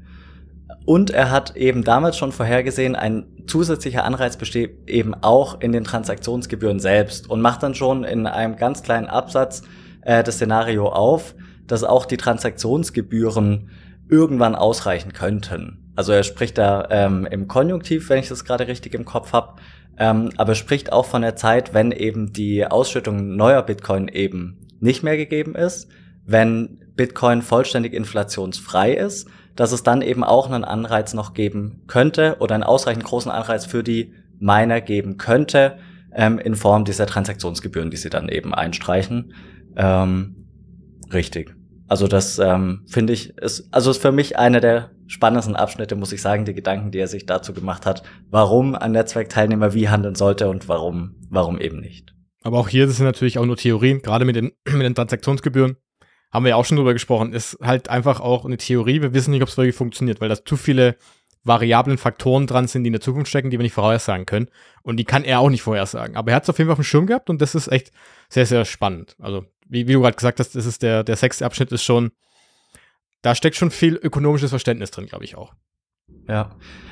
und 0.84 1.10
er 1.10 1.30
hat 1.30 1.56
eben 1.56 1.84
damals 1.84 2.16
schon 2.16 2.32
vorhergesehen, 2.32 2.96
ein 2.96 3.26
zusätzlicher 3.46 4.04
Anreiz 4.04 4.36
besteht 4.36 4.88
eben 4.88 5.14
auch 5.14 5.60
in 5.60 5.72
den 5.72 5.84
Transaktionsgebühren 5.84 6.80
selbst 6.80 7.28
und 7.30 7.40
macht 7.40 7.62
dann 7.62 7.74
schon 7.74 8.04
in 8.04 8.26
einem 8.26 8.56
ganz 8.56 8.82
kleinen 8.82 9.06
Absatz 9.06 9.62
äh, 10.02 10.22
das 10.22 10.36
Szenario 10.36 10.88
auf, 10.88 11.34
dass 11.66 11.84
auch 11.84 12.06
die 12.06 12.16
Transaktionsgebühren 12.16 13.70
irgendwann 14.08 14.54
ausreichen 14.54 15.12
könnten. 15.12 15.92
Also 15.94 16.12
er 16.12 16.22
spricht 16.22 16.58
da 16.58 16.88
ähm, 16.90 17.26
im 17.30 17.48
Konjunktiv, 17.48 18.08
wenn 18.08 18.18
ich 18.18 18.28
das 18.28 18.44
gerade 18.44 18.66
richtig 18.66 18.94
im 18.94 19.04
Kopf 19.04 19.32
habe, 19.32 19.60
ähm, 19.98 20.30
aber 20.36 20.54
spricht 20.54 20.92
auch 20.92 21.06
von 21.06 21.22
der 21.22 21.36
Zeit, 21.36 21.74
wenn 21.74 21.92
eben 21.92 22.32
die 22.32 22.66
Ausschüttung 22.66 23.36
neuer 23.36 23.62
Bitcoin 23.62 24.08
eben 24.08 24.68
nicht 24.80 25.02
mehr 25.02 25.16
gegeben 25.16 25.54
ist, 25.54 25.88
wenn 26.24 26.80
Bitcoin 26.96 27.42
vollständig 27.42 27.92
inflationsfrei 27.92 28.94
ist 28.94 29.28
dass 29.56 29.72
es 29.72 29.82
dann 29.82 30.02
eben 30.02 30.24
auch 30.24 30.50
einen 30.50 30.64
Anreiz 30.64 31.14
noch 31.14 31.34
geben 31.34 31.82
könnte 31.86 32.36
oder 32.40 32.54
einen 32.54 32.64
ausreichend 32.64 33.04
großen 33.04 33.30
Anreiz 33.30 33.66
für 33.66 33.82
die 33.82 34.12
Miner 34.38 34.80
geben 34.80 35.18
könnte, 35.18 35.78
ähm, 36.14 36.38
in 36.38 36.54
Form 36.54 36.84
dieser 36.84 37.06
Transaktionsgebühren, 37.06 37.90
die 37.90 37.96
sie 37.96 38.10
dann 38.10 38.28
eben 38.28 38.54
einstreichen. 38.54 39.34
Ähm, 39.76 40.46
richtig. 41.12 41.54
Also 41.88 42.08
das 42.08 42.38
ähm, 42.38 42.84
finde 42.86 43.12
ich 43.12 43.36
ist 43.36 43.68
also 43.70 43.90
ist 43.90 44.00
für 44.00 44.12
mich 44.12 44.38
einer 44.38 44.60
der 44.60 44.92
spannendsten 45.06 45.56
Abschnitte, 45.56 45.94
muss 45.94 46.12
ich 46.12 46.22
sagen, 46.22 46.46
die 46.46 46.54
Gedanken, 46.54 46.90
die 46.90 46.98
er 46.98 47.06
sich 47.06 47.26
dazu 47.26 47.52
gemacht 47.52 47.84
hat, 47.84 48.02
warum 48.30 48.74
ein 48.74 48.92
Netzwerkteilnehmer 48.92 49.74
wie 49.74 49.90
handeln 49.90 50.14
sollte 50.14 50.48
und 50.48 50.68
warum 50.68 51.16
warum 51.28 51.60
eben 51.60 51.80
nicht. 51.80 52.14
Aber 52.44 52.58
auch 52.58 52.68
hier 52.68 52.88
sind 52.88 53.04
natürlich 53.04 53.38
auch 53.38 53.44
nur 53.44 53.56
Theorien, 53.56 54.00
gerade 54.00 54.24
mit 54.24 54.36
den 54.36 54.52
mit 54.66 54.82
den 54.82 54.94
Transaktionsgebühren. 54.94 55.76
Haben 56.32 56.44
wir 56.44 56.50
ja 56.50 56.56
auch 56.56 56.64
schon 56.64 56.76
drüber 56.76 56.94
gesprochen, 56.94 57.32
ist 57.32 57.58
halt 57.62 57.88
einfach 57.88 58.20
auch 58.20 58.44
eine 58.44 58.56
Theorie. 58.56 59.02
Wir 59.02 59.12
wissen 59.12 59.32
nicht, 59.32 59.42
ob 59.42 59.48
es 59.48 59.56
wirklich 59.56 59.76
funktioniert, 59.76 60.20
weil 60.20 60.30
da 60.30 60.44
zu 60.44 60.56
viele 60.56 60.96
variablen 61.44 61.98
Faktoren 61.98 62.46
dran 62.46 62.68
sind, 62.68 62.84
die 62.84 62.88
in 62.88 62.94
der 62.94 63.00
Zukunft 63.00 63.28
stecken, 63.28 63.50
die 63.50 63.58
wir 63.58 63.64
nicht 63.64 63.74
vorhersagen 63.74 64.26
können. 64.26 64.48
Und 64.82 64.96
die 64.96 65.04
kann 65.04 65.24
er 65.24 65.40
auch 65.40 65.50
nicht 65.50 65.62
vorhersagen. 65.62 66.16
Aber 66.16 66.30
er 66.30 66.36
hat 66.36 66.44
es 66.44 66.50
auf 66.50 66.58
jeden 66.58 66.68
Fall 66.68 66.72
auf 66.72 66.78
dem 66.78 66.84
Schirm 66.84 67.06
gehabt 67.06 67.28
und 67.28 67.42
das 67.42 67.54
ist 67.54 67.68
echt 67.68 67.90
sehr, 68.28 68.46
sehr 68.46 68.64
spannend. 68.64 69.16
Also, 69.18 69.44
wie, 69.68 69.88
wie 69.88 69.92
du 69.92 70.00
gerade 70.00 70.16
gesagt 70.16 70.40
hast, 70.40 70.54
das 70.54 70.66
ist 70.66 70.82
der, 70.82 71.04
der 71.04 71.16
sechste 71.16 71.44
Abschnitt 71.44 71.72
ist 71.72 71.82
schon, 71.82 72.12
da 73.22 73.34
steckt 73.34 73.56
schon 73.56 73.70
viel 73.70 73.96
ökonomisches 73.96 74.50
Verständnis 74.50 74.90
drin, 74.90 75.06
glaube 75.06 75.24
ich 75.24 75.36
auch. 75.36 75.52
Ja. 76.28 76.50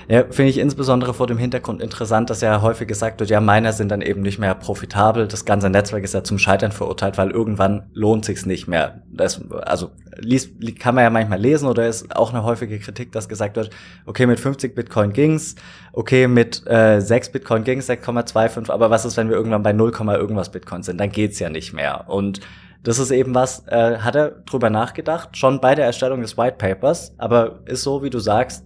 Ja, 0.08 0.24
finde 0.28 0.50
ich 0.50 0.58
insbesondere 0.58 1.14
vor 1.14 1.28
dem 1.28 1.38
Hintergrund 1.38 1.80
interessant, 1.80 2.30
dass 2.30 2.40
ja 2.40 2.62
häufig 2.62 2.88
gesagt 2.88 3.20
wird, 3.20 3.30
ja, 3.30 3.40
Miner 3.40 3.72
sind 3.72 3.92
dann 3.92 4.02
eben 4.02 4.22
nicht 4.22 4.40
mehr 4.40 4.56
profitabel. 4.56 5.28
Das 5.28 5.44
ganze 5.44 5.70
Netzwerk 5.70 6.02
ist 6.02 6.14
ja 6.14 6.24
zum 6.24 6.36
Scheitern 6.36 6.72
verurteilt, 6.72 7.16
weil 7.16 7.30
irgendwann 7.30 7.88
lohnt 7.92 8.24
sich's 8.24 8.44
nicht 8.44 8.66
mehr. 8.66 9.02
Das, 9.12 9.40
also 9.62 9.92
liest, 10.18 10.50
kann 10.80 10.96
man 10.96 11.04
ja 11.04 11.10
manchmal 11.10 11.38
lesen 11.38 11.68
oder 11.68 11.86
ist 11.86 12.16
auch 12.16 12.32
eine 12.32 12.42
häufige 12.42 12.80
Kritik, 12.80 13.12
dass 13.12 13.28
gesagt 13.28 13.54
wird, 13.54 13.70
okay, 14.04 14.26
mit 14.26 14.40
50 14.40 14.74
Bitcoin 14.74 15.12
ging's, 15.12 15.54
okay, 15.92 16.26
mit 16.26 16.66
äh, 16.66 17.00
6 17.00 17.30
Bitcoin 17.30 17.62
ging's, 17.62 17.88
6,25, 17.88 18.68
aber 18.68 18.90
was 18.90 19.04
ist, 19.04 19.16
wenn 19.16 19.28
wir 19.28 19.36
irgendwann 19.36 19.62
bei 19.62 19.72
0, 19.72 19.92
irgendwas 19.92 20.50
Bitcoin 20.50 20.82
sind? 20.82 20.98
Dann 20.98 21.12
geht's 21.12 21.38
ja 21.38 21.50
nicht 21.50 21.72
mehr. 21.72 22.06
Und 22.08 22.40
das 22.82 22.98
ist 22.98 23.12
eben 23.12 23.32
was, 23.32 23.64
äh, 23.68 23.98
hat 23.98 24.16
er 24.16 24.30
drüber 24.30 24.70
nachgedacht, 24.70 25.36
schon 25.36 25.60
bei 25.60 25.76
der 25.76 25.84
Erstellung 25.84 26.20
des 26.22 26.36
White 26.36 26.56
Papers, 26.58 27.14
aber 27.16 27.60
ist 27.66 27.82
so, 27.82 28.02
wie 28.02 28.10
du 28.10 28.18
sagst, 28.18 28.64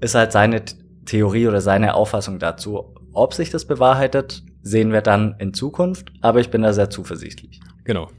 ist 0.00 0.14
halt 0.14 0.32
seine 0.32 0.62
Theorie 1.04 1.46
oder 1.48 1.60
seine 1.60 1.94
Auffassung 1.94 2.38
dazu. 2.38 2.94
Ob 3.12 3.34
sich 3.34 3.50
das 3.50 3.64
bewahrheitet, 3.64 4.42
sehen 4.62 4.92
wir 4.92 5.00
dann 5.00 5.36
in 5.38 5.54
Zukunft, 5.54 6.12
aber 6.20 6.40
ich 6.40 6.50
bin 6.50 6.62
da 6.62 6.72
sehr 6.72 6.90
zuversichtlich. 6.90 7.60
Genau. 7.84 8.10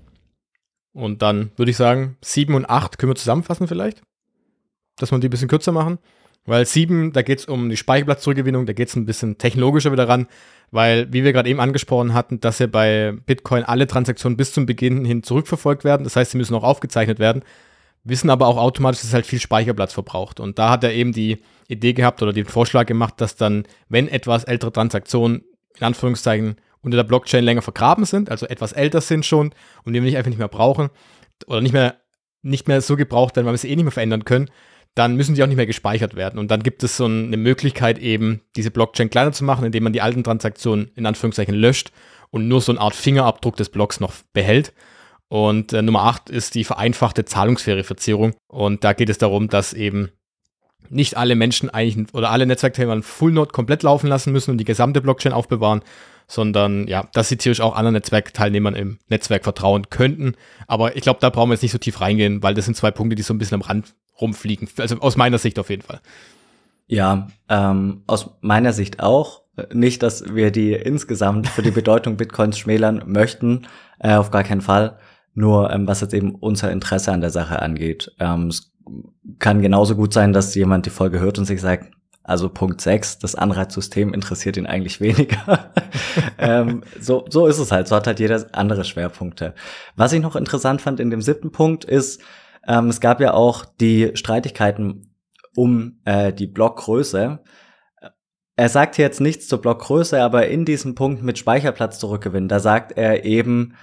Und 0.94 1.22
dann 1.22 1.52
würde 1.56 1.70
ich 1.70 1.78
sagen, 1.78 2.18
7 2.22 2.56
und 2.56 2.70
8 2.70 2.98
können 2.98 3.12
wir 3.12 3.16
zusammenfassen 3.16 3.68
vielleicht, 3.68 4.02
dass 4.98 5.12
wir 5.12 5.20
die 5.20 5.28
ein 5.28 5.32
bisschen 5.32 5.50
kürzer 5.50 5.72
machen. 5.72 6.00
Weil 6.46 6.66
7, 6.66 7.12
da 7.12 7.24
geht 7.24 7.40
es 7.40 7.46
um 7.46 7.70
die 7.70 7.76
Speicherplatzzurückgewinnung, 7.76 8.66
da 8.66 8.72
geht 8.72 8.88
es 8.88 8.96
ein 8.96 9.06
bisschen 9.06 9.38
technologischer 9.38 9.92
wieder 9.92 10.08
ran, 10.08 10.28
weil, 10.72 11.12
wie 11.12 11.26
wir 11.26 11.34
gerade 11.34 11.50
eben 11.50 11.60
angesprochen 11.60 12.14
hatten, 12.14 12.40
dass 12.40 12.60
ja 12.60 12.68
bei 12.68 13.14
Bitcoin 13.26 13.64
alle 13.64 13.86
Transaktionen 13.86 14.38
bis 14.38 14.54
zum 14.54 14.66
Beginn 14.66 15.04
hin 15.04 15.24
zurückverfolgt 15.24 15.84
werden. 15.84 16.06
Das 16.06 16.16
heißt, 16.16 16.32
sie 16.32 16.38
müssen 16.38 16.56
auch 16.56 16.64
aufgezeichnet 16.64 17.20
werden 17.20 17.44
wissen 18.10 18.30
aber 18.30 18.48
auch 18.48 18.58
automatisch, 18.58 19.02
dass 19.02 19.10
es 19.10 19.14
halt 19.14 19.26
viel 19.26 19.40
Speicherplatz 19.40 19.94
verbraucht. 19.94 20.40
Und 20.40 20.60
da 20.60 20.70
hat 20.70 20.84
er 20.84 20.94
eben 20.94 21.12
die 21.12 21.38
Idee 21.68 21.94
gehabt 21.94 22.22
oder 22.22 22.34
den 22.34 22.46
Vorschlag 22.46 22.86
gemacht, 22.86 23.16
dass 23.18 23.36
dann, 23.36 23.64
wenn 23.90 24.08
etwas 24.08 24.44
ältere 24.44 24.72
Transaktionen 24.72 25.44
in 25.78 25.86
Anführungszeichen 25.86 26.56
unter 26.82 26.98
der 26.98 27.04
Blockchain 27.04 27.44
länger 27.44 27.62
vergraben 27.62 28.06
sind, 28.06 28.30
also 28.30 28.46
etwas 28.48 28.72
älter 28.72 29.02
sind 29.02 29.26
schon 29.26 29.54
und 29.84 29.94
die 29.94 30.02
wir 30.02 30.02
nicht 30.02 30.18
einfach 30.18 30.30
nicht 30.30 30.40
mehr 30.40 30.48
brauchen 30.48 30.90
oder 31.46 31.62
nicht 31.62 31.74
mehr, 31.74 31.98
nicht 32.42 32.68
mehr 32.68 32.82
so 32.82 32.96
gebraucht 32.96 33.36
werden, 33.36 33.46
weil 33.46 33.54
wir 33.54 33.58
sie 33.58 33.70
eh 33.70 33.76
nicht 33.76 33.86
mehr 33.86 33.92
verändern 33.92 34.26
können, 34.26 34.50
dann 34.96 35.16
müssen 35.16 35.36
die 35.36 35.44
auch 35.44 35.48
nicht 35.48 35.58
mehr 35.58 35.68
gespeichert 35.68 36.16
werden. 36.16 36.40
Und 36.40 36.50
dann 36.50 36.64
gibt 36.64 36.84
es 36.84 36.98
so 36.98 37.06
eine 37.06 37.38
Möglichkeit 37.38 38.00
eben, 38.00 38.42
diese 38.56 38.72
Blockchain 38.72 39.10
kleiner 39.10 39.32
zu 39.32 39.44
machen, 39.44 39.66
indem 39.66 39.84
man 39.84 39.94
die 39.94 40.02
alten 40.02 40.24
Transaktionen 40.24 40.90
in 40.96 41.06
Anführungszeichen 41.06 41.54
löscht 41.54 41.92
und 42.32 42.48
nur 42.48 42.62
so 42.62 42.72
eine 42.72 42.82
Art 42.82 42.96
Fingerabdruck 42.96 43.56
des 43.58 43.70
Blocks 43.70 44.00
noch 44.00 44.14
behält. 44.34 44.74
Und 45.30 45.74
äh, 45.74 45.82
Nummer 45.82 46.04
8 46.04 46.30
ist 46.30 46.56
die 46.56 46.64
vereinfachte 46.64 47.26
Zahlungsverifizierung. 47.26 48.34
Und 48.48 48.84
da 48.84 48.94
geht 48.94 49.10
es 49.10 49.18
darum, 49.18 49.50
dass 49.50 49.74
eben 49.74 50.10
nicht 50.90 51.18
alle 51.18 51.36
Menschen 51.36 51.70
eigentlich 51.70 52.14
oder 52.14 52.32
alle 52.32 52.46
Netzwerkteilnehmer 52.46 53.02
Full 53.04 53.32
Node 53.32 53.52
komplett 53.52 53.84
laufen 53.84 54.08
lassen 54.08 54.32
müssen 54.32 54.52
und 54.52 54.58
die 54.58 54.66
gesamte 54.66 55.02
Blockchain 55.02 55.34
aufbewahren, 55.34 55.82
sondern 56.28 56.88
ja, 56.88 57.08
dass 57.14 57.30
sie 57.30 57.38
theoretisch 57.38 57.62
auch 57.62 57.76
anderen 57.76 57.94
Netzwerkteilnehmern 57.94 58.76
im 58.76 59.00
Netzwerk 59.10 59.44
vertrauen 59.44 59.90
könnten. 59.90 60.36
Aber 60.68 60.96
ich 60.96 61.02
glaube, 61.02 61.20
da 61.22 61.30
brauchen 61.30 61.50
wir 61.50 61.54
jetzt 61.54 61.62
nicht 61.62 61.72
so 61.72 61.78
tief 61.78 62.02
reingehen, 62.02 62.44
weil 62.44 62.54
das 62.54 62.66
sind 62.66 62.76
zwei 62.76 62.92
Punkte, 62.92 63.16
die 63.16 63.22
so 63.22 63.34
ein 63.34 63.38
bisschen 63.38 63.56
am 63.56 63.62
Rand 63.62 63.96
rumfliegen. 64.20 64.68
Also 64.78 65.00
aus 65.00 65.18
meiner 65.18 65.38
Sicht 65.38 65.60
auf 65.60 65.70
jeden 65.70 65.84
Fall. 65.84 66.02
Ja, 66.88 67.28
ähm, 67.50 68.04
aus 68.08 68.32
meiner 68.42 68.74
Sicht 68.74 69.02
auch. 69.02 69.44
Nicht, 69.74 70.04
dass 70.04 70.36
wir 70.36 70.52
die 70.52 70.74
insgesamt 70.74 71.48
für 71.48 71.64
die 71.64 71.72
Bedeutung 71.72 72.16
Bitcoins 72.16 72.60
schmälern 72.60 73.04
möchten, 73.08 73.68
äh, 74.00 74.14
auf 74.14 74.30
gar 74.30 74.44
keinen 74.44 74.62
Fall. 74.62 75.00
Nur 75.34 75.72
ähm, 75.72 75.88
was 75.88 76.02
jetzt 76.02 76.14
eben 76.14 76.36
unser 76.36 76.72
Interesse 76.72 77.12
an 77.12 77.22
der 77.22 77.32
Sache 77.32 77.62
angeht. 77.62 78.14
Ähm, 78.20 78.48
es 78.48 78.72
kann 79.40 79.62
genauso 79.62 79.96
gut 79.96 80.14
sein, 80.14 80.34
dass 80.34 80.56
jemand 80.56 80.86
die 80.86 80.92
Folge 80.92 81.20
hört 81.20 81.38
und 81.38 81.46
sich 81.46 81.62
sagt, 81.62 81.92
also 82.28 82.50
Punkt 82.50 82.82
6, 82.82 83.20
das 83.20 83.36
Anreizsystem 83.36 84.14
interessiert 84.14 84.58
ihn 84.58 84.66
eigentlich 84.66 85.00
weniger. 85.00 85.72
ähm, 86.38 86.84
so, 87.00 87.26
so 87.30 87.48
ist 87.48 87.58
es 87.58 87.72
halt. 87.72 87.88
So 87.88 87.96
hat 87.96 88.06
halt 88.06 88.20
jeder 88.20 88.46
andere 88.52 88.84
Schwerpunkte. 88.84 89.56
Was 89.96 90.12
ich 90.12 90.22
noch 90.22 90.36
interessant 90.36 90.82
fand 90.82 91.00
in 91.00 91.10
dem 91.10 91.22
siebten 91.22 91.52
Punkt 91.54 91.86
ist, 91.86 92.22
ähm, 92.68 92.90
es 92.90 93.00
gab 93.00 93.22
ja 93.22 93.34
auch 93.34 93.64
die 93.64 94.12
Streitigkeiten 94.16 95.16
um 95.56 96.00
äh, 96.04 96.34
die 96.34 96.48
Blockgröße. 96.48 97.40
Er 98.58 98.70
sagt 98.70 98.98
jetzt 98.98 99.22
nichts 99.22 99.48
zur 99.48 99.62
Blockgröße, 99.62 100.22
aber 100.22 100.48
in 100.48 100.66
diesem 100.66 100.96
Punkt 100.96 101.24
mit 101.24 101.38
Speicherplatz 101.38 101.98
zurückgewinnen, 101.98 102.50
da 102.50 102.60
sagt 102.60 102.92
er 102.98 103.24
eben, 103.24 103.76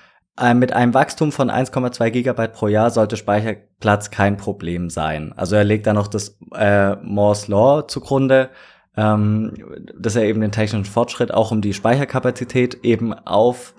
mit 0.54 0.72
einem 0.72 0.94
Wachstum 0.94 1.30
von 1.30 1.48
1,2 1.48 2.10
Gigabyte 2.10 2.52
pro 2.52 2.66
Jahr 2.66 2.90
sollte 2.90 3.16
Speicherplatz 3.16 4.10
kein 4.10 4.36
Problem 4.36 4.90
sein. 4.90 5.32
Also 5.36 5.54
er 5.54 5.64
legt 5.64 5.86
da 5.86 5.92
noch 5.92 6.08
das 6.08 6.36
äh, 6.54 6.96
Moore's 6.96 7.46
Law 7.46 7.86
zugrunde, 7.86 8.50
ähm, 8.96 9.52
dass 9.96 10.16
er 10.16 10.24
eben 10.24 10.40
den 10.40 10.50
technischen 10.50 10.86
Fortschritt 10.86 11.32
auch 11.32 11.52
um 11.52 11.60
die 11.60 11.72
Speicherkapazität 11.72 12.84
eben 12.84 13.14
auf 13.14 13.74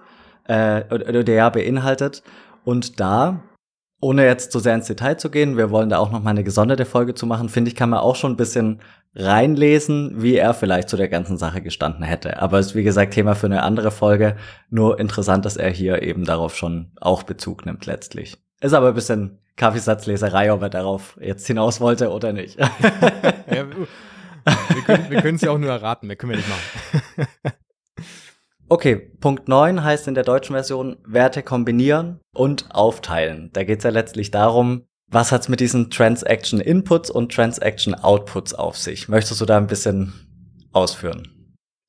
äh, 0.46 1.24
der 1.26 1.52
beinhaltet. 1.52 2.24
Und 2.64 3.02
da, 3.02 3.42
ohne 4.00 4.26
jetzt 4.26 4.54
zu 4.54 4.60
sehr 4.60 4.76
ins 4.76 4.88
Detail 4.88 5.18
zu 5.18 5.30
gehen, 5.30 5.58
wir 5.58 5.72
wollen 5.72 5.90
da 5.90 5.98
auch 5.98 6.12
noch 6.12 6.24
mal 6.24 6.30
eine 6.30 6.44
gesonderte 6.44 6.86
Folge 6.86 7.16
zu 7.16 7.26
machen, 7.26 7.50
finde 7.50 7.70
ich, 7.70 7.76
kann 7.76 7.90
man 7.90 8.00
auch 8.00 8.16
schon 8.16 8.34
ein 8.34 8.38
bisschen 8.38 8.80
reinlesen, 9.16 10.22
wie 10.22 10.36
er 10.36 10.54
vielleicht 10.54 10.90
zu 10.90 10.98
der 10.98 11.08
ganzen 11.08 11.38
Sache 11.38 11.62
gestanden 11.62 12.04
hätte. 12.04 12.42
Aber 12.42 12.60
es 12.60 12.68
ist 12.68 12.76
wie 12.76 12.84
gesagt 12.84 13.14
Thema 13.14 13.34
für 13.34 13.48
eine 13.48 13.64
andere 13.64 13.92
Folge. 13.92 14.36
Nur 14.70 15.00
interessant, 15.00 15.46
dass 15.46 15.58
er 15.58 15.70
hier 15.70 16.02
eben 16.04 16.26
darauf 16.26 16.56
schon 16.56 16.92
auch 17.00 17.24
Bezug 17.24 17.66
nimmt 17.66 17.86
letztlich. 17.86 18.38
Ist 18.62 18.74
aber 18.74 18.90
ein 18.90 18.94
bisschen 18.96 19.40
Kaffeesatzleserei, 19.56 20.52
ob 20.52 20.62
er 20.62 20.70
darauf 20.70 21.18
jetzt 21.22 21.48
hinaus 21.48 21.80
wollte 21.80 22.12
oder 22.12 22.34
nicht. 22.34 22.60
ja, 22.60 23.66
wir 25.10 25.22
können 25.22 25.36
es 25.36 25.42
ja 25.42 25.52
auch 25.52 25.58
nur 25.58 25.72
erraten, 25.72 26.08
mehr 26.08 26.18
können 26.18 26.32
wir 26.32 26.38
nicht 26.38 26.50
machen. 26.50 27.54
Okay, 28.68 28.96
Punkt 28.96 29.48
9 29.48 29.84
heißt 29.84 30.08
in 30.08 30.16
der 30.16 30.24
deutschen 30.24 30.56
Version 30.56 30.98
Werte 31.06 31.44
kombinieren 31.44 32.20
und 32.34 32.66
aufteilen. 32.72 33.52
Da 33.54 33.64
geht 33.64 33.78
es 33.78 33.84
ja 33.84 33.92
letztlich 33.92 34.32
darum, 34.32 34.88
was 35.08 35.32
hat's 35.32 35.50
mit 35.50 35.60
diesen 35.60 35.90
Transaction 35.90 36.60
Inputs 36.60 37.10
und 37.10 37.32
Transaction 37.34 37.96
Outputs 37.96 38.54
auf 38.54 38.78
sich? 38.78 39.08
Möchtest 39.08 39.42
du 39.42 39.46
da 39.46 39.58
ein 39.58 39.68
bisschen 39.68 40.14
ausführen? 40.72 41.28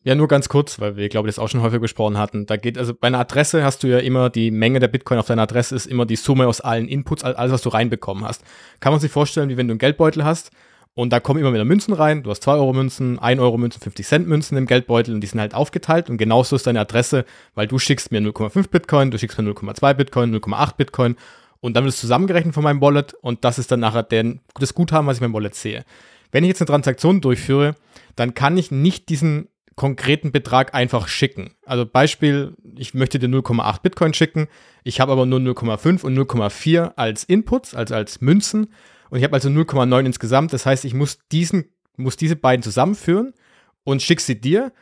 Ja, 0.06 0.14
nur 0.14 0.28
ganz 0.28 0.48
kurz, 0.48 0.78
weil 0.78 0.96
wir, 0.96 1.08
glaube 1.08 1.28
ich, 1.28 1.34
das 1.34 1.42
auch 1.42 1.48
schon 1.48 1.62
häufig 1.62 1.80
besprochen 1.80 2.16
hatten. 2.16 2.46
Da 2.46 2.56
geht, 2.56 2.78
also 2.78 2.94
bei 2.94 3.08
einer 3.08 3.18
Adresse 3.18 3.64
hast 3.64 3.82
du 3.82 3.88
ja 3.88 3.98
immer 3.98 4.30
die 4.30 4.52
Menge 4.52 4.78
der 4.78 4.86
Bitcoin 4.86 5.18
auf 5.18 5.26
deiner 5.26 5.42
Adresse 5.42 5.74
ist 5.74 5.86
immer 5.86 6.06
die 6.06 6.14
Summe 6.14 6.46
aus 6.46 6.60
allen 6.60 6.86
Inputs, 6.86 7.24
alles, 7.24 7.52
was 7.52 7.62
du 7.62 7.70
reinbekommen 7.70 8.24
hast. 8.24 8.44
Kann 8.78 8.92
man 8.92 9.00
sich 9.00 9.10
vorstellen, 9.10 9.48
wie 9.48 9.56
wenn 9.56 9.66
du 9.66 9.72
einen 9.72 9.80
Geldbeutel 9.80 10.24
hast 10.24 10.52
und 10.94 11.12
da 11.12 11.18
kommen 11.18 11.40
immer 11.40 11.52
wieder 11.52 11.64
Münzen 11.64 11.92
rein. 11.92 12.22
Du 12.22 12.30
hast 12.30 12.44
2 12.44 12.52
Euro 12.52 12.72
Münzen, 12.72 13.18
1 13.18 13.40
Euro 13.40 13.58
Münzen, 13.58 13.80
50 13.80 14.06
Cent 14.06 14.28
Münzen 14.28 14.56
im 14.56 14.66
Geldbeutel 14.66 15.12
und 15.12 15.20
die 15.22 15.26
sind 15.26 15.40
halt 15.40 15.54
aufgeteilt 15.54 16.08
und 16.08 16.18
genauso 16.18 16.54
ist 16.54 16.68
deine 16.68 16.78
Adresse, 16.78 17.24
weil 17.56 17.66
du 17.66 17.80
schickst 17.80 18.12
mir 18.12 18.20
0,5 18.20 18.70
Bitcoin, 18.70 19.10
du 19.10 19.18
schickst 19.18 19.36
mir 19.38 19.50
0,2 19.50 19.92
Bitcoin, 19.94 20.32
0,8 20.32 20.76
Bitcoin 20.76 21.16
und 21.60 21.74
dann 21.74 21.84
wird 21.84 21.94
es 21.94 22.00
zusammengerechnet 22.00 22.54
von 22.54 22.64
meinem 22.64 22.80
Wallet 22.80 23.14
und 23.14 23.44
das 23.44 23.58
ist 23.58 23.70
dann 23.70 23.80
nachher 23.80 24.02
der, 24.02 24.36
das 24.58 24.74
Guthaben, 24.74 25.06
was 25.06 25.16
ich 25.16 25.22
in 25.22 25.28
meinem 25.28 25.34
Wallet 25.34 25.54
sehe. 25.54 25.84
Wenn 26.32 26.44
ich 26.44 26.48
jetzt 26.48 26.60
eine 26.60 26.66
Transaktion 26.66 27.20
durchführe, 27.20 27.74
dann 28.14 28.34
kann 28.34 28.56
ich 28.56 28.70
nicht 28.70 29.08
diesen 29.08 29.48
konkreten 29.76 30.32
Betrag 30.32 30.74
einfach 30.74 31.06
schicken. 31.06 31.54
Also 31.64 31.84
Beispiel, 31.86 32.56
ich 32.76 32.94
möchte 32.94 33.18
dir 33.18 33.28
0,8 33.28 33.82
Bitcoin 33.82 34.14
schicken, 34.14 34.48
ich 34.84 35.00
habe 35.00 35.12
aber 35.12 35.26
nur 35.26 35.38
0,5 35.38 36.02
und 36.02 36.16
0,4 36.16 36.92
als 36.96 37.24
Inputs, 37.24 37.74
also 37.74 37.94
als 37.94 38.20
Münzen 38.20 38.68
und 39.10 39.18
ich 39.18 39.24
habe 39.24 39.34
also 39.34 39.48
0,9 39.48 40.06
insgesamt. 40.06 40.52
Das 40.52 40.66
heißt, 40.66 40.84
ich 40.84 40.94
muss 40.94 41.18
diesen, 41.30 41.66
muss 41.96 42.16
diese 42.16 42.36
beiden 42.36 42.62
zusammenführen 42.62 43.34
und 43.84 44.02
schicke 44.02 44.22
sie 44.22 44.40
dir 44.40 44.72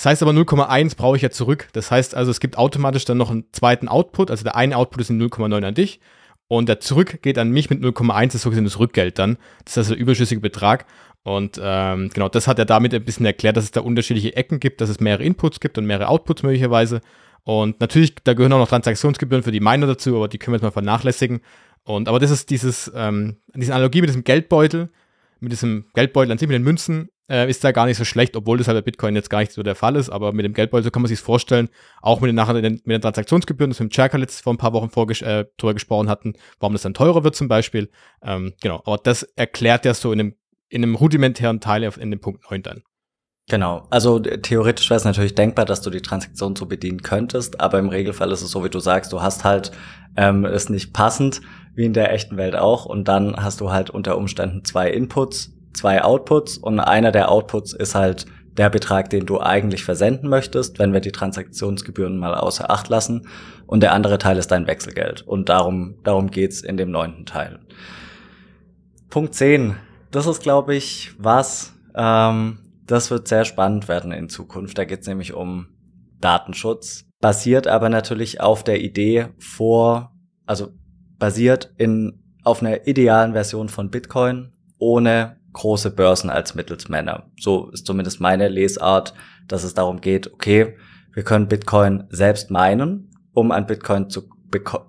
das 0.00 0.06
heißt 0.06 0.22
aber 0.22 0.32
0,1 0.32 0.96
brauche 0.96 1.16
ich 1.16 1.22
ja 1.22 1.28
zurück. 1.28 1.68
Das 1.74 1.90
heißt 1.90 2.14
also, 2.14 2.30
es 2.30 2.40
gibt 2.40 2.56
automatisch 2.56 3.04
dann 3.04 3.18
noch 3.18 3.30
einen 3.30 3.44
zweiten 3.52 3.86
Output. 3.86 4.30
Also 4.30 4.44
der 4.44 4.56
eine 4.56 4.78
Output 4.78 5.02
ist 5.02 5.10
in 5.10 5.20
0,9 5.20 5.62
an 5.62 5.74
dich 5.74 6.00
und 6.48 6.70
der 6.70 6.80
zurück 6.80 7.20
geht 7.20 7.36
an 7.36 7.50
mich 7.50 7.68
mit 7.68 7.82
0,1, 7.82 8.24
das 8.28 8.36
ist 8.36 8.42
so 8.42 8.48
gesehen 8.48 8.64
das 8.64 8.78
Rückgeld 8.78 9.18
dann. 9.18 9.36
Das 9.66 9.74
ist 9.74 9.78
also 9.78 9.92
der 9.92 10.00
überschüssige 10.00 10.40
Betrag. 10.40 10.86
Und 11.22 11.60
ähm, 11.62 12.08
genau, 12.14 12.30
das 12.30 12.48
hat 12.48 12.58
er 12.58 12.64
damit 12.64 12.94
ein 12.94 13.04
bisschen 13.04 13.26
erklärt, 13.26 13.58
dass 13.58 13.64
es 13.64 13.72
da 13.72 13.82
unterschiedliche 13.82 14.34
Ecken 14.36 14.58
gibt, 14.58 14.80
dass 14.80 14.88
es 14.88 15.00
mehrere 15.00 15.22
Inputs 15.22 15.60
gibt 15.60 15.76
und 15.76 15.84
mehrere 15.84 16.08
Outputs 16.08 16.44
möglicherweise. 16.44 17.02
Und 17.44 17.78
natürlich, 17.80 18.14
da 18.24 18.32
gehören 18.32 18.54
auch 18.54 18.58
noch 18.58 18.70
Transaktionsgebühren 18.70 19.42
für 19.42 19.52
die 19.52 19.60
Miner 19.60 19.86
dazu, 19.86 20.16
aber 20.16 20.28
die 20.28 20.38
können 20.38 20.54
wir 20.54 20.56
jetzt 20.56 20.62
mal 20.62 20.70
vernachlässigen. 20.70 21.42
Und 21.84 22.08
aber 22.08 22.20
das 22.20 22.30
ist 22.30 22.48
dieses, 22.48 22.90
ähm, 22.94 23.36
diese 23.54 23.74
Analogie 23.74 24.00
mit 24.00 24.08
diesem 24.08 24.24
Geldbeutel, 24.24 24.88
mit 25.40 25.52
diesem 25.52 25.86
Geldbeutel 25.94 26.32
an 26.32 26.38
sich, 26.38 26.48
mit 26.48 26.54
den 26.54 26.62
Münzen, 26.62 27.08
äh, 27.30 27.48
ist 27.48 27.62
da 27.62 27.72
gar 27.72 27.86
nicht 27.86 27.96
so 27.96 28.04
schlecht, 28.04 28.36
obwohl 28.36 28.58
das 28.58 28.68
halt 28.68 28.76
bei 28.76 28.82
Bitcoin 28.82 29.14
jetzt 29.14 29.30
gar 29.30 29.40
nicht 29.40 29.52
so 29.52 29.62
der 29.62 29.74
Fall 29.74 29.96
ist. 29.96 30.10
Aber 30.10 30.32
mit 30.32 30.44
dem 30.44 30.52
Geldbeutel 30.52 30.84
so 30.84 30.90
kann 30.90 31.02
man 31.02 31.08
sich 31.08 31.20
vorstellen, 31.20 31.68
auch 32.02 32.20
mit 32.20 32.28
den, 32.28 32.34
nachher 32.34 32.54
mit 32.54 32.86
den 32.86 33.00
Transaktionsgebühren, 33.00 33.70
das 33.70 33.78
wir 33.78 33.84
mit 33.84 33.94
Cherka 33.94 34.16
letztes 34.16 34.40
vor 34.40 34.52
ein 34.52 34.58
paar 34.58 34.72
Wochen 34.72 34.90
vorges 34.90 35.22
äh, 35.22 35.44
drüber 35.56 35.74
gesprochen 35.74 36.08
hatten, 36.08 36.34
warum 36.58 36.74
das 36.74 36.82
dann 36.82 36.94
teurer 36.94 37.24
wird 37.24 37.36
zum 37.36 37.48
Beispiel. 37.48 37.90
Ähm, 38.22 38.54
genau, 38.60 38.82
aber 38.84 38.98
das 38.98 39.22
erklärt 39.22 39.84
ja 39.84 39.94
so 39.94 40.12
in 40.12 40.20
einem, 40.20 40.34
in 40.68 40.82
einem 40.82 40.96
rudimentären 40.96 41.60
Teil 41.60 41.82
in 41.82 42.10
dem 42.10 42.20
Punkt 42.20 42.50
9 42.50 42.62
dann. 42.62 42.82
Genau. 43.50 43.82
Also 43.90 44.20
theoretisch 44.20 44.90
wäre 44.90 44.98
es 44.98 45.04
natürlich 45.04 45.34
denkbar, 45.34 45.64
dass 45.64 45.80
du 45.80 45.90
die 45.90 46.02
Transaktion 46.02 46.54
so 46.54 46.66
bedienen 46.66 47.02
könntest, 47.02 47.60
aber 47.60 47.80
im 47.80 47.88
Regelfall 47.88 48.30
ist 48.30 48.42
es 48.42 48.52
so, 48.52 48.62
wie 48.62 48.70
du 48.70 48.78
sagst, 48.78 49.12
du 49.12 49.22
hast 49.22 49.42
halt 49.42 49.72
ähm, 50.16 50.44
es 50.44 50.70
nicht 50.70 50.92
passend, 50.92 51.40
wie 51.74 51.84
in 51.84 51.92
der 51.92 52.12
echten 52.12 52.36
Welt 52.36 52.54
auch, 52.54 52.86
und 52.86 53.08
dann 53.08 53.34
hast 53.34 53.60
du 53.60 53.72
halt 53.72 53.90
unter 53.90 54.16
Umständen 54.16 54.64
zwei 54.64 54.88
Inputs, 54.88 55.52
zwei 55.72 56.04
Outputs 56.04 56.58
und 56.58 56.78
einer 56.78 57.10
der 57.10 57.28
Outputs 57.28 57.72
ist 57.72 57.96
halt 57.96 58.26
der 58.56 58.70
Betrag, 58.70 59.10
den 59.10 59.26
du 59.26 59.40
eigentlich 59.40 59.82
versenden 59.82 60.30
möchtest, 60.30 60.78
wenn 60.78 60.92
wir 60.92 61.00
die 61.00 61.10
Transaktionsgebühren 61.10 62.18
mal 62.18 62.36
außer 62.36 62.70
Acht 62.70 62.88
lassen. 62.88 63.26
Und 63.66 63.82
der 63.82 63.94
andere 63.94 64.18
Teil 64.18 64.38
ist 64.38 64.52
dein 64.52 64.66
Wechselgeld. 64.66 65.22
Und 65.22 65.48
darum, 65.48 65.94
darum 66.04 66.30
geht's 66.30 66.60
in 66.60 66.76
dem 66.76 66.90
neunten 66.90 67.26
Teil. 67.26 67.60
Punkt 69.08 69.34
10. 69.34 69.76
Das 70.10 70.26
ist, 70.26 70.42
glaube 70.42 70.74
ich, 70.74 71.12
was. 71.18 71.72
Ähm, 71.94 72.58
das 72.90 73.10
wird 73.10 73.28
sehr 73.28 73.44
spannend 73.44 73.88
werden 73.88 74.12
in 74.12 74.28
Zukunft. 74.28 74.76
Da 74.76 74.84
geht's 74.84 75.06
nämlich 75.06 75.32
um 75.32 75.68
Datenschutz. 76.20 77.04
Basiert 77.20 77.66
aber 77.66 77.88
natürlich 77.88 78.40
auf 78.40 78.64
der 78.64 78.80
Idee 78.80 79.28
vor, 79.38 80.12
also 80.46 80.68
basiert 81.18 81.72
in, 81.76 82.22
auf 82.44 82.62
einer 82.62 82.86
idealen 82.86 83.32
Version 83.32 83.68
von 83.68 83.90
Bitcoin 83.90 84.52
ohne 84.78 85.36
große 85.52 85.90
Börsen 85.90 86.30
als 86.30 86.54
Mittelsmänner. 86.54 87.30
So 87.38 87.70
ist 87.70 87.86
zumindest 87.86 88.20
meine 88.20 88.48
Lesart, 88.48 89.14
dass 89.46 89.64
es 89.64 89.74
darum 89.74 90.00
geht, 90.00 90.32
okay, 90.32 90.76
wir 91.12 91.24
können 91.24 91.48
Bitcoin 91.48 92.04
selbst 92.10 92.50
meinen, 92.50 93.10
um 93.32 93.50
an 93.52 93.66
Bitcoin 93.66 94.08
zu, 94.08 94.28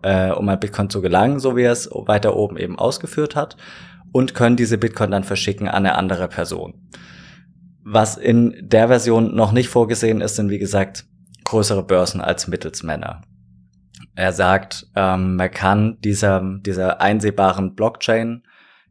äh, 0.04 0.32
um 0.32 0.48
an 0.50 0.60
Bitcoin 0.60 0.90
zu 0.90 1.02
gelangen, 1.02 1.40
so 1.40 1.58
wie 1.58 1.64
er 1.64 1.72
es 1.72 1.90
weiter 1.92 2.36
oben 2.36 2.58
eben 2.58 2.78
ausgeführt 2.78 3.36
hat, 3.36 3.58
und 4.12 4.34
können 4.36 4.56
diese 4.56 4.78
Bitcoin 4.78 5.12
dann 5.12 5.24
verschicken 5.24 5.68
an 5.68 5.86
eine 5.86 5.96
andere 5.96 6.28
Person. 6.28 6.74
Was 7.84 8.18
in 8.18 8.56
der 8.62 8.88
Version 8.88 9.36
noch 9.36 9.52
nicht 9.52 9.70
vorgesehen 9.70 10.22
ist, 10.22 10.36
sind 10.36 10.50
wie 10.50 10.60
gesagt 10.60 11.06
größere 11.44 11.84
Börsen 11.84 12.22
als 12.22 12.48
Mittelsmänner. 12.48 13.24
Er 14.16 14.34
sagt, 14.34 14.88
ähm, 14.96 15.36
man 15.36 15.52
kann 15.52 15.98
dieser, 16.02 16.42
dieser 16.60 17.02
einsehbaren 17.02 17.76
Blockchain 17.76 18.44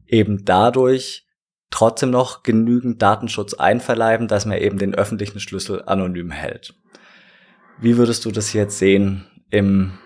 eben 0.07 0.43
dadurch 0.45 1.25
trotzdem 1.69 2.09
noch 2.09 2.43
genügend 2.43 3.01
Datenschutz 3.01 3.53
einverleiben, 3.53 4.27
dass 4.27 4.45
man 4.45 4.57
eben 4.57 4.77
den 4.77 4.93
öffentlichen 4.93 5.39
Schlüssel 5.39 5.83
anonym 5.85 6.31
hält. 6.31 6.73
Wie 7.79 7.97
würdest 7.97 8.25
du 8.25 8.31
das 8.31 8.53
jetzt 8.53 8.77
sehen 8.77 9.25
im 9.49 9.97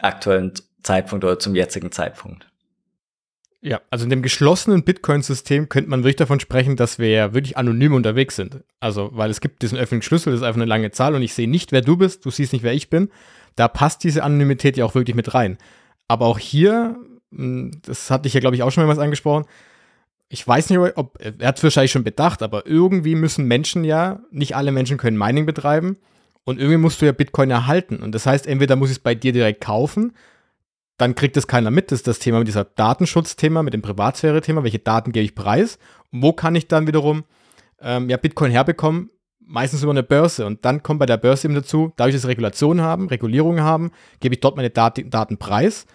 aktuellen 0.00 0.52
Zeitpunkt 0.82 1.24
oder 1.24 1.38
zum 1.38 1.54
jetzigen 1.54 1.92
Zeitpunkt? 1.92 2.48
Ja, 3.62 3.80
also 3.90 4.04
in 4.04 4.10
dem 4.10 4.22
geschlossenen 4.22 4.84
Bitcoin-System 4.84 5.68
könnte 5.68 5.90
man 5.90 6.00
wirklich 6.00 6.16
davon 6.16 6.40
sprechen, 6.40 6.76
dass 6.76 6.98
wir 6.98 7.08
ja 7.08 7.34
wirklich 7.34 7.56
anonym 7.56 7.94
unterwegs 7.94 8.36
sind. 8.36 8.62
Also, 8.80 9.10
weil 9.12 9.30
es 9.30 9.40
gibt 9.40 9.62
diesen 9.62 9.78
öffentlichen 9.78 10.02
Schlüssel, 10.02 10.30
das 10.30 10.40
ist 10.40 10.46
einfach 10.46 10.60
eine 10.60 10.68
lange 10.68 10.90
Zahl 10.90 11.14
und 11.14 11.22
ich 11.22 11.34
sehe 11.34 11.48
nicht, 11.48 11.72
wer 11.72 11.80
du 11.80 11.96
bist, 11.96 12.24
du 12.24 12.30
siehst 12.30 12.52
nicht, 12.52 12.62
wer 12.62 12.74
ich 12.74 12.90
bin. 12.90 13.10
Da 13.56 13.68
passt 13.68 14.04
diese 14.04 14.22
Anonymität 14.22 14.76
ja 14.76 14.84
auch 14.84 14.94
wirklich 14.94 15.16
mit 15.16 15.34
rein. 15.34 15.58
Aber 16.06 16.26
auch 16.26 16.38
hier, 16.38 16.96
hm, 17.34 17.72
das 17.82 18.10
hatte 18.10 18.28
ich 18.28 18.34
ja, 18.34 18.40
glaube 18.40 18.56
ich, 18.56 18.62
auch 18.62 18.70
schon 18.70 18.82
mehrmals 18.82 19.00
angesprochen, 19.00 19.46
ich 20.28 20.46
weiß 20.46 20.70
nicht, 20.70 20.78
ob, 20.96 21.18
er 21.20 21.46
hat 21.46 21.58
es 21.58 21.62
wahrscheinlich 21.62 21.92
schon 21.92 22.04
bedacht, 22.04 22.42
aber 22.42 22.66
irgendwie 22.66 23.14
müssen 23.14 23.46
Menschen 23.46 23.84
ja, 23.84 24.20
nicht 24.30 24.56
alle 24.56 24.72
Menschen 24.72 24.98
können 24.98 25.16
Mining 25.16 25.46
betreiben 25.46 25.98
und 26.44 26.58
irgendwie 26.58 26.78
musst 26.78 27.00
du 27.00 27.06
ja 27.06 27.12
Bitcoin 27.12 27.50
erhalten. 27.50 27.96
Und 27.96 28.12
das 28.12 28.26
heißt, 28.26 28.46
entweder 28.46 28.76
muss 28.76 28.90
ich 28.90 28.96
es 28.96 29.02
bei 29.02 29.14
dir 29.14 29.32
direkt 29.32 29.62
kaufen, 29.62 30.14
dann 30.98 31.14
kriegt 31.14 31.36
es 31.36 31.46
keiner 31.46 31.70
mit. 31.70 31.90
Das 31.90 32.00
ist 32.00 32.06
das 32.06 32.18
Thema 32.18 32.38
mit 32.38 32.48
dieser 32.48 32.64
Datenschutzthema, 32.64 33.62
mit 33.62 33.74
dem 33.74 33.82
Privatsphäre-Thema. 33.82 34.62
Welche 34.62 34.78
Daten 34.78 35.12
gebe 35.12 35.24
ich 35.24 35.34
preis? 35.34 35.78
Wo 36.10 36.32
kann 36.32 36.54
ich 36.54 36.68
dann 36.68 36.86
wiederum 36.86 37.24
ähm, 37.80 38.08
ja, 38.08 38.16
Bitcoin 38.16 38.50
herbekommen? 38.50 39.10
Meistens 39.40 39.82
über 39.82 39.92
eine 39.92 40.02
Börse. 40.02 40.46
Und 40.46 40.64
dann 40.64 40.82
kommt 40.82 40.98
bei 40.98 41.06
der 41.06 41.18
Börse 41.18 41.46
eben 41.46 41.54
dazu, 41.54 41.92
dadurch, 41.96 42.14
dass 42.14 42.24
wir 42.24 42.30
Regulationen 42.30 42.84
haben, 42.84 43.08
Regulierungen 43.08 43.62
haben, 43.62 43.92
gebe 44.20 44.34
ich 44.34 44.40
dort 44.40 44.56
meine 44.56 44.70
Dat 44.70 45.00
Daten 45.12 45.38
preis. 45.38 45.86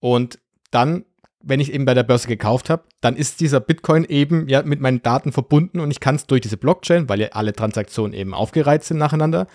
Und 0.00 0.38
dann 0.70 1.04
wenn 1.42 1.60
ich 1.60 1.72
eben 1.72 1.84
bei 1.84 1.94
der 1.94 2.02
Börse 2.02 2.28
gekauft 2.28 2.68
habe, 2.68 2.84
dann 3.00 3.16
ist 3.16 3.40
dieser 3.40 3.60
Bitcoin 3.60 4.04
eben 4.04 4.48
ja 4.48 4.62
mit 4.62 4.80
meinen 4.80 5.02
Daten 5.02 5.32
verbunden 5.32 5.80
und 5.80 5.90
ich 5.90 6.00
kann 6.00 6.16
es 6.16 6.26
durch 6.26 6.42
diese 6.42 6.58
Blockchain, 6.58 7.08
weil 7.08 7.20
ja 7.20 7.28
alle 7.32 7.54
Transaktionen 7.54 8.12
eben 8.12 8.34
aufgereiht 8.34 8.84
sind 8.84 8.98
nacheinander, 8.98 9.46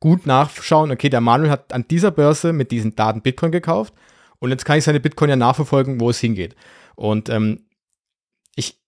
gut 0.00 0.26
nachschauen, 0.26 0.90
okay, 0.90 1.10
der 1.10 1.20
Manuel 1.20 1.50
hat 1.50 1.72
an 1.72 1.86
dieser 1.88 2.10
Börse 2.10 2.52
mit 2.52 2.70
diesen 2.70 2.96
Daten 2.96 3.20
Bitcoin 3.20 3.52
gekauft 3.52 3.92
und 4.44 4.50
jetzt 4.50 4.64
kann 4.64 4.78
ich 4.78 4.84
seine 4.84 5.00
Bitcoin 5.00 5.30
ja 5.30 5.36
nachverfolgen, 5.36 6.00
wo 6.00 6.10
es 6.10 6.20
hingeht. 6.20 6.54
Und 6.96 7.28
ähm, 7.30 7.64
ich, 8.54 8.78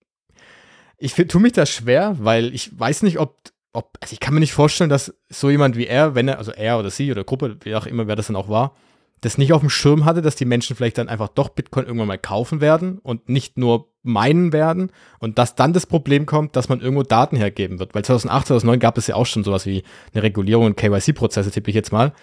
ich 0.97 1.13
tue 1.13 1.41
mich 1.41 1.53
das 1.53 1.69
schwer, 1.69 2.15
weil 2.19 2.53
ich 2.53 2.79
weiß 2.79 3.01
nicht, 3.01 3.19
ob, 3.19 3.37
ob, 3.73 3.97
also 3.99 4.13
ich 4.13 4.19
kann 4.19 4.35
mir 4.35 4.39
nicht 4.39 4.53
vorstellen, 4.53 4.89
dass 4.89 5.15
so 5.29 5.49
jemand 5.49 5.75
wie 5.75 5.87
er, 5.87 6.13
wenn 6.13 6.27
er, 6.27 6.37
also 6.37 6.51
er 6.51 6.77
oder 6.77 6.91
sie 6.91 7.11
oder 7.11 7.23
Gruppe, 7.23 7.57
wie 7.63 7.75
auch 7.75 7.87
immer, 7.87 8.07
wer 8.07 8.15
das 8.15 8.27
dann 8.27 8.35
auch 8.35 8.49
war, 8.49 8.75
das 9.21 9.39
nicht 9.39 9.51
auf 9.51 9.61
dem 9.61 9.71
Schirm 9.71 10.05
hatte, 10.05 10.21
dass 10.21 10.35
die 10.35 10.45
Menschen 10.45 10.75
vielleicht 10.75 10.99
dann 10.99 11.09
einfach 11.09 11.29
doch 11.29 11.49
Bitcoin 11.49 11.85
irgendwann 11.85 12.07
mal 12.07 12.19
kaufen 12.19 12.61
werden 12.61 12.99
und 12.99 13.27
nicht 13.27 13.57
nur 13.57 13.91
meinen 14.03 14.53
werden 14.53 14.91
und 15.17 15.39
dass 15.39 15.55
dann 15.55 15.73
das 15.73 15.87
Problem 15.87 16.27
kommt, 16.27 16.55
dass 16.55 16.69
man 16.69 16.81
irgendwo 16.81 17.01
Daten 17.01 17.35
hergeben 17.35 17.79
wird. 17.79 17.95
Weil 17.95 18.05
2008, 18.05 18.47
2009 18.47 18.79
gab 18.79 18.97
es 18.97 19.07
ja 19.07 19.15
auch 19.15 19.25
schon 19.25 19.43
sowas 19.43 19.65
wie 19.65 19.83
eine 20.13 20.21
Regulierung 20.21 20.65
und 20.67 20.77
KYC-Prozesse, 20.77 21.49
tippe 21.49 21.71
ich 21.71 21.75
jetzt 21.75 21.91
mal. 21.91 22.13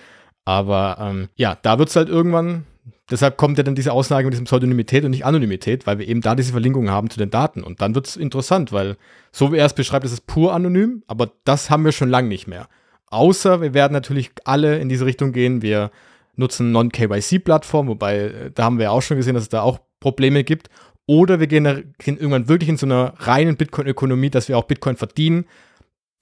Aber 0.44 0.98
ähm, 1.00 1.28
ja, 1.34 1.58
da 1.60 1.78
wird 1.78 1.88
es 1.88 1.96
halt 1.96 2.08
irgendwann, 2.08 2.64
deshalb 3.10 3.36
kommt 3.36 3.58
ja 3.58 3.64
dann 3.64 3.74
diese 3.74 3.92
Aussage 3.92 4.26
mit 4.26 4.32
diesem 4.32 4.46
Pseudonymität 4.46 5.04
und 5.04 5.10
nicht 5.10 5.24
Anonymität, 5.24 5.86
weil 5.86 5.98
wir 5.98 6.08
eben 6.08 6.20
da 6.20 6.34
diese 6.34 6.52
Verlinkung 6.52 6.90
haben 6.90 7.10
zu 7.10 7.18
den 7.18 7.30
Daten. 7.30 7.62
Und 7.62 7.80
dann 7.80 7.94
wird 7.94 8.06
es 8.06 8.16
interessant, 8.16 8.72
weil 8.72 8.96
so 9.32 9.52
wie 9.52 9.58
er 9.58 9.66
es 9.66 9.74
beschreibt, 9.74 10.04
ist 10.04 10.12
es 10.12 10.20
pur 10.20 10.54
anonym, 10.54 11.02
aber 11.06 11.32
das 11.44 11.70
haben 11.70 11.84
wir 11.84 11.92
schon 11.92 12.08
lange 12.08 12.28
nicht 12.28 12.46
mehr. 12.46 12.68
Außer 13.06 13.60
wir 13.60 13.74
werden 13.74 13.92
natürlich 13.92 14.30
alle 14.44 14.78
in 14.78 14.88
diese 14.88 15.06
Richtung 15.06 15.32
gehen. 15.32 15.62
Wir 15.62 15.90
nutzen 16.36 16.72
Non-KYC-Plattformen, 16.72 17.88
wobei 17.88 18.16
äh, 18.18 18.50
da 18.52 18.64
haben 18.64 18.78
wir 18.78 18.90
auch 18.90 19.02
schon 19.02 19.16
gesehen, 19.16 19.34
dass 19.34 19.44
es 19.44 19.48
da 19.48 19.62
auch 19.62 19.78
Probleme 20.00 20.44
gibt. 20.44 20.68
Oder 21.06 21.38
wir 21.38 21.46
gehen, 21.46 21.94
gehen 21.98 22.16
irgendwann 22.16 22.48
wirklich 22.48 22.70
in 22.70 22.76
so 22.76 22.86
einer 22.86 23.14
reinen 23.18 23.56
Bitcoin-Ökonomie, 23.56 24.30
dass 24.30 24.48
wir 24.48 24.56
auch 24.56 24.64
Bitcoin 24.64 24.96
verdienen. 24.96 25.44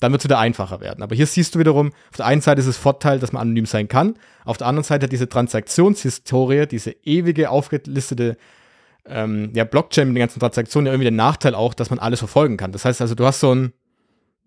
Dann 0.02 0.10
wird 0.10 0.22
es 0.22 0.24
wieder 0.24 0.40
einfacher 0.40 0.80
werden. 0.80 1.00
Aber 1.00 1.14
hier 1.14 1.26
siehst 1.26 1.54
du 1.54 1.60
wiederum, 1.60 1.92
auf 2.10 2.16
der 2.16 2.26
einen 2.26 2.40
Seite 2.40 2.60
ist 2.60 2.66
es 2.66 2.76
Vorteil, 2.76 3.20
dass 3.20 3.30
man 3.30 3.42
anonym 3.42 3.66
sein 3.66 3.86
kann. 3.86 4.14
Auf 4.44 4.56
der 4.56 4.66
anderen 4.66 4.82
Seite 4.82 5.04
hat 5.04 5.12
diese 5.12 5.28
Transaktionshistorie, 5.28 6.66
diese 6.66 6.90
ewige 7.04 7.50
aufgelistete 7.50 8.36
ähm, 9.06 9.52
ja, 9.54 9.62
Blockchain 9.62 10.08
mit 10.08 10.16
den 10.16 10.22
ganzen 10.22 10.40
Transaktionen 10.40 10.86
ja 10.86 10.92
irgendwie 10.92 11.04
den 11.04 11.14
Nachteil 11.14 11.54
auch, 11.54 11.72
dass 11.72 11.90
man 11.90 12.00
alles 12.00 12.18
verfolgen 12.18 12.56
kann. 12.56 12.72
Das 12.72 12.84
heißt 12.84 13.00
also, 13.00 13.14
du 13.14 13.24
hast 13.24 13.38
so 13.38 13.54
ein, 13.54 13.72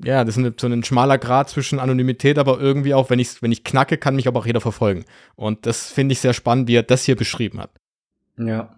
ja, 0.03 0.25
das 0.25 0.35
ist 0.35 0.59
so 0.59 0.67
ein 0.67 0.83
schmaler 0.83 1.17
Grad 1.17 1.49
zwischen 1.49 1.79
Anonymität, 1.79 2.37
aber 2.37 2.59
irgendwie 2.59 2.93
auch, 2.93 3.09
wenn 3.09 3.19
ich, 3.19 3.41
wenn 3.41 3.53
ich 3.53 3.63
knacke, 3.63 3.97
kann 3.97 4.17
mich 4.17 4.27
aber 4.27 4.41
auch 4.41 4.45
jeder 4.45 4.59
verfolgen. 4.59 5.05
Und 5.37 5.65
das 5.65 5.89
finde 5.89 6.11
ich 6.11 6.19
sehr 6.19 6.33
spannend, 6.33 6.67
wie 6.67 6.75
er 6.75 6.83
das 6.83 7.05
hier 7.05 7.15
beschrieben 7.15 7.61
hat. 7.61 7.71
Ja. 8.37 8.77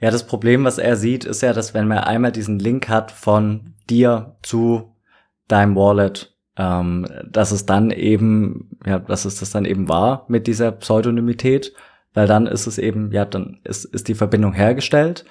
Ja, 0.00 0.10
das 0.10 0.26
Problem, 0.26 0.64
was 0.64 0.78
er 0.78 0.96
sieht, 0.96 1.24
ist 1.24 1.42
ja, 1.42 1.52
dass 1.52 1.74
wenn 1.74 1.86
man 1.86 1.98
einmal 1.98 2.32
diesen 2.32 2.58
Link 2.58 2.88
hat 2.88 3.12
von 3.12 3.74
dir 3.88 4.36
zu 4.42 4.96
deinem 5.48 5.76
Wallet, 5.76 6.34
ähm, 6.56 7.06
dass 7.28 7.50
es 7.50 7.66
dann 7.66 7.90
eben, 7.90 8.78
ja, 8.86 8.98
dass 8.98 9.24
es 9.24 9.40
das 9.40 9.50
dann 9.50 9.64
eben 9.64 9.88
war 9.88 10.24
mit 10.28 10.46
dieser 10.46 10.72
Pseudonymität, 10.72 11.72
weil 12.14 12.26
dann 12.26 12.46
ist 12.46 12.66
es 12.66 12.78
eben, 12.78 13.12
ja, 13.12 13.24
dann 13.24 13.60
ist, 13.64 13.84
ist 13.84 14.08
die 14.08 14.14
Verbindung 14.14 14.52
hergestellt 14.52 15.24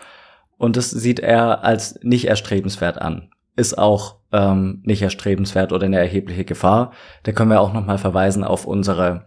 und 0.58 0.78
das 0.78 0.92
sieht 0.92 1.20
er 1.20 1.64
als 1.64 2.00
nicht 2.04 2.28
erstrebenswert 2.28 3.02
an 3.02 3.30
ist 3.58 3.78
auch 3.78 4.18
ähm, 4.32 4.82
nicht 4.86 5.02
erstrebenswert 5.02 5.74
oder 5.74 5.88
eine 5.88 5.98
erhebliche 6.00 6.46
Gefahr. 6.46 6.94
Da 7.24 7.34
können 7.34 7.50
wir 7.50 7.60
auch 7.60 7.74
nochmal 7.74 7.98
verweisen 7.98 8.44
auf 8.44 8.66
unsere 8.66 9.26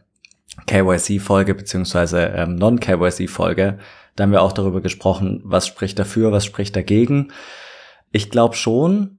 KYC-Folge 0.67 1.55
beziehungsweise 1.55 2.23
ähm, 2.35 2.55
Non-KYC-Folge. 2.55 3.79
Da 4.15 4.25
haben 4.25 4.33
wir 4.33 4.43
auch 4.43 4.53
darüber 4.53 4.81
gesprochen, 4.81 5.43
was 5.45 5.67
spricht 5.67 5.99
dafür, 5.99 6.33
was 6.33 6.45
spricht 6.45 6.77
dagegen. 6.77 7.33
Ich 8.13 8.31
glaube 8.31 8.55
schon, 8.55 9.19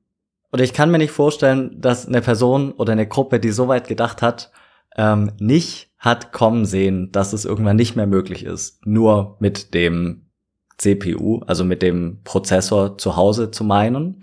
oder 0.52 0.64
ich 0.64 0.74
kann 0.74 0.92
mir 0.92 0.98
nicht 0.98 1.12
vorstellen, 1.12 1.80
dass 1.80 2.08
eine 2.08 2.22
Person 2.22 2.72
oder 2.74 2.92
eine 2.94 3.08
Gruppe, 3.08 3.40
die 3.40 3.52
so 3.52 3.68
weit 3.68 3.88
gedacht 3.88 4.22
hat, 4.22 4.52
ähm, 4.98 5.32
nicht 5.40 5.92
hat 5.98 6.32
kommen 6.32 6.66
sehen, 6.66 7.12
dass 7.12 7.32
es 7.32 7.46
irgendwann 7.46 7.78
nicht 7.78 7.96
mehr 7.96 8.08
möglich 8.08 8.44
ist, 8.44 8.86
nur 8.86 9.38
mit 9.40 9.74
dem 9.74 10.26
CPU, 10.78 11.42
also 11.46 11.64
mit 11.64 11.82
dem 11.82 12.22
Prozessor 12.24 12.98
zu 12.98 13.16
Hause 13.16 13.52
zu 13.52 13.64
meinen. 13.64 14.22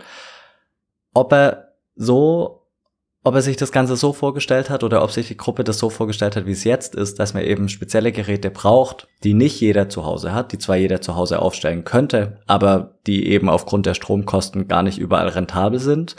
Ob 1.15 1.33
er 1.33 1.75
so, 1.95 2.68
ob 3.29 3.35
er 3.35 3.43
sich 3.43 3.59
das 3.59 3.73
Ganze 3.73 3.95
so 3.95 4.15
vorgestellt 4.15 4.71
hat 4.71 4.83
oder 4.83 5.03
ob 5.03 5.11
sich 5.11 5.29
die 5.29 5.37
Gruppe 5.37 5.63
das 5.63 5.79
so 5.79 5.91
vorgestellt 5.91 6.35
hat, 6.35 6.47
wie 6.47 6.53
es 6.53 6.65
jetzt 6.65 6.95
ist, 6.95 7.19
dass 7.19 7.35
man 7.35 7.45
eben 7.45 7.69
spezielle 7.69 8.11
Geräte 8.11 8.51
braucht, 8.51 9.07
die 9.23 9.35
nicht 9.35 9.61
jeder 9.61 9.91
zu 9.91 10.07
Hause 10.07 10.33
hat, 10.33 10.53
die 10.53 10.59
zwar 10.59 10.77
jeder 10.77 11.03
zu 11.03 11.15
Hause 11.15 11.43
aufstellen 11.43 11.85
könnte, 11.85 12.41
aber 12.47 12.95
die 13.07 13.29
eben 13.29 13.51
aufgrund 13.51 13.85
der 13.85 13.93
Stromkosten 13.93 14.67
gar 14.67 14.83
nicht 14.83 14.97
überall 14.97 15.29
rentabel 15.29 15.79
sind, 15.79 16.17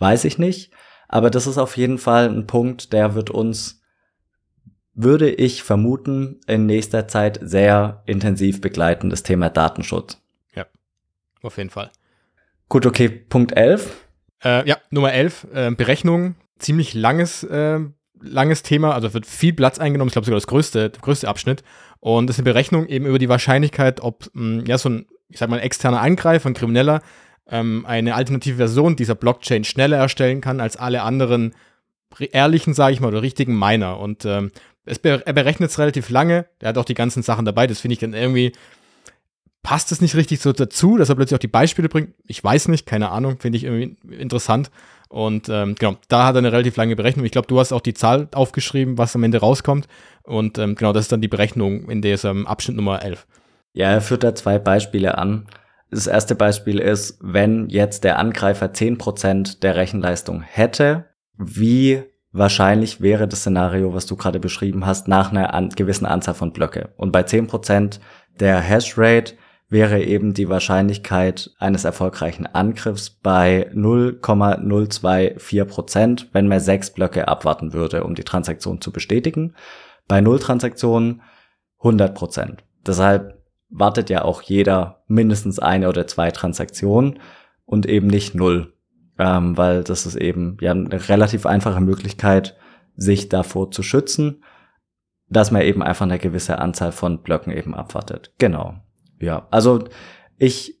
weiß 0.00 0.24
ich 0.24 0.38
nicht. 0.38 0.72
Aber 1.06 1.30
das 1.30 1.46
ist 1.46 1.56
auf 1.56 1.76
jeden 1.76 1.98
Fall 1.98 2.28
ein 2.28 2.48
Punkt, 2.48 2.92
der 2.92 3.14
wird 3.14 3.30
uns, 3.30 3.80
würde 4.92 5.30
ich 5.30 5.62
vermuten, 5.62 6.40
in 6.48 6.66
nächster 6.66 7.06
Zeit 7.06 7.38
sehr 7.40 8.02
intensiv 8.06 8.60
begleiten, 8.60 9.08
das 9.08 9.22
Thema 9.22 9.50
Datenschutz. 9.50 10.20
Ja, 10.56 10.66
auf 11.42 11.58
jeden 11.58 11.70
Fall. 11.70 11.92
Gut, 12.68 12.86
okay, 12.86 13.08
Punkt 13.08 13.56
11 13.56 14.08
äh, 14.42 14.66
ja, 14.66 14.78
Nummer 14.90 15.12
11, 15.12 15.46
äh, 15.52 15.70
Berechnung. 15.70 16.34
Ziemlich 16.60 16.94
langes, 16.94 17.42
äh, 17.42 17.80
langes 18.20 18.62
Thema, 18.62 18.94
also 18.94 19.12
wird 19.12 19.26
viel 19.26 19.52
Platz 19.52 19.78
eingenommen, 19.78 20.08
ich 20.08 20.12
glaube 20.12 20.26
sogar 20.26 20.36
das 20.36 20.46
größte, 20.46 20.90
der 20.90 21.00
größte 21.00 21.28
Abschnitt. 21.28 21.64
Und 21.98 22.28
das 22.28 22.36
ist 22.36 22.40
eine 22.40 22.52
Berechnung 22.52 22.86
eben 22.86 23.06
über 23.06 23.18
die 23.18 23.28
Wahrscheinlichkeit, 23.28 24.00
ob 24.00 24.30
mh, 24.32 24.64
ja, 24.66 24.78
so 24.78 24.88
ein, 24.88 25.06
ich 25.28 25.38
sag 25.38 25.50
mal, 25.50 25.58
externer 25.58 26.00
Angreifer, 26.00 26.48
ein 26.48 26.54
Krimineller, 26.54 27.02
ähm, 27.48 27.84
eine 27.86 28.14
alternative 28.14 28.56
Version 28.56 28.96
dieser 28.96 29.14
Blockchain 29.14 29.64
schneller 29.64 29.96
erstellen 29.96 30.40
kann 30.40 30.60
als 30.60 30.76
alle 30.76 31.02
anderen 31.02 31.54
ehrlichen, 32.18 32.74
sage 32.74 32.94
ich 32.94 33.00
mal, 33.00 33.08
oder 33.08 33.22
richtigen 33.22 33.58
Miner. 33.58 33.98
Und 33.98 34.24
ähm, 34.24 34.50
es 34.84 34.98
be 34.98 35.22
er 35.24 35.32
berechnet 35.32 35.70
es 35.70 35.78
relativ 35.78 36.10
lange. 36.10 36.46
Er 36.58 36.70
hat 36.70 36.78
auch 36.78 36.84
die 36.84 36.94
ganzen 36.94 37.22
Sachen 37.22 37.44
dabei. 37.44 37.66
Das 37.66 37.80
finde 37.80 37.94
ich 37.94 37.98
dann 38.00 38.14
irgendwie 38.14 38.52
passt 39.62 39.92
es 39.92 40.00
nicht 40.00 40.14
richtig 40.14 40.40
so 40.40 40.52
dazu, 40.52 40.96
dass 40.96 41.08
er 41.08 41.14
plötzlich 41.14 41.36
auch 41.36 41.40
die 41.40 41.48
Beispiele 41.48 41.88
bringt. 41.88 42.14
Ich 42.26 42.42
weiß 42.42 42.68
nicht, 42.68 42.86
keine 42.86 43.10
Ahnung, 43.10 43.38
finde 43.38 43.58
ich 43.58 43.64
irgendwie 43.64 43.96
interessant. 44.14 44.70
Und 45.10 45.48
ähm, 45.48 45.74
genau, 45.74 45.96
da 46.08 46.26
hat 46.26 46.36
er 46.36 46.38
eine 46.38 46.52
relativ 46.52 46.76
lange 46.76 46.94
Berechnung. 46.94 47.26
Ich 47.26 47.32
glaube, 47.32 47.48
du 47.48 47.58
hast 47.58 47.72
auch 47.72 47.80
die 47.80 47.94
Zahl 47.94 48.28
aufgeschrieben, 48.32 48.96
was 48.96 49.16
am 49.16 49.24
Ende 49.24 49.38
rauskommt. 49.38 49.88
Und 50.22 50.56
ähm, 50.56 50.76
genau, 50.76 50.92
das 50.92 51.06
ist 51.06 51.12
dann 51.12 51.20
die 51.20 51.28
Berechnung 51.28 51.90
in 51.90 52.00
diesem 52.00 52.46
Abschnitt 52.46 52.76
Nummer 52.76 53.02
11. 53.02 53.26
Ja, 53.72 53.90
er 53.90 54.00
führt 54.02 54.22
da 54.22 54.36
zwei 54.36 54.60
Beispiele 54.60 55.18
an. 55.18 55.46
Das 55.90 56.06
erste 56.06 56.36
Beispiel 56.36 56.78
ist, 56.78 57.18
wenn 57.20 57.68
jetzt 57.68 58.04
der 58.04 58.20
Angreifer 58.20 58.66
10% 58.66 59.58
der 59.58 59.74
Rechenleistung 59.74 60.42
hätte, 60.42 61.06
wie 61.36 62.04
wahrscheinlich 62.30 63.00
wäre 63.00 63.26
das 63.26 63.40
Szenario, 63.40 63.92
was 63.92 64.06
du 64.06 64.14
gerade 64.14 64.38
beschrieben 64.38 64.86
hast, 64.86 65.08
nach 65.08 65.32
einer 65.32 65.52
an 65.54 65.70
gewissen 65.70 66.06
Anzahl 66.06 66.34
von 66.34 66.52
Blöcke. 66.52 66.90
Und 66.96 67.10
bei 67.10 67.22
10% 67.22 67.98
der 68.38 68.60
Hashrate 68.60 69.34
wäre 69.70 70.02
eben 70.02 70.34
die 70.34 70.48
Wahrscheinlichkeit 70.48 71.52
eines 71.58 71.84
erfolgreichen 71.84 72.46
Angriffs 72.46 73.08
bei 73.08 73.70
0,024 73.72 75.66
Prozent, 75.66 76.28
wenn 76.32 76.48
man 76.48 76.58
sechs 76.60 76.90
Blöcke 76.90 77.28
abwarten 77.28 77.72
würde, 77.72 78.02
um 78.04 78.16
die 78.16 78.24
Transaktion 78.24 78.80
zu 78.80 78.90
bestätigen. 78.90 79.54
Bei 80.08 80.20
null 80.20 80.40
Transaktionen 80.40 81.22
100 81.78 82.14
Prozent. 82.14 82.64
Deshalb 82.84 83.40
wartet 83.68 84.10
ja 84.10 84.22
auch 84.22 84.42
jeder 84.42 85.04
mindestens 85.06 85.60
eine 85.60 85.88
oder 85.88 86.08
zwei 86.08 86.32
Transaktionen 86.32 87.20
und 87.64 87.86
eben 87.86 88.08
nicht 88.08 88.34
null, 88.34 88.72
ähm, 89.18 89.56
weil 89.56 89.84
das 89.84 90.04
ist 90.04 90.16
eben 90.16 90.56
ja 90.60 90.72
eine 90.72 91.08
relativ 91.08 91.46
einfache 91.46 91.80
Möglichkeit, 91.80 92.56
sich 92.96 93.28
davor 93.28 93.70
zu 93.70 93.84
schützen, 93.84 94.42
dass 95.28 95.52
man 95.52 95.62
eben 95.62 95.80
einfach 95.82 96.06
eine 96.06 96.18
gewisse 96.18 96.58
Anzahl 96.58 96.90
von 96.90 97.22
Blöcken 97.22 97.52
eben 97.52 97.72
abwartet. 97.74 98.34
Genau. 98.38 98.74
Ja, 99.20 99.46
also 99.50 99.84
ich 100.38 100.80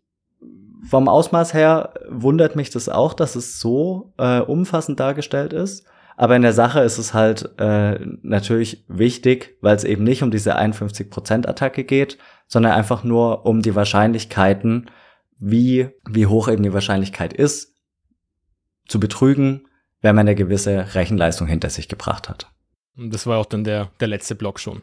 vom 0.88 1.08
Ausmaß 1.08 1.54
her 1.54 1.94
wundert 2.08 2.56
mich 2.56 2.70
das 2.70 2.88
auch, 2.88 3.12
dass 3.14 3.36
es 3.36 3.60
so 3.60 4.14
äh, 4.18 4.40
umfassend 4.40 4.98
dargestellt 4.98 5.52
ist. 5.52 5.86
Aber 6.16 6.36
in 6.36 6.42
der 6.42 6.52
Sache 6.52 6.80
ist 6.80 6.98
es 6.98 7.14
halt 7.14 7.58
äh, 7.58 7.98
natürlich 8.22 8.84
wichtig, 8.88 9.56
weil 9.62 9.76
es 9.76 9.84
eben 9.84 10.04
nicht 10.04 10.22
um 10.22 10.30
diese 10.30 10.58
51%-Attacke 10.58 11.84
geht, 11.84 12.18
sondern 12.46 12.72
einfach 12.72 13.04
nur 13.04 13.46
um 13.46 13.62
die 13.62 13.74
Wahrscheinlichkeiten, 13.74 14.90
wie, 15.38 15.88
wie 16.06 16.26
hoch 16.26 16.48
eben 16.48 16.62
die 16.62 16.74
Wahrscheinlichkeit 16.74 17.32
ist, 17.32 17.74
zu 18.86 19.00
betrügen, 19.00 19.66
wenn 20.02 20.14
man 20.14 20.26
eine 20.26 20.34
gewisse 20.34 20.94
Rechenleistung 20.94 21.46
hinter 21.46 21.70
sich 21.70 21.88
gebracht 21.88 22.28
hat. 22.28 22.50
Und 22.98 23.14
das 23.14 23.26
war 23.26 23.38
auch 23.38 23.46
dann 23.46 23.64
der, 23.64 23.90
der 24.00 24.08
letzte 24.08 24.34
Block 24.34 24.60
schon. 24.60 24.82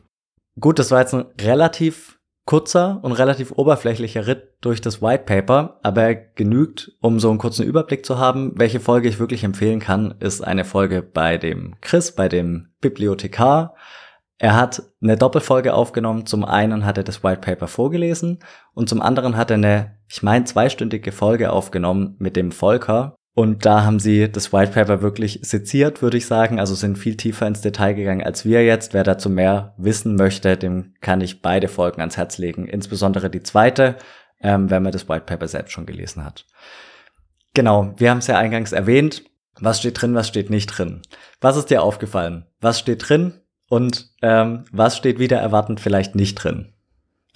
Gut, 0.59 0.79
das 0.79 0.89
war 0.89 1.01
jetzt 1.01 1.13
ein 1.13 1.25
relativ 1.39 2.16
kurzer 2.47 2.99
und 3.03 3.11
relativ 3.11 3.51
oberflächlicher 3.51 4.25
Ritt 4.25 4.53
durch 4.61 4.81
das 4.81 5.01
White 5.01 5.25
Paper, 5.25 5.79
aber 5.83 6.01
er 6.01 6.15
genügt, 6.15 6.93
um 7.01 7.19
so 7.19 7.29
einen 7.29 7.37
kurzen 7.37 7.65
Überblick 7.65 8.05
zu 8.05 8.17
haben. 8.17 8.53
Welche 8.55 8.79
Folge 8.79 9.09
ich 9.09 9.19
wirklich 9.19 9.43
empfehlen 9.43 9.79
kann, 9.79 10.15
ist 10.19 10.41
eine 10.41 10.65
Folge 10.65 11.03
bei 11.03 11.37
dem 11.37 11.75
Chris, 11.81 12.13
bei 12.13 12.29
dem 12.29 12.69
Bibliothekar. 12.81 13.75
Er 14.39 14.55
hat 14.55 14.81
eine 15.01 15.17
Doppelfolge 15.17 15.73
aufgenommen. 15.73 16.25
Zum 16.25 16.45
einen 16.45 16.85
hat 16.85 16.97
er 16.97 17.03
das 17.03 17.23
White 17.23 17.41
Paper 17.41 17.67
vorgelesen 17.67 18.39
und 18.73 18.87
zum 18.87 19.01
anderen 19.01 19.35
hat 19.35 19.51
er 19.51 19.55
eine, 19.55 19.97
ich 20.07 20.23
meine, 20.23 20.45
zweistündige 20.45 21.11
Folge 21.11 21.51
aufgenommen 21.51 22.15
mit 22.17 22.35
dem 22.35 22.51
Volker, 22.51 23.15
und 23.37 23.67
da 23.67 23.83
haben 23.83 23.99
sie 23.99 24.31
das 24.31 24.51
White 24.51 24.71
Paper 24.71 25.03
wirklich 25.03 25.41
seziert, 25.43 26.01
würde 26.01 26.17
ich 26.17 26.25
sagen. 26.25 26.59
Also 26.59 26.73
sind 26.73 26.97
viel 26.97 27.15
tiefer 27.15 27.45
ins 27.45 27.61
Detail 27.61 27.93
gegangen 27.93 28.23
als 28.23 28.45
wir 28.45 28.65
jetzt. 28.65 28.95
Wer 28.95 29.03
dazu 29.03 29.29
mehr 29.29 29.75
wissen 29.77 30.15
möchte, 30.15 30.57
dem 30.57 30.95
kann 31.01 31.21
ich 31.21 31.43
beide 31.43 31.67
Folgen 31.67 32.01
ans 32.01 32.17
Herz 32.17 32.39
legen. 32.39 32.65
Insbesondere 32.65 33.29
die 33.29 33.43
zweite, 33.43 33.97
ähm, 34.41 34.71
wenn 34.71 34.81
man 34.81 34.91
das 34.91 35.07
White 35.07 35.25
Paper 35.27 35.47
selbst 35.47 35.71
schon 35.71 35.85
gelesen 35.85 36.25
hat. 36.25 36.47
Genau, 37.53 37.93
wir 37.97 38.09
haben 38.09 38.17
es 38.17 38.25
ja 38.25 38.39
eingangs 38.39 38.71
erwähnt. 38.71 39.23
Was 39.59 39.81
steht 39.81 40.01
drin, 40.01 40.15
was 40.15 40.27
steht 40.27 40.49
nicht 40.49 40.65
drin? 40.65 41.03
Was 41.39 41.57
ist 41.57 41.69
dir 41.69 41.83
aufgefallen? 41.83 42.47
Was 42.59 42.79
steht 42.79 43.07
drin 43.07 43.35
und 43.69 44.15
ähm, 44.23 44.65
was 44.71 44.97
steht 44.97 45.19
wieder 45.19 45.37
erwartend 45.37 45.79
vielleicht 45.79 46.15
nicht 46.15 46.33
drin? 46.43 46.73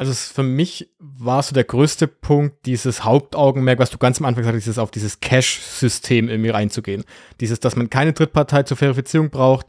Also 0.01 0.13
für 0.13 0.41
mich 0.41 0.89
war 0.97 1.43
so 1.43 1.53
der 1.53 1.63
größte 1.63 2.07
Punkt 2.07 2.65
dieses 2.65 3.03
Hauptaugenmerk, 3.03 3.77
was 3.77 3.91
du 3.91 3.99
ganz 3.99 4.19
am 4.19 4.25
Anfang 4.25 4.41
gesagt 4.41 4.57
hast, 4.57 4.65
dieses 4.65 4.79
auf 4.79 4.89
dieses 4.89 5.19
Cache-System 5.19 6.27
irgendwie 6.27 6.49
reinzugehen. 6.49 7.03
Dieses, 7.39 7.59
dass 7.59 7.75
man 7.75 7.91
keine 7.91 8.11
Drittpartei 8.11 8.63
zur 8.63 8.77
Verifizierung 8.77 9.29
braucht, 9.29 9.67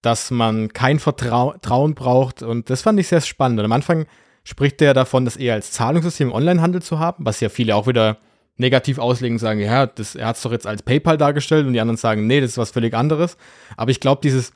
dass 0.00 0.30
man 0.30 0.72
kein 0.72 0.98
Vertrauen 1.00 1.94
braucht 1.94 2.42
und 2.42 2.70
das 2.70 2.80
fand 2.80 2.98
ich 2.98 3.08
sehr 3.08 3.20
spannend. 3.20 3.58
Und 3.58 3.66
am 3.66 3.72
Anfang 3.72 4.06
spricht 4.42 4.80
er 4.80 4.94
davon, 4.94 5.26
das 5.26 5.36
eher 5.36 5.52
als 5.52 5.72
Zahlungssystem 5.72 6.28
im 6.28 6.34
Onlinehandel 6.34 6.80
zu 6.80 6.98
haben, 6.98 7.26
was 7.26 7.40
ja 7.40 7.50
viele 7.50 7.76
auch 7.76 7.86
wieder 7.86 8.16
negativ 8.56 8.98
auslegen, 8.98 9.38
sagen, 9.38 9.60
ja, 9.60 9.84
das, 9.84 10.14
er 10.14 10.28
hat 10.28 10.36
es 10.36 10.42
doch 10.42 10.52
jetzt 10.52 10.66
als 10.66 10.82
PayPal 10.82 11.18
dargestellt 11.18 11.66
und 11.66 11.74
die 11.74 11.80
anderen 11.80 11.98
sagen, 11.98 12.26
nee, 12.26 12.40
das 12.40 12.52
ist 12.52 12.58
was 12.58 12.70
völlig 12.70 12.94
anderes. 12.94 13.36
Aber 13.76 13.90
ich 13.90 14.00
glaube, 14.00 14.22
dieses 14.24 14.54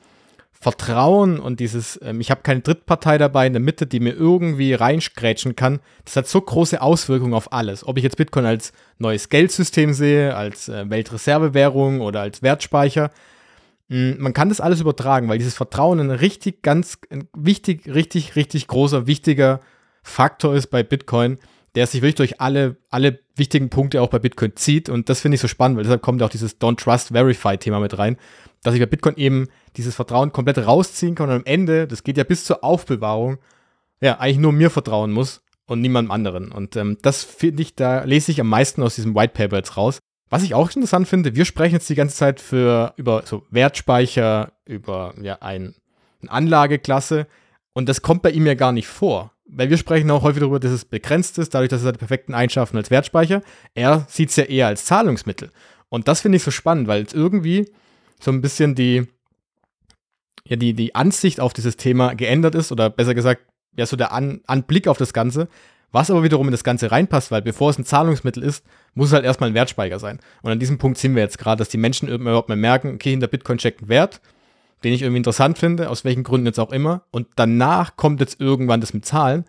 Vertrauen 0.61 1.39
und 1.39 1.61
dieses, 1.61 1.97
ähm, 2.03 2.19
ich 2.19 2.31
habe 2.31 2.41
keine 2.41 2.59
Drittpartei 2.59 3.17
dabei 3.17 3.47
in 3.47 3.53
der 3.53 3.61
Mitte, 3.61 3.87
die 3.87 4.01
mir 4.01 4.13
irgendwie 4.13 4.73
reinskrätschen 4.73 5.55
kann, 5.55 5.79
das 6.03 6.17
hat 6.17 6.27
so 6.27 6.41
große 6.41 6.81
Auswirkungen 6.81 7.33
auf 7.33 7.53
alles. 7.53 7.87
Ob 7.87 7.97
ich 7.97 8.03
jetzt 8.03 8.17
Bitcoin 8.17 8.45
als 8.45 8.73
neues 8.97 9.29
Geldsystem 9.29 9.93
sehe, 9.93 10.35
als 10.35 10.67
äh, 10.67 10.89
Weltreservewährung 10.89 12.01
oder 12.01 12.19
als 12.19 12.41
Wertspeicher, 12.41 13.11
mh, 13.87 14.15
man 14.19 14.33
kann 14.33 14.49
das 14.49 14.59
alles 14.59 14.81
übertragen, 14.81 15.29
weil 15.29 15.37
dieses 15.37 15.55
Vertrauen 15.55 16.01
ein 16.01 16.11
richtig, 16.11 16.61
ganz 16.61 16.97
ein 17.09 17.29
wichtig, 17.33 17.87
richtig, 17.87 18.35
richtig 18.35 18.67
großer, 18.67 19.07
wichtiger 19.07 19.61
Faktor 20.03 20.55
ist 20.55 20.67
bei 20.67 20.83
Bitcoin, 20.83 21.37
der 21.75 21.87
sich 21.87 22.01
wirklich 22.01 22.15
durch 22.15 22.41
alle, 22.41 22.75
alle 22.89 23.19
wichtigen 23.35 23.69
Punkte 23.69 24.01
auch 24.01 24.09
bei 24.09 24.19
Bitcoin 24.19 24.57
zieht. 24.57 24.89
Und 24.89 25.07
das 25.07 25.21
finde 25.21 25.35
ich 25.35 25.41
so 25.41 25.47
spannend, 25.47 25.77
weil 25.77 25.83
deshalb 25.83 26.01
kommt 26.01 26.21
auch 26.21 26.29
dieses 26.29 26.59
Don't 26.59 26.83
Trust 26.83 27.09
Verify 27.09 27.57
Thema 27.57 27.79
mit 27.79 27.97
rein, 27.97 28.17
dass 28.63 28.73
ich 28.73 28.79
bei 28.79 28.85
Bitcoin 28.85 29.15
eben 29.17 29.47
dieses 29.77 29.95
Vertrauen 29.95 30.31
komplett 30.31 30.57
rausziehen 30.57 31.15
kann 31.15 31.29
und 31.29 31.35
am 31.35 31.45
Ende, 31.45 31.87
das 31.87 32.03
geht 32.03 32.17
ja 32.17 32.23
bis 32.23 32.45
zur 32.45 32.63
Aufbewahrung, 32.63 33.37
ja, 34.01 34.19
eigentlich 34.19 34.39
nur 34.39 34.51
mir 34.51 34.69
vertrauen 34.69 35.11
muss 35.11 35.41
und 35.65 35.81
niemandem 35.81 36.11
anderen. 36.11 36.51
Und 36.51 36.75
ähm, 36.75 36.97
das 37.01 37.23
finde 37.23 37.61
ich, 37.61 37.75
da 37.75 38.03
lese 38.03 38.31
ich 38.31 38.41
am 38.41 38.49
meisten 38.49 38.81
aus 38.81 38.95
diesem 38.95 39.15
White 39.15 39.33
Paper 39.33 39.57
jetzt 39.57 39.77
raus. 39.77 39.99
Was 40.29 40.43
ich 40.43 40.53
auch 40.53 40.67
interessant 40.67 41.07
finde, 41.07 41.35
wir 41.35 41.45
sprechen 41.45 41.75
jetzt 41.75 41.89
die 41.89 41.95
ganze 41.95 42.15
Zeit 42.15 42.39
für, 42.39 42.93
über 42.97 43.23
so 43.25 43.45
Wertspeicher, 43.49 44.53
über 44.65 45.13
ja, 45.21 45.37
ein, 45.41 45.75
eine 46.21 46.31
Anlageklasse 46.31 47.27
und 47.73 47.89
das 47.89 48.01
kommt 48.01 48.21
bei 48.21 48.31
ihm 48.31 48.45
ja 48.45 48.53
gar 48.53 48.71
nicht 48.71 48.87
vor. 48.87 49.31
Weil 49.51 49.69
wir 49.69 49.77
sprechen 49.77 50.11
auch 50.11 50.21
häufig 50.21 50.41
darüber, 50.41 50.59
dass 50.59 50.71
es 50.71 50.85
begrenzt 50.85 51.39
ist, 51.39 51.55
dadurch, 51.55 51.69
dass 51.69 51.79
es 51.79 51.85
seine 51.85 51.97
perfekten 51.97 52.35
Eigenschaften 52.35 52.77
als 52.77 52.91
Wertspeicher. 52.91 53.41
Er 53.73 54.05
sieht 54.07 54.29
es 54.29 54.35
ja 54.35 54.43
eher 54.43 54.67
als 54.67 54.85
Zahlungsmittel. 54.85 55.49
Und 55.89 56.07
das 56.07 56.21
finde 56.21 56.35
ich 56.35 56.43
so 56.43 56.51
spannend, 56.51 56.87
weil 56.87 57.03
es 57.03 57.13
irgendwie 57.13 57.71
so 58.19 58.31
ein 58.31 58.41
bisschen 58.41 58.75
die, 58.75 59.07
ja, 60.45 60.55
die, 60.55 60.73
die 60.73 60.95
Ansicht 60.95 61.39
auf 61.39 61.53
dieses 61.53 61.77
Thema 61.77 62.13
geändert 62.15 62.55
ist 62.55 62.71
oder 62.71 62.89
besser 62.89 63.15
gesagt, 63.15 63.43
ja, 63.77 63.85
so 63.85 63.95
der 63.95 64.11
An 64.11 64.41
Anblick 64.45 64.87
auf 64.87 64.97
das 64.97 65.13
Ganze, 65.13 65.47
was 65.91 66.11
aber 66.11 66.23
wiederum 66.23 66.47
in 66.47 66.51
das 66.51 66.63
Ganze 66.63 66.91
reinpasst, 66.91 67.31
weil 67.31 67.41
bevor 67.41 67.69
es 67.69 67.79
ein 67.79 67.85
Zahlungsmittel 67.85 68.43
ist, 68.43 68.63
muss 68.93 69.07
es 69.07 69.13
halt 69.13 69.25
erstmal 69.25 69.49
ein 69.49 69.55
Wertspeicher 69.55 69.99
sein. 69.99 70.19
Und 70.41 70.51
an 70.51 70.59
diesem 70.59 70.77
Punkt 70.77 70.97
sind 70.97 71.15
wir 71.15 71.23
jetzt 71.23 71.39
gerade, 71.39 71.59
dass 71.59 71.69
die 71.69 71.77
Menschen 71.77 72.09
überhaupt 72.09 72.49
mal 72.49 72.55
merken, 72.55 72.93
okay, 72.93 73.11
hinter 73.11 73.27
Bitcoin 73.27 73.59
steckt 73.59 73.81
ein 73.81 73.89
Wert, 73.89 74.21
den 74.83 74.93
ich 74.93 75.01
irgendwie 75.01 75.17
interessant 75.17 75.57
finde, 75.57 75.89
aus 75.89 76.05
welchen 76.05 76.23
Gründen 76.23 76.47
jetzt 76.47 76.59
auch 76.59 76.71
immer. 76.71 77.03
Und 77.11 77.27
danach 77.35 77.95
kommt 77.95 78.19
jetzt 78.19 78.39
irgendwann 78.39 78.81
das 78.81 78.93
mit 78.93 79.05
Zahlen. 79.05 79.45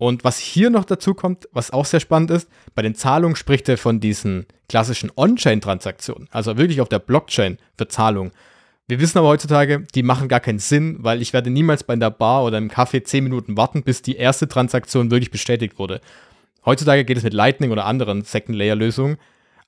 Und 0.00 0.24
was 0.24 0.38
hier 0.38 0.70
noch 0.70 0.86
dazu 0.86 1.12
kommt, 1.12 1.46
was 1.52 1.72
auch 1.72 1.84
sehr 1.84 2.00
spannend 2.00 2.30
ist, 2.30 2.48
bei 2.74 2.80
den 2.80 2.94
Zahlungen 2.94 3.36
spricht 3.36 3.68
er 3.68 3.76
von 3.76 4.00
diesen 4.00 4.46
klassischen 4.66 5.12
On-Chain-Transaktionen, 5.14 6.26
also 6.30 6.56
wirklich 6.56 6.80
auf 6.80 6.88
der 6.88 7.00
Blockchain 7.00 7.58
für 7.76 7.86
Zahlungen. 7.86 8.32
Wir 8.88 8.98
wissen 8.98 9.18
aber 9.18 9.28
heutzutage, 9.28 9.86
die 9.94 10.02
machen 10.02 10.28
gar 10.28 10.40
keinen 10.40 10.58
Sinn, 10.58 10.96
weil 11.00 11.20
ich 11.20 11.34
werde 11.34 11.50
niemals 11.50 11.84
bei 11.84 11.96
der 11.96 12.08
Bar 12.08 12.44
oder 12.44 12.56
im 12.56 12.70
Café 12.70 13.04
10 13.04 13.22
Minuten 13.22 13.58
warten, 13.58 13.82
bis 13.82 14.00
die 14.00 14.16
erste 14.16 14.48
Transaktion 14.48 15.10
wirklich 15.10 15.30
bestätigt 15.30 15.78
wurde. 15.78 16.00
Heutzutage 16.64 17.04
geht 17.04 17.18
es 17.18 17.22
mit 17.22 17.34
Lightning 17.34 17.70
oder 17.70 17.84
anderen 17.84 18.22
Second-Layer-Lösungen. 18.22 19.18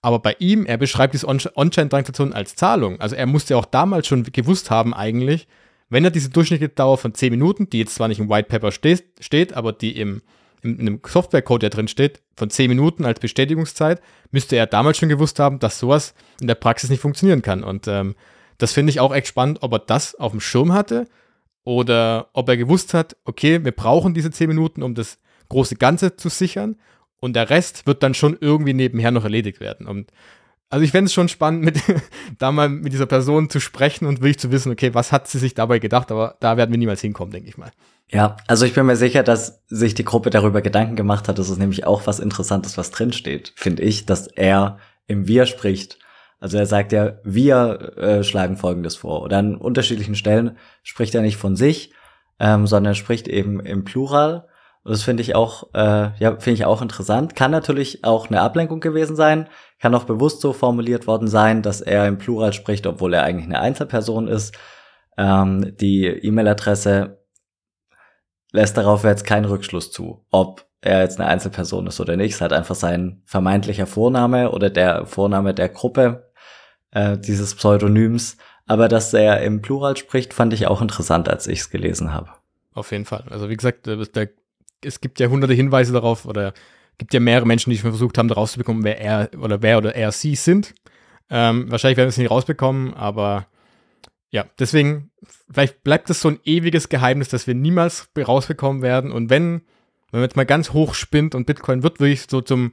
Aber 0.01 0.19
bei 0.19 0.35
ihm, 0.39 0.65
er 0.65 0.79
beschreibt 0.79 1.13
diese 1.13 1.29
On-Chain-Transaktion 1.29 2.33
als 2.33 2.57
Zahlung. 2.57 2.99
Also 3.03 3.17
er 3.17 3.27
musste 3.27 3.55
auch 3.59 3.67
damals 3.67 4.07
schon 4.07 4.23
gewusst 4.23 4.71
haben 4.71 4.95
eigentlich, 4.95 5.47
wenn 5.93 6.05
er 6.05 6.11
diese 6.11 6.31
durchschnittliche 6.31 6.73
Dauer 6.73 6.97
von 6.97 7.13
10 7.13 7.31
Minuten, 7.31 7.69
die 7.69 7.79
jetzt 7.79 7.95
zwar 7.95 8.09
nicht 8.09 8.19
im 8.19 8.31
White 8.31 8.49
Paper 8.49 8.73
steht, 8.73 9.05
steht 9.21 9.53
aber 9.53 9.75
die 9.75 9.99
im, 9.99 10.23
im, 10.63 10.81
einem 10.81 11.01
Softwarecode, 11.07 11.63
der 11.63 11.71
drin 11.71 11.87
steht, 11.87 12.23
von 12.35 12.49
10 12.49 12.71
Minuten 12.71 13.05
als 13.05 13.21
Bestätigungszeit, 13.21 14.01
müsste 14.31 14.57
er 14.57 14.67
damals 14.67 14.97
schon 14.97 15.11
gewusst 15.11 15.39
haben, 15.39 15.59
dass 15.59 15.79
sowas 15.79 16.15
in 16.41 16.47
der 16.47 16.55
Praxis 16.55 16.89
nicht 16.89 17.01
funktionieren 17.01 17.43
kann. 17.43 17.63
Und 17.63 17.89
ähm, 17.89 18.15
das 18.57 18.73
finde 18.73 18.89
ich 18.89 19.01
auch 19.01 19.15
echt 19.15 19.27
spannend, 19.27 19.59
ob 19.61 19.73
er 19.73 19.81
das 19.81 20.15
auf 20.15 20.33
dem 20.33 20.41
Schirm 20.41 20.73
hatte 20.73 21.09
oder 21.63 22.29
ob 22.33 22.49
er 22.49 22.57
gewusst 22.57 22.95
hat, 22.95 23.17
okay, 23.25 23.63
wir 23.63 23.73
brauchen 23.73 24.15
diese 24.15 24.31
10 24.31 24.49
Minuten, 24.49 24.83
um 24.83 24.95
das 24.95 25.19
große 25.51 25.77
Ganze 25.77 26.17
zu 26.17 26.31
sichern 26.31 26.77
und 27.21 27.37
der 27.37 27.51
Rest 27.51 27.87
wird 27.87 28.03
dann 28.03 28.15
schon 28.15 28.39
irgendwie 28.41 28.73
nebenher 28.73 29.11
noch 29.11 29.25
erledigt 29.25 29.61
werden. 29.61 29.87
Und 29.87 30.11
also 30.73 30.87
ich 30.87 30.91
fände 30.91 31.07
es 31.07 31.13
schon 31.13 31.29
spannend, 31.29 31.63
mit, 31.63 31.79
da 32.39 32.51
mal 32.51 32.71
mit 32.71 32.95
dieser 32.95 33.05
Person 33.05 33.51
zu 33.51 33.61
sprechen 33.61 34.07
und 34.07 34.21
wirklich 34.21 34.39
zu 34.39 34.51
wissen, 34.51 34.73
okay, 34.73 34.95
was 34.95 35.13
hat 35.13 35.29
sie 35.29 35.39
sich 35.39 35.53
dabei 35.53 35.79
gedacht, 35.79 36.11
aber 36.11 36.37
da 36.41 36.57
werden 36.57 36.71
wir 36.71 36.79
niemals 36.79 37.03
hinkommen, 37.03 37.31
denke 37.31 37.51
ich 37.51 37.59
mal. 37.59 37.71
Ja, 38.09 38.39
also 38.47 38.65
ich 38.65 38.73
bin 38.73 38.87
mir 38.87 38.97
sicher, 38.97 39.23
dass 39.23 39.63
sich 39.69 39.95
die 39.95 40.05
Gruppe 40.05 40.31
darüber 40.31 40.63
Gedanken 40.63 40.97
gemacht 40.97 41.29
hat. 41.29 41.39
Das 41.39 41.51
ist 41.51 41.59
nämlich 41.59 41.87
auch 41.87 42.07
was 42.07 42.21
Interessantes, 42.21 42.79
was 42.79 42.91
drinsteht, 42.91 43.53
finde 43.55 43.83
ich, 43.83 44.07
dass 44.07 44.29
er 44.29 44.79
im 45.07 45.29
Wir 45.29 45.45
spricht. 45.45 45.99
Also 46.41 46.57
er 46.57 46.67
sagt 46.67 46.93
ja, 46.93 47.19
wir 47.23 47.99
äh, 47.99 48.25
schlagen 48.25 48.57
Folgendes 48.57 48.97
vor. 48.97 49.23
Oder 49.23 49.39
an 49.39 49.57
unterschiedlichen 49.57 50.15
Stellen 50.15 50.57
spricht 50.83 51.15
er 51.15 51.21
nicht 51.21 51.37
von 51.37 51.55
sich, 51.55 51.93
ähm, 52.41 52.67
sondern 52.67 52.95
spricht 52.95 53.29
eben 53.29 53.61
im 53.61 53.85
Plural. 53.85 54.49
Das 54.85 55.05
finde 55.05 55.23
ich 55.23 55.37
auch, 55.37 55.73
äh, 55.75 56.11
ja, 56.19 56.37
finde 56.39 56.53
ich 56.53 56.65
auch 56.65 56.83
interessant. 56.83 57.37
Kann 57.37 57.53
natürlich 57.53 58.05
auch 58.05 58.29
eine 58.29 58.41
Ablenkung 58.41 58.81
gewesen 58.81 59.15
sein. 59.15 59.49
Kann 59.81 59.95
auch 59.95 60.05
bewusst 60.05 60.41
so 60.41 60.53
formuliert 60.53 61.07
worden 61.07 61.29
sein, 61.29 61.63
dass 61.63 61.81
er 61.81 62.09
im 62.09 62.19
Plural 62.19 62.53
spricht, 62.53 62.87
obwohl 62.87 63.15
er 63.15 63.23
eigentlich 63.23 63.47
eine 63.47 63.61
Einzelperson 63.61 64.27
ist. 64.27 64.57
Ähm, 65.17 65.77
die 65.77 66.07
E-Mail-Adresse 66.07 67.23
lässt 68.51 68.77
darauf 68.77 69.05
jetzt 69.05 69.25
keinen 69.25 69.45
Rückschluss 69.45 69.93
zu, 69.93 70.25
ob 70.31 70.67
er 70.81 71.03
jetzt 71.03 71.21
eine 71.21 71.29
Einzelperson 71.29 71.87
ist 71.87 72.01
oder 72.01 72.17
nicht. 72.17 72.31
Es 72.31 72.35
ist 72.37 72.41
halt 72.41 72.53
einfach 72.53 72.75
sein 72.75 73.23
vermeintlicher 73.25 73.87
Vorname 73.87 74.51
oder 74.51 74.69
der 74.69 75.07
Vorname 75.07 75.55
der 75.55 75.69
Gruppe 75.69 76.33
äh, 76.91 77.17
dieses 77.17 77.55
Pseudonyms. 77.55 78.37
Aber 78.67 78.89
dass 78.89 79.15
er 79.15 79.43
im 79.43 79.63
Plural 79.63 79.97
spricht, 79.97 80.35
fand 80.35 80.53
ich 80.53 80.67
auch 80.67 80.83
interessant, 80.83 81.29
als 81.29 81.47
ich 81.47 81.61
es 81.61 81.71
gelesen 81.71 82.13
habe. 82.13 82.31
Auf 82.75 82.91
jeden 82.91 83.05
Fall. 83.05 83.25
Also 83.31 83.49
wie 83.49 83.57
gesagt, 83.57 83.87
der 83.87 84.29
es 84.85 85.01
gibt 85.01 85.21
ja 85.21 85.29
hunderte 85.29 85.55
Hinweise 85.55 85.93
darauf 85.93 86.27
oder 86.27 86.53
gibt 86.99 87.15
ja 87.15 87.21
mehrere 87.21 87.47
Menschen, 87.47 87.71
die 87.71 87.79
schon 87.79 87.91
versucht 87.91 88.19
haben, 88.19 88.29
daraus 88.29 88.53
zu 88.53 88.59
bekommen, 88.59 88.85
wer 88.85 89.01
er 89.01 89.31
oder 89.39 89.63
wer 89.63 89.79
oder 89.79 89.95
er 89.95 90.13
sie 90.13 90.35
sind. 90.35 90.75
Ähm, 91.31 91.71
wahrscheinlich 91.71 91.97
werden 91.97 92.09
wir 92.09 92.11
es 92.11 92.19
nicht 92.19 92.31
rausbekommen, 92.31 92.95
aber 92.95 93.47
ja, 94.31 94.47
deswegen, 94.59 95.11
vielleicht 95.51 95.83
bleibt 95.85 96.11
es 96.11 96.21
so 96.21 96.29
ein 96.29 96.41
ewiges 96.45 96.89
Geheimnis, 96.89 97.29
das 97.29 97.47
wir 97.47 97.55
niemals 97.55 98.09
rausbekommen 98.17 98.83
werden. 98.83 99.13
Und 99.13 99.31
wenn, 99.31 99.63
wenn 100.11 100.21
man 100.21 100.23
jetzt 100.23 100.37
mal 100.37 100.47
ganz 100.47 100.73
hoch 100.73 100.95
spinnt 100.95 101.35
und 101.35 101.47
Bitcoin 101.47 101.83
wird 101.83 102.01
wirklich 102.01 102.27
so 102.31 102.41
zum, 102.41 102.73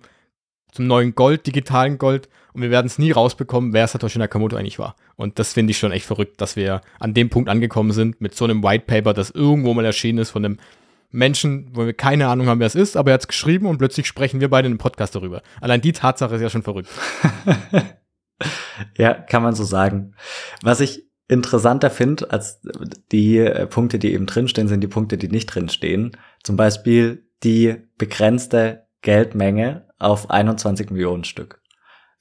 zum 0.72 0.88
neuen 0.88 1.16
Gold, 1.16 1.48
digitalen 1.48 1.98
Gold, 1.98 2.30
und 2.54 2.62
wir 2.62 2.72
werden 2.72 2.88
es 2.88 2.98
nie 2.98 3.12
rausbekommen, 3.12 3.74
wer 3.74 3.88
Satoshi 3.88 4.20
Nakamoto 4.20 4.56
eigentlich 4.56 4.80
war. 4.80 4.96
Und 5.16 5.38
das 5.38 5.54
finde 5.54 5.72
ich 5.72 5.78
schon 5.78 5.92
echt 5.92 6.06
verrückt, 6.06 6.42
dass 6.42 6.56
wir 6.56 6.82
an 7.00 7.14
dem 7.14 7.30
Punkt 7.30 7.50
angekommen 7.50 7.92
sind 7.92 8.22
mit 8.22 8.36
so 8.36 8.46
einem 8.46 8.64
White 8.64 8.86
Paper, 8.88 9.14
das 9.14 9.30
irgendwo 9.30 9.74
mal 9.74 9.86
erschienen 9.86 10.20
ist 10.20 10.32
von 10.32 10.44
einem 10.44 10.58
Menschen, 11.12 11.70
wo 11.74 11.86
wir 11.86 11.94
keine 11.94 12.28
Ahnung 12.28 12.48
haben, 12.48 12.60
wer 12.60 12.68
es 12.68 12.76
ist, 12.76 12.96
aber 12.96 13.12
er 13.12 13.14
hat 13.16 13.22
es 13.22 13.28
geschrieben 13.28 13.66
und 13.66 13.78
plötzlich 13.78 14.08
sprechen 14.08 14.40
wir 14.40 14.50
beide 14.50 14.68
in 14.68 14.74
einem 14.74 14.78
Podcast 14.80 15.16
darüber. 15.16 15.42
Allein 15.60 15.82
die 15.82 15.92
Tatsache 15.92 16.36
ist 16.36 16.42
ja 16.42 16.50
schon 16.50 16.64
verrückt. 16.64 16.90
ja, 18.98 19.14
kann 19.14 19.44
man 19.44 19.56
so 19.56 19.64
sagen. 19.64 20.16
Was 20.62 20.82
ich 20.82 21.10
interessanter 21.28 21.90
finde 21.90 22.32
als 22.32 22.62
die 23.12 23.38
äh, 23.38 23.68
Punkte, 23.68 24.00
die 24.00 24.14
eben 24.14 24.26
drinstehen, 24.26 24.68
sind 24.68 24.82
die 24.82 24.88
Punkte, 24.88 25.18
die 25.18 25.30
nicht 25.30 25.48
drinstehen. 25.48 26.18
Zum 26.44 26.56
Beispiel 26.56 27.26
die 27.44 27.76
begrenzte 27.98 28.88
Geldmenge 29.02 29.88
auf 29.98 30.30
21 30.30 30.92
Millionen 30.92 31.24
Stück. 31.24 31.62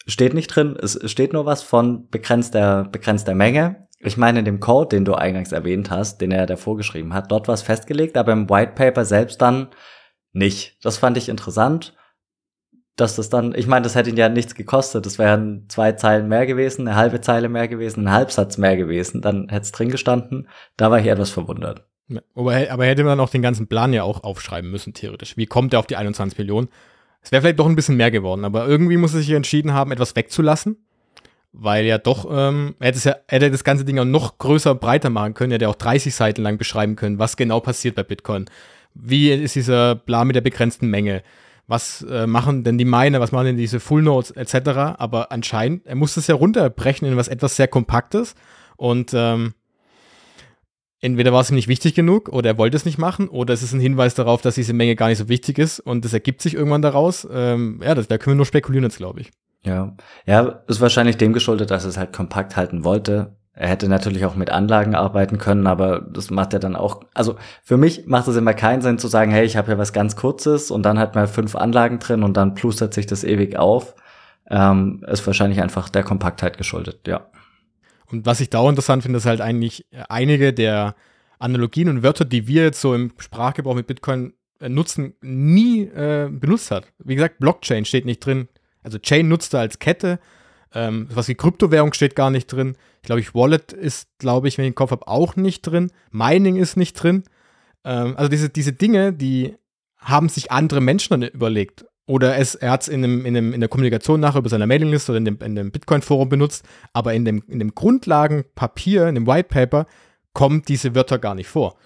Steht 0.07 0.32
nicht 0.32 0.49
drin, 0.49 0.76
es 0.80 0.99
steht 1.11 1.32
nur 1.32 1.45
was 1.45 1.62
von 1.62 2.09
begrenzter, 2.09 2.84
begrenzter 2.84 3.34
Menge 3.34 3.88
ich 4.01 4.16
meine, 4.16 4.40
in 4.40 4.44
dem 4.44 4.61
Code, 4.61 4.96
den 4.96 5.05
du 5.05 5.14
eingangs 5.14 5.53
erwähnt 5.53 5.90
hast, 5.90 6.20
den 6.20 6.30
er 6.30 6.46
davor 6.46 6.76
geschrieben 6.76 7.14
hat, 7.14 7.32
dort 7.32 7.49
war 7.49 7.55
es 7.55 7.62
festgelegt, 7.62 8.16
aber 8.16 8.32
im 8.32 8.49
White 8.49 8.72
Paper 8.74 9.05
selbst 9.05 9.42
dann 9.42 9.68
nicht. 10.32 10.76
Das 10.84 10.99
fand 10.99 11.16
ich 11.16 11.28
interessant, 11.28 11.96
dass 12.94 13.16
das 13.16 13.28
dann, 13.28 13.55
ich 13.55 13.66
meine, 13.66 13.82
das 13.82 13.94
hätte 13.94 14.11
ihn 14.11 14.16
ja 14.16 14.28
nichts 14.28 14.55
gekostet. 14.55 15.07
Das 15.07 15.18
wären 15.18 15.66
zwei 15.68 15.92
Zeilen 15.92 16.28
mehr 16.28 16.46
gewesen, 16.46 16.86
eine 16.86 16.96
halbe 16.96 17.20
Zeile 17.20 17.49
mehr 17.49 17.68
gewesen, 17.68 18.07
ein 18.07 18.12
Halbsatz 18.12 18.59
mehr 18.59 18.76
gewesen. 18.76 19.20
Dann 19.20 19.49
hätte 19.49 19.62
es 19.62 19.72
drin 19.72 19.90
gestanden. 19.90 20.49
Da 20.76 20.90
war 20.90 20.99
ich 21.01 21.07
etwas 21.07 21.30
verwundert. 21.30 21.86
Aber, 22.34 22.57
aber 22.70 22.86
hätte 22.86 23.05
man 23.05 23.20
auch 23.20 23.30
den 23.30 23.42
ganzen 23.42 23.68
Plan 23.68 23.92
ja 23.92 24.03
auch 24.03 24.24
aufschreiben 24.24 24.70
müssen, 24.70 24.94
theoretisch. 24.94 25.36
Wie 25.36 25.46
kommt 25.46 25.72
er 25.72 25.80
auf 25.80 25.86
die 25.86 25.96
21 25.96 26.38
Millionen? 26.38 26.68
Es 27.20 27.32
wäre 27.32 27.42
vielleicht 27.42 27.59
doch 27.59 27.66
ein 27.66 27.76
bisschen 27.76 27.96
mehr 27.96 28.11
geworden, 28.11 28.44
aber 28.44 28.66
irgendwie 28.66 28.96
muss 28.96 29.12
er 29.14 29.20
sich 29.20 29.30
entschieden 29.30 29.74
haben, 29.74 29.92
etwas 29.92 30.16
wegzulassen 30.16 30.88
weil 31.53 31.86
ja 31.86 31.99
doch, 31.99 32.26
ähm, 32.30 32.74
er 32.78 32.88
hätte, 32.88 33.09
ja, 33.09 33.16
hätte 33.26 33.51
das 33.51 33.64
ganze 33.64 33.84
Ding 33.84 33.99
auch 33.99 34.05
noch 34.05 34.38
größer, 34.38 34.74
breiter 34.74 35.11
machen 35.11 35.34
können, 35.34 35.53
er 35.53 35.57
hätte 35.57 35.68
auch 35.68 35.74
30 35.74 36.14
Seiten 36.14 36.42
lang 36.42 36.59
beschreiben 36.59 36.96
können, 36.96 37.18
was 37.18 37.36
genau 37.36 37.61
passiert 37.61 37.94
bei 37.94 38.03
Bitcoin. 38.03 38.46
Wie 38.94 39.30
ist 39.30 39.55
dieser 39.55 39.94
Plan 39.94 40.26
mit 40.26 40.36
der 40.36 40.40
begrenzten 40.40 40.88
Menge? 40.88 41.22
Was 41.66 42.03
äh, 42.09 42.26
machen 42.26 42.64
denn 42.64 42.78
die 42.78 42.84
Miner, 42.84 43.20
was 43.20 43.32
machen 43.32 43.46
denn 43.46 43.57
diese 43.57 43.80
Full 43.80 44.03
Nodes 44.03 44.30
etc.? 44.30 44.68
Aber 44.99 45.30
anscheinend, 45.32 45.86
er 45.86 45.96
muss 45.96 46.14
das 46.14 46.26
ja 46.26 46.34
runterbrechen 46.34 47.07
in 47.07 47.16
was 47.16 47.28
etwas 47.28 47.57
sehr 47.57 47.68
Kompaktes 47.68 48.34
und 48.76 49.12
ähm, 49.14 49.55
entweder 51.01 51.32
war 51.32 51.42
es 51.42 51.51
ihm 51.51 51.57
nicht 51.57 51.68
wichtig 51.68 51.94
genug 51.94 52.28
oder 52.30 52.51
er 52.51 52.59
wollte 52.59 52.76
es 52.76 52.84
nicht 52.84 52.99
machen 52.99 53.28
oder 53.28 53.55
es 53.55 53.62
ist 53.62 53.72
ein 53.72 53.80
Hinweis 53.80 54.14
darauf, 54.14 54.40
dass 54.40 54.55
diese 54.55 54.72
Menge 54.72 54.96
gar 54.96 55.09
nicht 55.09 55.18
so 55.18 55.28
wichtig 55.28 55.59
ist 55.59 55.80
und 55.80 56.05
es 56.05 56.12
ergibt 56.12 56.40
sich 56.42 56.55
irgendwann 56.55 56.82
daraus. 56.82 57.28
Ähm, 57.30 57.80
ja, 57.84 57.94
das, 57.94 58.09
da 58.09 58.18
können 58.18 58.34
wir 58.34 58.38
nur 58.38 58.46
spekulieren 58.46 58.84
jetzt, 58.84 58.96
glaube 58.96 59.20
ich. 59.20 59.30
Ja, 59.62 59.94
ja, 60.24 60.62
ist 60.66 60.80
wahrscheinlich 60.80 61.16
dem 61.16 61.32
geschuldet, 61.32 61.70
dass 61.70 61.84
es 61.84 61.96
halt 61.96 62.12
kompakt 62.12 62.56
halten 62.56 62.84
wollte. 62.84 63.36
Er 63.52 63.68
hätte 63.68 63.88
natürlich 63.88 64.24
auch 64.24 64.36
mit 64.36 64.50
Anlagen 64.50 64.94
arbeiten 64.94 65.38
können, 65.38 65.66
aber 65.66 66.00
das 66.00 66.30
macht 66.30 66.52
er 66.52 66.61
dann 66.61 66.76
auch. 66.76 67.02
Also 67.12 67.36
für 67.64 67.76
mich 67.76 68.06
macht 68.06 68.28
es 68.28 68.36
immer 68.36 68.54
keinen 68.54 68.82
Sinn 68.82 68.98
zu 68.98 69.09
sagen, 69.09 69.32
hey, 69.32 69.44
ich 69.44 69.56
habe 69.56 69.66
hier 69.66 69.78
was 69.78 69.92
ganz 69.92 70.14
Kurzes 70.14 70.70
und 70.70 70.84
dann 70.84 70.98
hat 70.98 71.16
man 71.16 71.26
fünf 71.26 71.56
Anlagen 71.56 71.98
drin 71.98 72.22
und 72.22 72.36
dann 72.36 72.54
plustert 72.54 72.94
sich 72.94 73.06
das 73.06 73.24
ewig 73.24 73.56
auf. 73.59 73.96
Ähm, 74.48 75.04
ist 75.09 75.26
wahrscheinlich 75.26 75.61
einfach 75.61 75.88
der 75.88 76.04
Kompaktheit 76.04 76.56
geschuldet, 76.56 77.09
ja. 77.09 77.26
Und 78.06 78.24
was 78.26 78.40
ich 78.40 78.48
da 78.48 78.66
interessant 78.68 79.02
finde, 79.02 79.18
ist 79.18 79.26
halt 79.26 79.40
eigentlich 79.40 79.86
einige 80.09 80.54
der 80.54 80.94
Analogien 81.38 81.88
und 81.88 82.02
Wörter, 82.02 82.24
die 82.24 82.46
wir 82.46 82.62
jetzt 82.62 82.80
so 82.80 82.94
im 82.94 83.12
Sprachgebrauch 83.18 83.74
mit 83.74 83.86
Bitcoin 83.86 84.34
äh, 84.61 84.68
nutzen, 84.68 85.14
nie 85.20 85.82
äh, 85.82 86.28
benutzt 86.30 86.70
hat. 86.70 86.86
Wie 86.98 87.14
gesagt, 87.14 87.38
Blockchain 87.38 87.84
steht 87.84 88.06
nicht 88.06 88.24
drin, 88.24 88.48
also 88.83 88.99
Chain 88.99 89.29
nutzt 89.29 89.55
er 89.55 89.61
als 89.61 89.79
Kette. 89.79 90.18
Ähm, 90.74 91.09
was 91.12 91.29
wie 91.29 91.35
Kryptowährung 91.35 91.95
steht 91.95 92.14
gar 92.14 92.31
nicht 92.31 92.47
drin. 92.47 92.76
Ich 92.97 93.07
glaube, 93.07 93.20
ich 93.20 93.35
Wallet 93.35 93.72
ist, 93.72 94.09
glaube 94.18 94.49
ich, 94.49 94.59
wenn 94.59 94.66
ich 94.66 94.72
den 94.72 94.74
Kopf 94.74 94.91
habe, 94.91 95.09
auch 95.09 95.35
nicht 95.35 95.62
drin. 95.62 95.91
Mining 96.11 96.57
ist 96.57 96.76
nicht 96.76 96.95
drin. 96.95 97.24
Ähm, 97.85 98.14
also 98.16 98.29
diese, 98.29 98.51
diese 98.51 98.72
Dinge, 98.72 99.12
die 99.12 99.57
haben 99.97 100.29
sich 100.29 100.53
andere 100.53 100.81
Menschen 100.81 101.20
dann 101.20 101.31
überlegt. 101.31 101.87
Oder 102.07 102.37
es, 102.39 102.55
er 102.55 102.70
hat 102.70 102.83
es 102.83 102.89
in, 102.89 103.05
in, 103.05 103.53
in 103.53 103.61
der 103.61 103.68
Kommunikation 103.68 104.20
nachher 104.20 104.39
über 104.39 104.49
seiner 104.49 104.66
Mailingliste 104.66 105.12
oder 105.12 105.18
in 105.18 105.26
dem, 105.26 105.39
in 105.41 105.55
dem 105.55 105.70
Bitcoin-Forum 105.70 106.31
benutzt, 106.31 106.64
aber 106.95 107.12
in 107.12 107.26
dem, 107.26 107.43
in 107.49 107.59
dem 107.59 107.74
Grundlagenpapier, 107.74 109.09
in 109.09 109.14
dem 109.14 109.26
White 109.26 109.49
Paper, 109.49 109.87
kommen 110.33 110.62
diese 110.66 110.95
Wörter 110.95 111.18
gar 111.18 111.35
nicht 111.35 111.49
vor. 111.49 111.76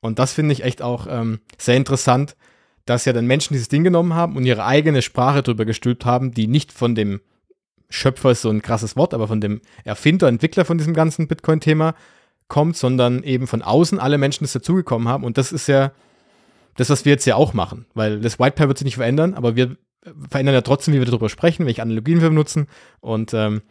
Und 0.00 0.18
das 0.18 0.34
finde 0.34 0.52
ich 0.52 0.62
echt 0.64 0.82
auch 0.82 1.06
ähm, 1.08 1.40
sehr 1.56 1.76
interessant, 1.76 2.36
dass 2.84 3.04
ja 3.04 3.12
dann 3.12 3.26
Menschen 3.26 3.54
dieses 3.54 3.68
Ding 3.68 3.84
genommen 3.84 4.14
haben 4.14 4.36
und 4.36 4.44
ihre 4.44 4.64
eigene 4.64 5.02
Sprache 5.02 5.42
drüber 5.42 5.64
gestülpt 5.64 6.04
haben, 6.04 6.32
die 6.32 6.46
nicht 6.46 6.72
von 6.72 6.94
dem 6.94 7.20
Schöpfer 7.88 8.30
ist 8.30 8.42
so 8.42 8.50
ein 8.50 8.62
krasses 8.62 8.96
Wort, 8.96 9.14
aber 9.14 9.28
von 9.28 9.40
dem 9.40 9.60
Erfinder, 9.84 10.28
Entwickler 10.28 10.64
von 10.64 10.78
diesem 10.78 10.94
ganzen 10.94 11.28
Bitcoin-Thema 11.28 11.94
kommt, 12.48 12.76
sondern 12.76 13.22
eben 13.22 13.46
von 13.46 13.62
außen 13.62 13.98
alle 13.98 14.18
Menschen 14.18 14.44
das 14.44 14.52
dazugekommen 14.52 15.08
haben. 15.08 15.24
Und 15.24 15.38
das 15.38 15.52
ist 15.52 15.66
ja 15.68 15.92
das, 16.76 16.90
was 16.90 17.04
wir 17.04 17.12
jetzt 17.12 17.26
ja 17.26 17.36
auch 17.36 17.52
machen, 17.52 17.86
weil 17.94 18.20
das 18.20 18.38
White 18.38 18.52
Paper 18.56 18.68
wird 18.68 18.78
sich 18.78 18.86
nicht 18.86 18.96
verändern, 18.96 19.34
aber 19.34 19.56
wir 19.56 19.76
verändern 20.30 20.54
ja 20.54 20.62
trotzdem, 20.62 20.94
wie 20.94 20.98
wir 20.98 21.06
darüber 21.06 21.28
sprechen, 21.28 21.66
welche 21.66 21.82
Analogien 21.82 22.20
wir 22.20 22.30
benutzen. 22.30 22.66
Und 23.00 23.34
ähm, 23.34 23.62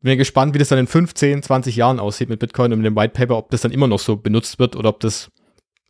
bin 0.00 0.18
gespannt, 0.18 0.54
wie 0.54 0.58
das 0.58 0.68
dann 0.68 0.78
in 0.78 0.86
15, 0.86 1.42
20 1.42 1.76
Jahren 1.76 2.00
aussieht 2.00 2.28
mit 2.28 2.40
Bitcoin 2.40 2.72
und 2.72 2.80
mit 2.80 2.86
dem 2.86 2.96
White 2.96 3.12
Paper, 3.14 3.36
ob 3.36 3.50
das 3.50 3.60
dann 3.60 3.70
immer 3.70 3.86
noch 3.86 4.00
so 4.00 4.16
benutzt 4.16 4.58
wird 4.58 4.74
oder 4.76 4.88
ob 4.88 5.00
das 5.00 5.30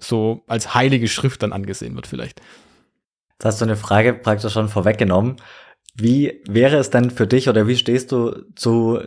so 0.03 0.43
als 0.47 0.75
heilige 0.75 1.09
Schrift 1.09 1.43
dann 1.43 1.53
angesehen 1.53 1.95
wird 1.95 2.07
vielleicht. 2.07 2.41
Jetzt 3.33 3.45
hast 3.45 3.61
du 3.61 3.65
eine 3.65 3.77
Frage 3.77 4.15
praktisch 4.15 4.53
schon 4.53 4.69
vorweggenommen. 4.69 5.37
Wie 5.95 6.43
wäre 6.49 6.77
es 6.77 6.91
denn 6.91 7.11
für 7.11 7.27
dich 7.27 7.49
oder 7.49 7.67
wie 7.67 7.77
stehst 7.77 8.13
du 8.13 8.45
zu 8.55 9.01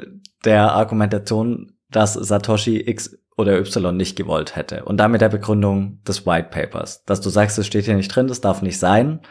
der 0.43 0.73
Argumentation, 0.73 1.73
dass 1.89 2.13
Satoshi 2.13 2.89
X 2.89 3.17
oder 3.37 3.57
Y 3.59 3.95
nicht 3.95 4.15
gewollt 4.15 4.55
hätte. 4.55 4.85
Und 4.85 4.97
damit 4.97 5.21
der 5.21 5.29
Begründung 5.29 6.01
des 6.03 6.25
White 6.25 6.49
Papers. 6.51 7.03
Dass 7.05 7.21
du 7.21 7.29
sagst, 7.29 7.57
es 7.57 7.67
steht 7.67 7.85
hier 7.85 7.95
nicht 7.95 8.15
drin, 8.15 8.27
das 8.27 8.41
darf 8.41 8.61
nicht 8.61 8.79
sein. 8.79 9.21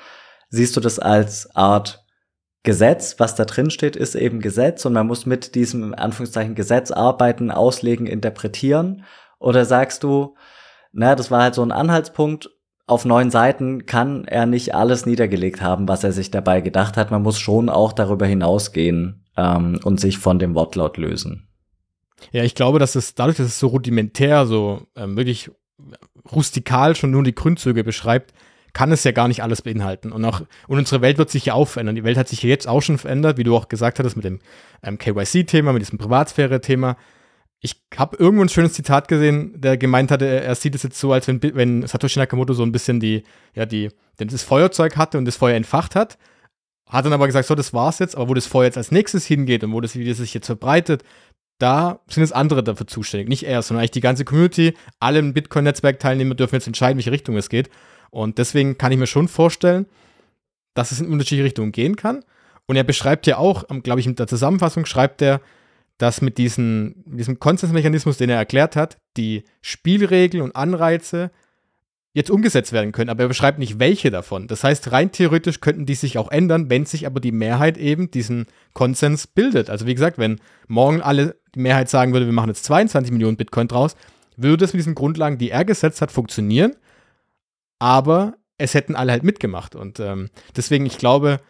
Siehst 0.51 0.77
du 0.77 0.81
das 0.81 0.99
als 0.99 1.55
Art 1.57 2.05
Gesetz, 2.63 3.17
was 3.19 3.35
da 3.35 3.45
drin 3.45 3.71
steht, 3.71 3.97
ist 3.97 4.15
eben 4.15 4.41
Gesetz 4.41 4.85
und 4.87 4.95
man 4.95 5.07
muss 5.07 5.27
mit 5.27 5.55
diesem 5.55 5.83
in 5.85 5.95
Anführungszeichen 5.95 6.55
Gesetz 6.55 6.91
arbeiten, 6.91 7.51
auslegen, 7.51 8.07
interpretieren? 8.07 9.05
Oder 9.39 9.65
sagst 9.65 10.03
du, 10.03 10.35
na, 10.95 11.15
das 11.15 11.31
war 11.31 11.43
halt 11.43 11.55
so 11.55 11.63
ein 11.63 11.73
Anhaltspunkt, 11.73 12.51
auf 12.87 13.05
neun 13.05 13.31
Seiten 13.31 13.87
kann 13.87 14.27
er 14.27 14.47
nicht 14.47 14.75
alles 14.75 15.07
niedergelegt 15.07 15.63
haben, 15.63 15.89
was 15.89 16.05
er 16.05 16.13
sich 16.13 16.31
dabei 16.31 16.61
gedacht 16.61 16.97
hat. 16.97 17.11
Man 17.11 17.23
muss 17.23 17.39
schon 17.39 17.69
auch 17.69 17.93
darüber 17.93 18.27
hinausgehen 18.27 19.25
ähm, 19.37 19.81
und 19.85 20.01
sich 20.01 20.19
von 20.19 20.39
dem 20.39 20.55
Wortlaut 20.55 20.99
lösen. 20.99 21.49
Ja, 22.31 22.45
ich 22.45 22.55
glaube, 22.55 22.79
dass 22.79 22.95
es 22.95 23.15
dadurch, 23.15 23.39
dass 23.39 23.47
es 23.47 23.59
so 23.59 23.69
rudimentär, 23.69 24.47
so 24.47 24.87
ähm, 24.97 25.17
wirklich 25.17 25.51
rustikal 26.31 26.95
schon 26.95 27.11
nur 27.11 27.23
die 27.23 27.35
Grundzüge 27.35 27.85
beschreibt, 27.85 28.33
kann 28.75 28.93
es 28.93 29.05
ja 29.05 29.13
gar 29.13 29.29
nicht 29.29 29.43
alles 29.43 29.63
beinhalten. 29.63 30.13
Und 30.13 30.25
auch, 30.25 30.43
und 30.69 30.79
unsere 30.79 31.01
Welt 31.01 31.17
wird 31.17 31.31
sich 31.31 31.47
ja 31.47 31.55
auch 31.55 31.69
verändern. 31.69 31.95
Die 31.95 32.05
Welt 32.05 32.19
hat 32.19 32.29
sich 32.29 32.43
ja 32.43 32.49
jetzt 32.49 32.69
auch 32.69 32.83
schon 32.83 32.99
verändert, 32.99 33.39
wie 33.39 33.45
du 33.45 33.57
auch 33.57 33.69
gesagt 33.69 33.99
hattest, 33.99 34.17
mit 34.17 34.25
dem 34.25 34.41
ähm, 34.83 34.99
KYC-Thema, 34.99 35.73
mit 35.73 35.83
diesem 35.83 35.99
Privatsphäre-Thema. 35.99 36.97
Ich 37.65 37.81
habe 37.97 38.19
irgendwo 38.19 38.45
ein 38.45 38.51
schönes 38.51 38.75
Zitat 38.75 39.09
gesehen, 39.09 39.59
der 39.59 39.79
gemeint 39.79 40.11
hatte, 40.11 40.27
er 40.27 40.55
sieht 40.55 40.75
es 40.75 40.83
jetzt 40.83 41.01
so, 41.01 41.15
als 41.15 41.27
wenn, 41.29 41.43
wenn 41.43 41.87
Satoshi 41.87 42.19
Nakamoto 42.19 42.53
so 42.53 42.63
ein 42.63 42.73
bisschen 42.73 43.01
die, 43.01 43.23
ja, 43.55 43.65
die, 43.65 43.89
das 44.19 44.43
Feuerzeug 44.43 44.99
hatte 44.99 45.17
und 45.17 45.25
das 45.25 45.37
Feuer 45.37 45.57
entfacht 45.57 45.97
hat. 45.97 46.19
Hat 46.87 47.07
dann 47.07 47.15
aber 47.15 47.27
gesagt, 47.27 47.49
so, 47.49 47.55
das 47.55 47.73
war's 47.73 48.01
jetzt, 48.01 48.17
aber 48.17 48.29
wo 48.29 48.35
das 48.35 48.47
Feuer 48.47 48.67
jetzt 48.67 48.77
als 48.77 48.93
nächstes 48.93 49.25
hingeht 49.25 49.65
und 49.65 49.73
wo 49.73 49.81
das, 49.81 49.97
wie 49.97 50.07
das 50.07 50.19
sich 50.19 50.35
jetzt 50.35 50.45
verbreitet, 50.45 51.05
da 51.59 52.01
sind 52.07 52.23
es 52.23 52.33
andere 52.33 52.63
dafür 52.63 52.87
zuständig, 52.87 53.29
nicht 53.31 53.45
er, 53.45 53.63
sondern 53.63 53.81
eigentlich 53.81 53.93
die 53.93 54.03
ganze 54.03 54.27
Community, 54.27 54.75
alle 55.01 55.21
im 55.21 55.33
Bitcoin-Netzwerk-Teilnehmer 55.33 56.35
dürfen 56.35 56.57
jetzt 56.57 56.67
entscheiden, 56.67 56.99
welche 56.99 57.13
Richtung 57.13 57.39
es 57.39 57.49
geht. 57.49 57.71
Und 58.11 58.37
deswegen 58.37 58.77
kann 58.77 58.93
ich 58.93 58.99
mir 58.99 59.07
schon 59.07 59.27
vorstellen, 59.27 59.87
dass 60.75 60.93
es 60.93 61.01
in 61.01 61.09
unterschiedliche 61.09 61.45
Richtungen 61.45 61.73
gehen 61.73 61.97
kann. 61.97 62.25
Und 62.67 62.77
er 62.77 62.85
beschreibt 62.85 63.27
ja 63.27 63.39
auch, 63.39 63.65
glaube 63.83 64.01
ich, 64.01 64.07
in 64.07 64.17
der 64.17 64.27
Zusammenfassung 64.27 64.85
schreibt 64.85 65.23
er, 65.23 65.41
dass 65.99 66.21
mit, 66.21 66.39
diesen, 66.39 67.05
diesem 67.07 67.39
Konsensmechanismus, 67.39 68.17
den 68.17 68.31
er 68.31 68.37
erklärt 68.37 68.77
hat, 68.77 68.99
die 69.17 69.45
Spielregeln 69.61 70.43
und 70.43 70.57
Anreize 70.57 71.31
jetzt 72.15 72.31
umgesetzt 72.31 72.73
werden 72.73 72.93
können, 72.93 73.11
aber 73.11 73.25
er 73.25 73.29
beschreibt 73.29 73.59
nicht 73.59 73.81
welche 73.81 74.11
davon. 74.11 74.47
Das 74.47 74.63
heißt, 74.63 74.93
rein 74.93 75.11
theoretisch 75.11 75.61
könnten 75.61 75.85
die 75.85 75.97
sich 75.97 76.17
auch 76.17 76.31
ändern, 76.31 76.71
wenn 76.71 76.87
sich 76.87 77.07
aber 77.07 77.19
die 77.19 77.33
Mehrheit 77.33 77.77
eben 77.77 78.11
diesen 78.11 78.47
Konsens 78.73 79.27
bildet. 79.27 79.69
Also 79.69 79.87
wie 79.87 79.95
gesagt, 79.95 80.17
wenn 80.17 80.41
morgen 80.69 81.03
alle 81.03 81.37
die 81.55 81.61
Mehrheit 81.61 81.91
sagen 81.91 82.13
würde, 82.13 82.27
wir 82.27 82.33
machen 82.33 82.51
jetzt 82.51 82.65
22 82.65 83.13
Millionen 83.13 83.37
Bitcoin 83.37 83.67
draus, 83.67 83.97
würde 84.37 84.65
es 84.65 84.73
mit 84.73 84.79
diesen 84.79 84.95
Grundlagen, 84.95 85.39
die 85.39 85.51
er 85.51 85.65
gesetzt 85.65 86.01
hat, 86.03 86.13
funktionieren, 86.13 86.77
aber 87.81 88.35
es 88.59 88.75
hätten 88.75 88.95
alle 88.95 89.11
halt 89.11 89.25
mitgemacht. 89.25 89.75
Und 89.75 89.99
ähm, 89.99 90.31
deswegen, 90.57 90.87
ich 90.87 90.99
glaube, 90.99 91.41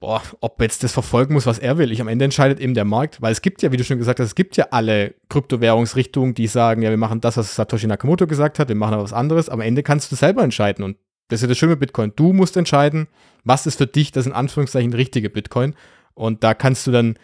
boah, 0.00 0.22
ob 0.40 0.60
jetzt 0.60 0.84
das 0.84 0.92
verfolgen 0.92 1.34
muss, 1.34 1.46
was 1.46 1.58
er 1.58 1.76
will. 1.78 1.90
Ich 1.90 2.00
am 2.00 2.08
Ende 2.08 2.24
entscheidet 2.24 2.60
eben 2.60 2.74
der 2.74 2.84
Markt, 2.84 3.20
weil 3.20 3.32
es 3.32 3.42
gibt 3.42 3.62
ja, 3.62 3.72
wie 3.72 3.76
du 3.76 3.84
schon 3.84 3.98
gesagt 3.98 4.20
hast, 4.20 4.28
es 4.28 4.34
gibt 4.34 4.56
ja 4.56 4.68
alle 4.70 5.14
Kryptowährungsrichtungen, 5.28 6.34
die 6.34 6.46
sagen, 6.46 6.82
ja, 6.82 6.90
wir 6.90 6.96
machen 6.96 7.20
das, 7.20 7.36
was 7.36 7.54
Satoshi 7.54 7.86
Nakamoto 7.86 8.26
gesagt 8.26 8.58
hat, 8.58 8.68
wir 8.68 8.76
machen 8.76 8.94
aber 8.94 9.02
was 9.02 9.12
anderes. 9.12 9.48
Am 9.48 9.60
Ende 9.60 9.82
kannst 9.82 10.12
du 10.12 10.16
selber 10.16 10.42
entscheiden 10.44 10.84
und 10.84 10.96
das 11.28 11.38
ist 11.38 11.42
ja 11.42 11.48
das 11.48 11.58
Schöne 11.58 11.70
mit 11.70 11.80
Bitcoin. 11.80 12.12
Du 12.14 12.32
musst 12.32 12.56
entscheiden, 12.56 13.08
was 13.44 13.66
ist 13.66 13.76
für 13.76 13.86
dich 13.86 14.12
das 14.12 14.26
in 14.26 14.32
Anführungszeichen 14.32 14.94
richtige 14.94 15.30
Bitcoin 15.30 15.74
und 16.14 16.44
da 16.44 16.54
kannst 16.54 16.86
du 16.86 16.92
dann 16.92 17.18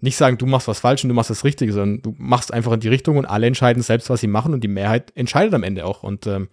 nicht 0.00 0.16
sagen, 0.16 0.38
du 0.38 0.46
machst 0.46 0.68
was 0.68 0.80
falsch 0.80 1.04
und 1.04 1.08
du 1.08 1.14
machst 1.14 1.30
das 1.30 1.44
Richtige, 1.44 1.72
sondern 1.72 2.02
du 2.02 2.14
machst 2.18 2.52
einfach 2.52 2.72
in 2.72 2.80
die 2.80 2.88
Richtung 2.88 3.16
und 3.16 3.26
alle 3.26 3.46
entscheiden 3.46 3.82
selbst, 3.82 4.10
was 4.10 4.20
sie 4.20 4.26
machen 4.26 4.52
und 4.52 4.62
die 4.62 4.68
Mehrheit 4.68 5.12
entscheidet 5.14 5.54
am 5.54 5.62
Ende 5.62 5.84
auch 5.84 6.02
und 6.02 6.26
ähm, 6.26 6.48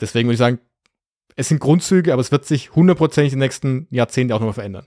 deswegen 0.00 0.28
würde 0.28 0.34
ich 0.34 0.38
sagen, 0.38 0.58
es 1.36 1.48
sind 1.48 1.60
Grundzüge, 1.60 2.12
aber 2.12 2.20
es 2.20 2.32
wird 2.32 2.46
sich 2.46 2.74
hundertprozentig 2.74 3.32
in 3.32 3.38
den 3.38 3.44
nächsten 3.44 3.86
Jahrzehnten 3.90 4.32
auch 4.32 4.40
nochmal 4.40 4.54
verändern. 4.54 4.86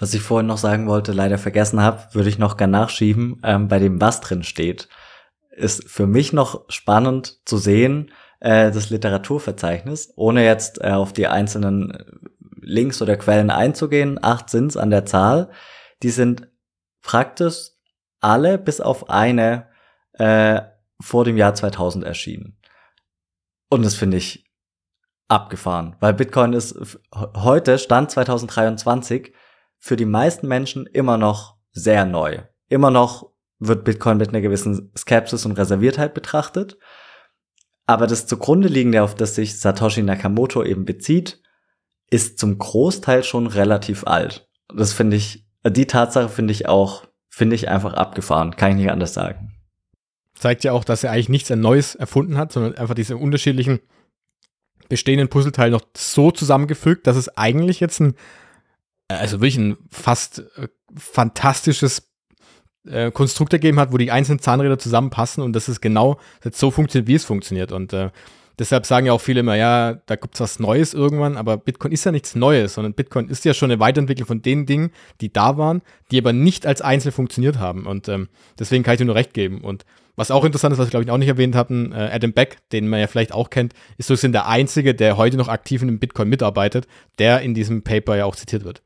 Was 0.00 0.14
ich 0.14 0.22
vorhin 0.22 0.46
noch 0.46 0.56
sagen 0.56 0.86
wollte, 0.86 1.12
leider 1.12 1.36
vergessen 1.36 1.82
habe, 1.82 2.14
würde 2.14 2.30
ich 2.30 2.38
noch 2.38 2.56
gern 2.56 2.70
nachschieben, 2.70 3.38
ähm, 3.44 3.68
bei 3.68 3.78
dem 3.78 4.00
was 4.00 4.22
drin 4.22 4.42
steht, 4.42 4.88
ist 5.50 5.86
für 5.90 6.06
mich 6.06 6.32
noch 6.32 6.64
spannend 6.70 7.46
zu 7.46 7.58
sehen, 7.58 8.10
äh, 8.40 8.70
das 8.70 8.88
Literaturverzeichnis, 8.88 10.14
ohne 10.16 10.42
jetzt 10.42 10.82
äh, 10.82 10.92
auf 10.92 11.12
die 11.12 11.26
einzelnen 11.26 12.22
Links 12.62 13.02
oder 13.02 13.18
Quellen 13.18 13.50
einzugehen, 13.50 14.18
acht 14.22 14.48
sind's 14.48 14.78
an 14.78 14.88
der 14.88 15.04
Zahl, 15.04 15.50
die 16.02 16.08
sind 16.08 16.48
praktisch 17.02 17.72
alle 18.20 18.56
bis 18.56 18.80
auf 18.80 19.10
eine 19.10 19.68
äh, 20.14 20.62
vor 20.98 21.26
dem 21.26 21.36
Jahr 21.36 21.54
2000 21.54 22.06
erschienen. 22.06 22.58
Und 23.68 23.84
das 23.84 23.96
finde 23.96 24.16
ich 24.16 24.50
abgefahren, 25.28 25.96
weil 26.00 26.14
Bitcoin 26.14 26.54
ist 26.54 26.98
heute, 27.12 27.78
Stand 27.78 28.10
2023, 28.10 29.34
für 29.80 29.96
die 29.96 30.04
meisten 30.04 30.46
Menschen 30.46 30.86
immer 30.86 31.16
noch 31.16 31.56
sehr 31.72 32.04
neu. 32.04 32.42
Immer 32.68 32.90
noch 32.90 33.30
wird 33.58 33.84
Bitcoin 33.84 34.18
mit 34.18 34.28
einer 34.28 34.42
gewissen 34.42 34.92
Skepsis 34.96 35.44
und 35.46 35.52
Reserviertheit 35.52 36.14
betrachtet. 36.14 36.78
Aber 37.86 38.06
das 38.06 38.26
zugrunde 38.26 38.68
liegende, 38.68 39.02
auf 39.02 39.14
das 39.14 39.34
sich 39.34 39.58
Satoshi 39.58 40.02
Nakamoto 40.02 40.62
eben 40.62 40.84
bezieht, 40.84 41.42
ist 42.10 42.38
zum 42.38 42.58
Großteil 42.58 43.24
schon 43.24 43.46
relativ 43.46 44.06
alt. 44.06 44.48
Das 44.74 44.92
finde 44.92 45.16
ich, 45.16 45.46
die 45.66 45.86
Tatsache 45.86 46.28
finde 46.28 46.52
ich 46.52 46.68
auch, 46.68 47.06
finde 47.28 47.56
ich 47.56 47.68
einfach 47.68 47.94
abgefahren. 47.94 48.56
Kann 48.56 48.70
ich 48.72 48.76
nicht 48.76 48.90
anders 48.90 49.14
sagen. 49.14 49.54
Zeigt 50.34 50.62
ja 50.62 50.72
auch, 50.72 50.84
dass 50.84 51.04
er 51.04 51.12
eigentlich 51.12 51.28
nichts 51.28 51.50
Neues 51.50 51.94
erfunden 51.94 52.38
hat, 52.38 52.52
sondern 52.52 52.76
einfach 52.76 52.94
diese 52.94 53.16
unterschiedlichen 53.16 53.80
bestehenden 54.88 55.28
Puzzleteile 55.28 55.72
noch 55.72 55.84
so 55.96 56.30
zusammengefügt, 56.30 57.06
dass 57.06 57.16
es 57.16 57.36
eigentlich 57.36 57.80
jetzt 57.80 58.00
ein 58.00 58.14
also 59.16 59.40
wirklich 59.40 59.58
ein 59.58 59.76
fast 59.90 60.44
äh, 60.56 60.68
fantastisches 60.96 62.10
äh, 62.86 63.10
Konstrukt 63.10 63.52
ergeben 63.52 63.78
hat, 63.78 63.92
wo 63.92 63.98
die 63.98 64.10
einzelnen 64.10 64.38
Zahnräder 64.38 64.78
zusammenpassen 64.78 65.42
und 65.42 65.52
das 65.54 65.68
ist 65.68 65.80
genau 65.80 66.18
das 66.42 66.58
so 66.58 66.70
funktioniert, 66.70 67.08
wie 67.08 67.14
es 67.14 67.24
funktioniert. 67.24 67.72
Und 67.72 67.92
äh, 67.92 68.10
deshalb 68.58 68.86
sagen 68.86 69.06
ja 69.06 69.12
auch 69.12 69.20
viele 69.20 69.40
immer, 69.40 69.56
ja, 69.56 69.94
da 70.06 70.16
gibt 70.16 70.34
es 70.34 70.40
was 70.40 70.60
Neues 70.60 70.94
irgendwann, 70.94 71.36
aber 71.36 71.56
Bitcoin 71.56 71.92
ist 71.92 72.04
ja 72.04 72.12
nichts 72.12 72.34
Neues, 72.34 72.74
sondern 72.74 72.94
Bitcoin 72.94 73.28
ist 73.28 73.44
ja 73.44 73.54
schon 73.54 73.70
eine 73.70 73.80
Weiterentwicklung 73.80 74.26
von 74.26 74.42
den 74.42 74.66
Dingen, 74.66 74.92
die 75.20 75.32
da 75.32 75.58
waren, 75.58 75.82
die 76.10 76.18
aber 76.18 76.32
nicht 76.32 76.66
als 76.66 76.82
einzeln 76.82 77.12
funktioniert 77.12 77.58
haben. 77.58 77.86
Und 77.86 78.08
ähm, 78.08 78.28
deswegen 78.58 78.84
kann 78.84 78.94
ich 78.94 78.98
dir 78.98 79.06
nur 79.06 79.14
recht 79.14 79.34
geben. 79.34 79.62
Und 79.62 79.84
was 80.16 80.30
auch 80.30 80.44
interessant 80.44 80.72
ist, 80.72 80.78
was 80.78 80.86
wir 80.86 80.90
glaube 80.90 81.04
ich 81.04 81.10
auch 81.10 81.18
nicht 81.18 81.28
erwähnt 81.28 81.54
hatten, 81.54 81.92
äh, 81.92 82.10
Adam 82.12 82.32
Beck, 82.32 82.58
den 82.72 82.88
man 82.88 83.00
ja 83.00 83.06
vielleicht 83.06 83.32
auch 83.32 83.50
kennt, 83.50 83.72
ist 83.96 84.08
so 84.08 84.28
der 84.28 84.46
einzige, 84.46 84.94
der 84.94 85.16
heute 85.16 85.36
noch 85.36 85.48
aktiv 85.48 85.82
in 85.82 85.88
dem 85.88 85.98
Bitcoin 85.98 86.28
mitarbeitet, 86.28 86.86
der 87.18 87.40
in 87.40 87.54
diesem 87.54 87.82
Paper 87.82 88.16
ja 88.16 88.24
auch 88.26 88.36
zitiert 88.36 88.64
wird. 88.64 88.82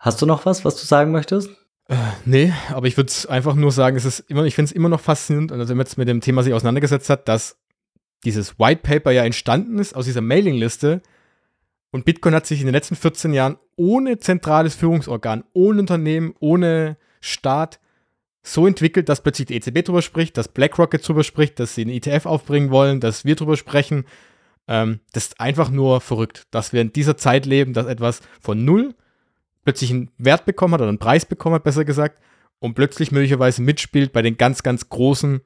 Hast 0.00 0.22
du 0.22 0.26
noch 0.26 0.46
was, 0.46 0.64
was 0.64 0.80
du 0.80 0.86
sagen 0.86 1.12
möchtest? 1.12 1.50
Äh, 1.88 1.96
nee, 2.24 2.54
aber 2.70 2.86
ich 2.86 2.96
würde 2.96 3.12
einfach 3.28 3.54
nur 3.54 3.70
sagen, 3.70 3.98
es 3.98 4.06
ist 4.06 4.20
immer, 4.30 4.44
ich 4.44 4.54
finde 4.54 4.70
es 4.70 4.72
immer 4.72 4.88
noch 4.88 5.00
faszinierend, 5.00 5.52
also 5.52 5.68
wenn 5.68 5.76
man 5.76 5.84
jetzt 5.84 5.98
mit 5.98 6.08
dem 6.08 6.22
Thema 6.22 6.42
sich 6.42 6.54
auseinandergesetzt 6.54 7.10
hat, 7.10 7.28
dass 7.28 7.58
dieses 8.24 8.58
White 8.58 8.80
Paper 8.82 9.10
ja 9.10 9.24
entstanden 9.24 9.78
ist 9.78 9.94
aus 9.94 10.06
dieser 10.06 10.22
Mailingliste 10.22 11.02
und 11.90 12.06
Bitcoin 12.06 12.34
hat 12.34 12.46
sich 12.46 12.60
in 12.60 12.66
den 12.66 12.74
letzten 12.74 12.96
14 12.96 13.34
Jahren 13.34 13.58
ohne 13.76 14.18
zentrales 14.18 14.74
Führungsorgan, 14.74 15.44
ohne 15.52 15.80
Unternehmen, 15.80 16.34
ohne 16.40 16.96
Staat 17.20 17.78
so 18.42 18.66
entwickelt, 18.66 19.10
dass 19.10 19.22
plötzlich 19.22 19.48
die 19.48 19.56
EZB 19.56 19.84
drüber 19.84 20.00
spricht, 20.00 20.38
dass 20.38 20.48
BlackRock 20.48 20.92
drüber 20.92 21.24
spricht, 21.24 21.60
dass 21.60 21.74
sie 21.74 21.82
einen 21.82 21.90
ETF 21.90 22.24
aufbringen 22.24 22.70
wollen, 22.70 23.00
dass 23.00 23.26
wir 23.26 23.36
drüber 23.36 23.58
sprechen. 23.58 24.06
Ähm, 24.66 25.00
das 25.12 25.26
ist 25.26 25.40
einfach 25.40 25.68
nur 25.68 26.00
verrückt, 26.00 26.46
dass 26.52 26.72
wir 26.72 26.80
in 26.80 26.92
dieser 26.92 27.18
Zeit 27.18 27.44
leben, 27.44 27.74
dass 27.74 27.86
etwas 27.86 28.22
von 28.40 28.64
null 28.64 28.94
plötzlich 29.64 29.90
einen 29.90 30.10
Wert 30.18 30.44
bekommen 30.46 30.74
hat 30.74 30.80
oder 30.80 30.88
einen 30.88 30.98
Preis 30.98 31.26
bekommen 31.26 31.54
hat, 31.54 31.64
besser 31.64 31.84
gesagt, 31.84 32.20
und 32.58 32.74
plötzlich 32.74 33.12
möglicherweise 33.12 33.62
mitspielt 33.62 34.12
bei 34.12 34.22
den 34.22 34.36
ganz, 34.36 34.62
ganz 34.62 34.88
großen 34.88 35.40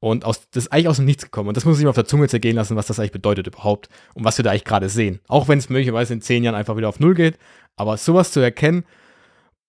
und 0.00 0.26
aus, 0.26 0.50
das 0.50 0.64
ist 0.64 0.72
eigentlich 0.72 0.88
aus 0.88 0.96
dem 0.96 1.06
Nichts 1.06 1.24
gekommen. 1.24 1.48
Und 1.48 1.56
das 1.56 1.64
muss 1.64 1.78
ich 1.78 1.84
mir 1.84 1.88
auf 1.88 1.94
der 1.94 2.04
Zunge 2.04 2.28
zergehen 2.28 2.56
lassen, 2.56 2.76
was 2.76 2.86
das 2.86 2.98
eigentlich 2.98 3.12
bedeutet 3.12 3.46
überhaupt 3.46 3.88
und 4.12 4.22
was 4.22 4.36
wir 4.36 4.42
da 4.42 4.50
eigentlich 4.50 4.64
gerade 4.64 4.90
sehen. 4.90 5.20
Auch 5.28 5.48
wenn 5.48 5.58
es 5.58 5.70
möglicherweise 5.70 6.12
in 6.12 6.20
zehn 6.20 6.44
Jahren 6.44 6.54
einfach 6.54 6.76
wieder 6.76 6.90
auf 6.90 7.00
Null 7.00 7.14
geht. 7.14 7.38
Aber 7.76 7.96
sowas 7.96 8.30
zu 8.30 8.40
erkennen, 8.40 8.84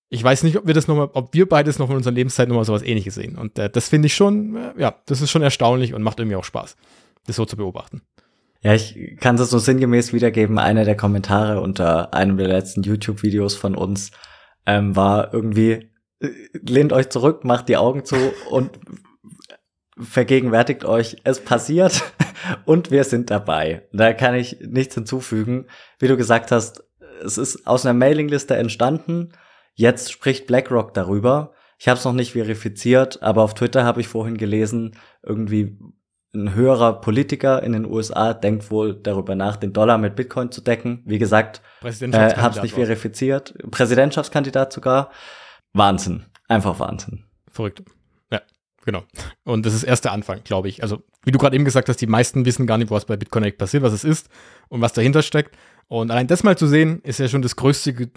ich 0.10 0.22
weiß 0.22 0.44
nicht, 0.44 0.58
ob 0.58 0.68
wir 0.68 0.74
das 0.74 0.90
nochmal, 0.90 1.10
ob 1.14 1.34
wir 1.34 1.48
beides 1.48 1.80
noch 1.80 1.90
in 1.90 1.96
unserer 1.96 2.14
Lebenszeit 2.14 2.50
nochmal 2.50 2.66
sowas 2.66 2.82
ähnliches 2.82 3.16
sehen. 3.16 3.38
Und 3.38 3.58
äh, 3.58 3.70
das 3.70 3.88
finde 3.88 4.08
ich 4.08 4.14
schon, 4.14 4.58
äh, 4.58 4.74
ja, 4.78 4.96
das 5.06 5.22
ist 5.22 5.32
schon 5.32 5.42
erstaunlich 5.42 5.94
und 5.94 6.04
macht 6.04 6.20
irgendwie 6.20 6.36
auch 6.36 6.44
Spaß, 6.44 6.76
das 7.28 7.38
so 7.38 7.46
zu 7.46 7.56
beobachten. 7.56 8.02
Ja, 8.66 8.74
ich 8.74 9.18
kann 9.20 9.36
es 9.36 9.52
so 9.52 9.60
sinngemäß 9.60 10.12
wiedergeben. 10.12 10.58
Einer 10.58 10.86
der 10.86 10.98
Kommentare 10.98 11.62
unter 11.62 12.16
einem 12.16 12.36
der 12.36 12.48
letzten 12.48 12.82
YouTube-Videos 12.82 13.54
von 13.54 13.76
uns 13.76 14.10
ähm, 14.66 14.96
war 14.96 15.32
irgendwie, 15.36 15.92
äh, 16.20 16.30
lehnt 16.54 16.92
euch 16.92 17.10
zurück, 17.10 17.44
macht 17.44 17.70
die 17.70 17.78
Augen 17.78 18.06
zu 18.06 18.16
und 18.50 18.72
vergegenwärtigt 20.00 20.84
euch, 20.84 21.18
es 21.26 21.42
passiert 21.42 22.02
und 22.66 22.90
wir 22.90 23.04
sind 23.04 23.30
dabei. 23.30 23.88
Da 23.94 24.14
kann 24.14 24.34
ich 24.34 24.58
nichts 24.62 24.96
hinzufügen. 24.96 25.68
Wie 26.00 26.08
du 26.08 26.18
gesagt 26.18 26.52
hast, 26.52 26.84
es 27.24 27.38
ist 27.38 27.68
aus 27.68 27.86
einer 27.86 27.94
Mailingliste 27.94 28.56
entstanden. 28.56 29.34
Jetzt 29.76 30.12
spricht 30.12 30.48
BlackRock 30.48 30.96
darüber. 30.96 31.54
Ich 31.78 31.88
habe 31.88 32.00
es 32.00 32.06
noch 32.06 32.14
nicht 32.14 32.32
verifiziert, 32.32 33.22
aber 33.22 33.44
auf 33.44 33.54
Twitter 33.54 33.84
habe 33.84 34.02
ich 34.02 34.08
vorhin 34.08 34.38
gelesen, 34.38 34.98
irgendwie 35.22 35.78
ein 36.36 36.54
höherer 36.54 37.02
Politiker 37.02 37.64
in 37.64 37.74
den 37.74 37.86
USA 37.86 38.34
denkt 38.34 38.70
wohl 38.70 38.94
darüber 38.94 39.36
nach, 39.36 39.56
den 39.56 39.74
Dollar 39.74 39.98
mit 39.98 40.16
Bitcoin 40.16 40.52
zu 40.52 40.62
decken. 40.62 41.02
Wie 41.06 41.18
gesagt, 41.18 41.62
äh, 41.84 42.36
habe 42.36 42.56
es 42.56 42.62
nicht 42.62 42.76
verifiziert. 42.76 43.56
Präsidentschaftskandidat 43.72 44.74
sogar. 44.74 45.12
Wahnsinn. 45.74 46.26
Einfach 46.48 46.80
Wahnsinn. 46.80 47.24
Verrückt. 47.50 47.84
Ja, 48.32 48.42
genau. 48.86 49.04
Und 49.44 49.66
das 49.66 49.74
ist 49.74 49.84
erst 49.84 50.06
der 50.06 50.12
Anfang, 50.12 50.44
glaube 50.44 50.68
ich. 50.68 50.84
Also, 50.84 51.04
wie 51.24 51.32
du 51.32 51.40
gerade 51.40 51.56
eben 51.56 51.66
gesagt 51.66 51.90
hast, 51.90 52.02
die 52.02 52.08
meisten 52.08 52.46
wissen 52.46 52.68
gar 52.68 52.78
nicht, 52.78 52.92
was 52.92 53.06
bei 53.06 53.18
Bitcoin 53.18 53.44
eigentlich 53.44 53.58
passiert, 53.58 53.84
was 53.84 53.94
es 53.94 54.04
ist 54.04 54.30
und 54.70 54.82
was 54.82 54.94
dahinter 54.94 55.24
steckt. 55.24 55.58
Und 55.88 56.12
allein 56.12 56.28
das 56.28 56.44
mal 56.44 56.58
zu 56.58 56.68
sehen, 56.68 57.02
ist 57.04 57.20
ja 57.20 57.28
schon 57.28 57.42
das 57.42 57.56
größte, 57.56 58.10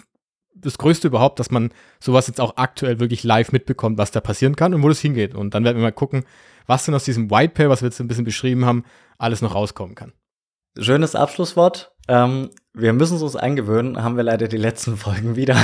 das 0.55 0.77
größte 0.77 1.07
überhaupt, 1.07 1.39
dass 1.39 1.51
man 1.51 1.71
sowas 1.99 2.27
jetzt 2.27 2.41
auch 2.41 2.57
aktuell 2.57 2.99
wirklich 2.99 3.23
live 3.23 3.51
mitbekommt, 3.51 3.97
was 3.97 4.11
da 4.11 4.21
passieren 4.21 4.55
kann 4.55 4.73
und 4.73 4.83
wo 4.83 4.89
das 4.89 4.99
hingeht. 4.99 5.35
Und 5.35 5.53
dann 5.53 5.63
werden 5.63 5.77
wir 5.77 5.83
mal 5.83 5.91
gucken, 5.91 6.25
was 6.69 6.85
denn 6.85 6.93
aus 6.93 7.03
diesem 7.03 7.31
White 7.31 7.55
Paper, 7.55 7.69
was 7.69 7.81
wir 7.81 7.87
jetzt 7.87 7.99
ein 7.99 8.07
bisschen 8.07 8.25
beschrieben 8.25 8.63
haben, 8.63 8.85
alles 9.17 9.41
noch 9.41 9.55
rauskommen 9.55 9.95
kann. 9.95 10.13
Schönes 10.77 11.15
Abschlusswort. 11.15 11.91
Ähm, 12.07 12.51
wir 12.73 12.93
müssen 12.93 13.17
es 13.17 13.23
uns 13.23 13.35
eingewöhnen, 13.35 14.01
haben 14.01 14.17
wir 14.17 14.23
leider 14.23 14.47
die 14.47 14.57
letzten 14.57 14.95
Folgen 14.97 15.35
wieder, 15.35 15.55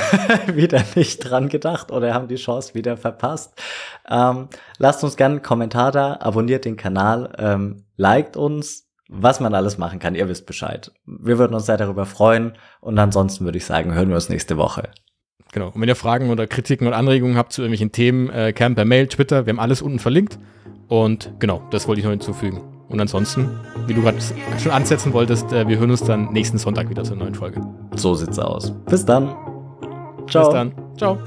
wieder 0.53 0.83
nicht 0.95 1.19
dran 1.19 1.47
gedacht 1.47 1.91
oder 1.91 2.13
haben 2.13 2.27
die 2.27 2.35
Chance 2.35 2.73
wieder 2.73 2.97
verpasst. 2.97 3.53
Ähm, 4.09 4.49
lasst 4.79 5.03
uns 5.03 5.15
gerne 5.15 5.35
einen 5.35 5.41
Kommentar 5.43 5.91
da, 5.91 6.17
abonniert 6.19 6.65
den 6.65 6.75
Kanal, 6.75 7.31
ähm, 7.37 7.85
liked 7.97 8.35
uns, 8.35 8.89
was 9.07 9.39
man 9.39 9.53
alles 9.53 9.77
machen 9.77 9.99
kann. 9.99 10.15
Ihr 10.15 10.27
wisst 10.27 10.47
Bescheid. 10.47 10.91
Wir 11.05 11.37
würden 11.37 11.53
uns 11.53 11.67
sehr 11.67 11.77
darüber 11.77 12.07
freuen 12.07 12.53
und 12.81 12.97
ansonsten 12.97 13.45
würde 13.45 13.59
ich 13.59 13.65
sagen, 13.65 13.93
hören 13.93 14.09
wir 14.09 14.15
uns 14.15 14.29
nächste 14.29 14.57
Woche. 14.57 14.89
Genau. 15.51 15.67
Und 15.67 15.79
wenn 15.79 15.87
ihr 15.87 15.95
Fragen 15.95 16.31
oder 16.31 16.47
Kritiken 16.47 16.87
oder 16.87 16.97
Anregungen 16.97 17.37
habt 17.37 17.53
zu 17.53 17.61
irgendwelchen 17.61 17.91
Themen, 17.91 18.29
äh, 18.29 18.53
gerne 18.53 18.73
per 18.73 18.85
Mail, 18.85 19.07
Twitter, 19.07 19.45
wir 19.45 19.51
haben 19.51 19.59
alles 19.59 19.83
unten 19.83 19.99
verlinkt. 19.99 20.39
Und 20.87 21.33
genau, 21.39 21.61
das 21.71 21.87
wollte 21.87 21.99
ich 21.99 22.05
noch 22.05 22.11
hinzufügen. 22.11 22.61
Und 22.89 22.99
ansonsten, 22.99 23.49
wie 23.87 23.93
du 23.93 24.01
gerade 24.01 24.17
schon 24.59 24.71
ansetzen 24.71 25.11
wolltest, 25.13 25.51
äh, 25.51 25.67
wir 25.67 25.79
hören 25.79 25.91
uns 25.91 26.03
dann 26.03 26.31
nächsten 26.31 26.57
Sonntag 26.57 26.89
wieder 26.89 27.03
zur 27.03 27.15
neuen 27.15 27.33
Folge. 27.33 27.61
So 27.95 28.13
sieht's 28.13 28.37
aus. 28.37 28.71
Bis 28.85 29.03
dann. 29.05 29.35
Ciao. 30.27 30.45
Bis 30.45 30.53
dann. 30.53 30.73
Ciao. 30.97 31.17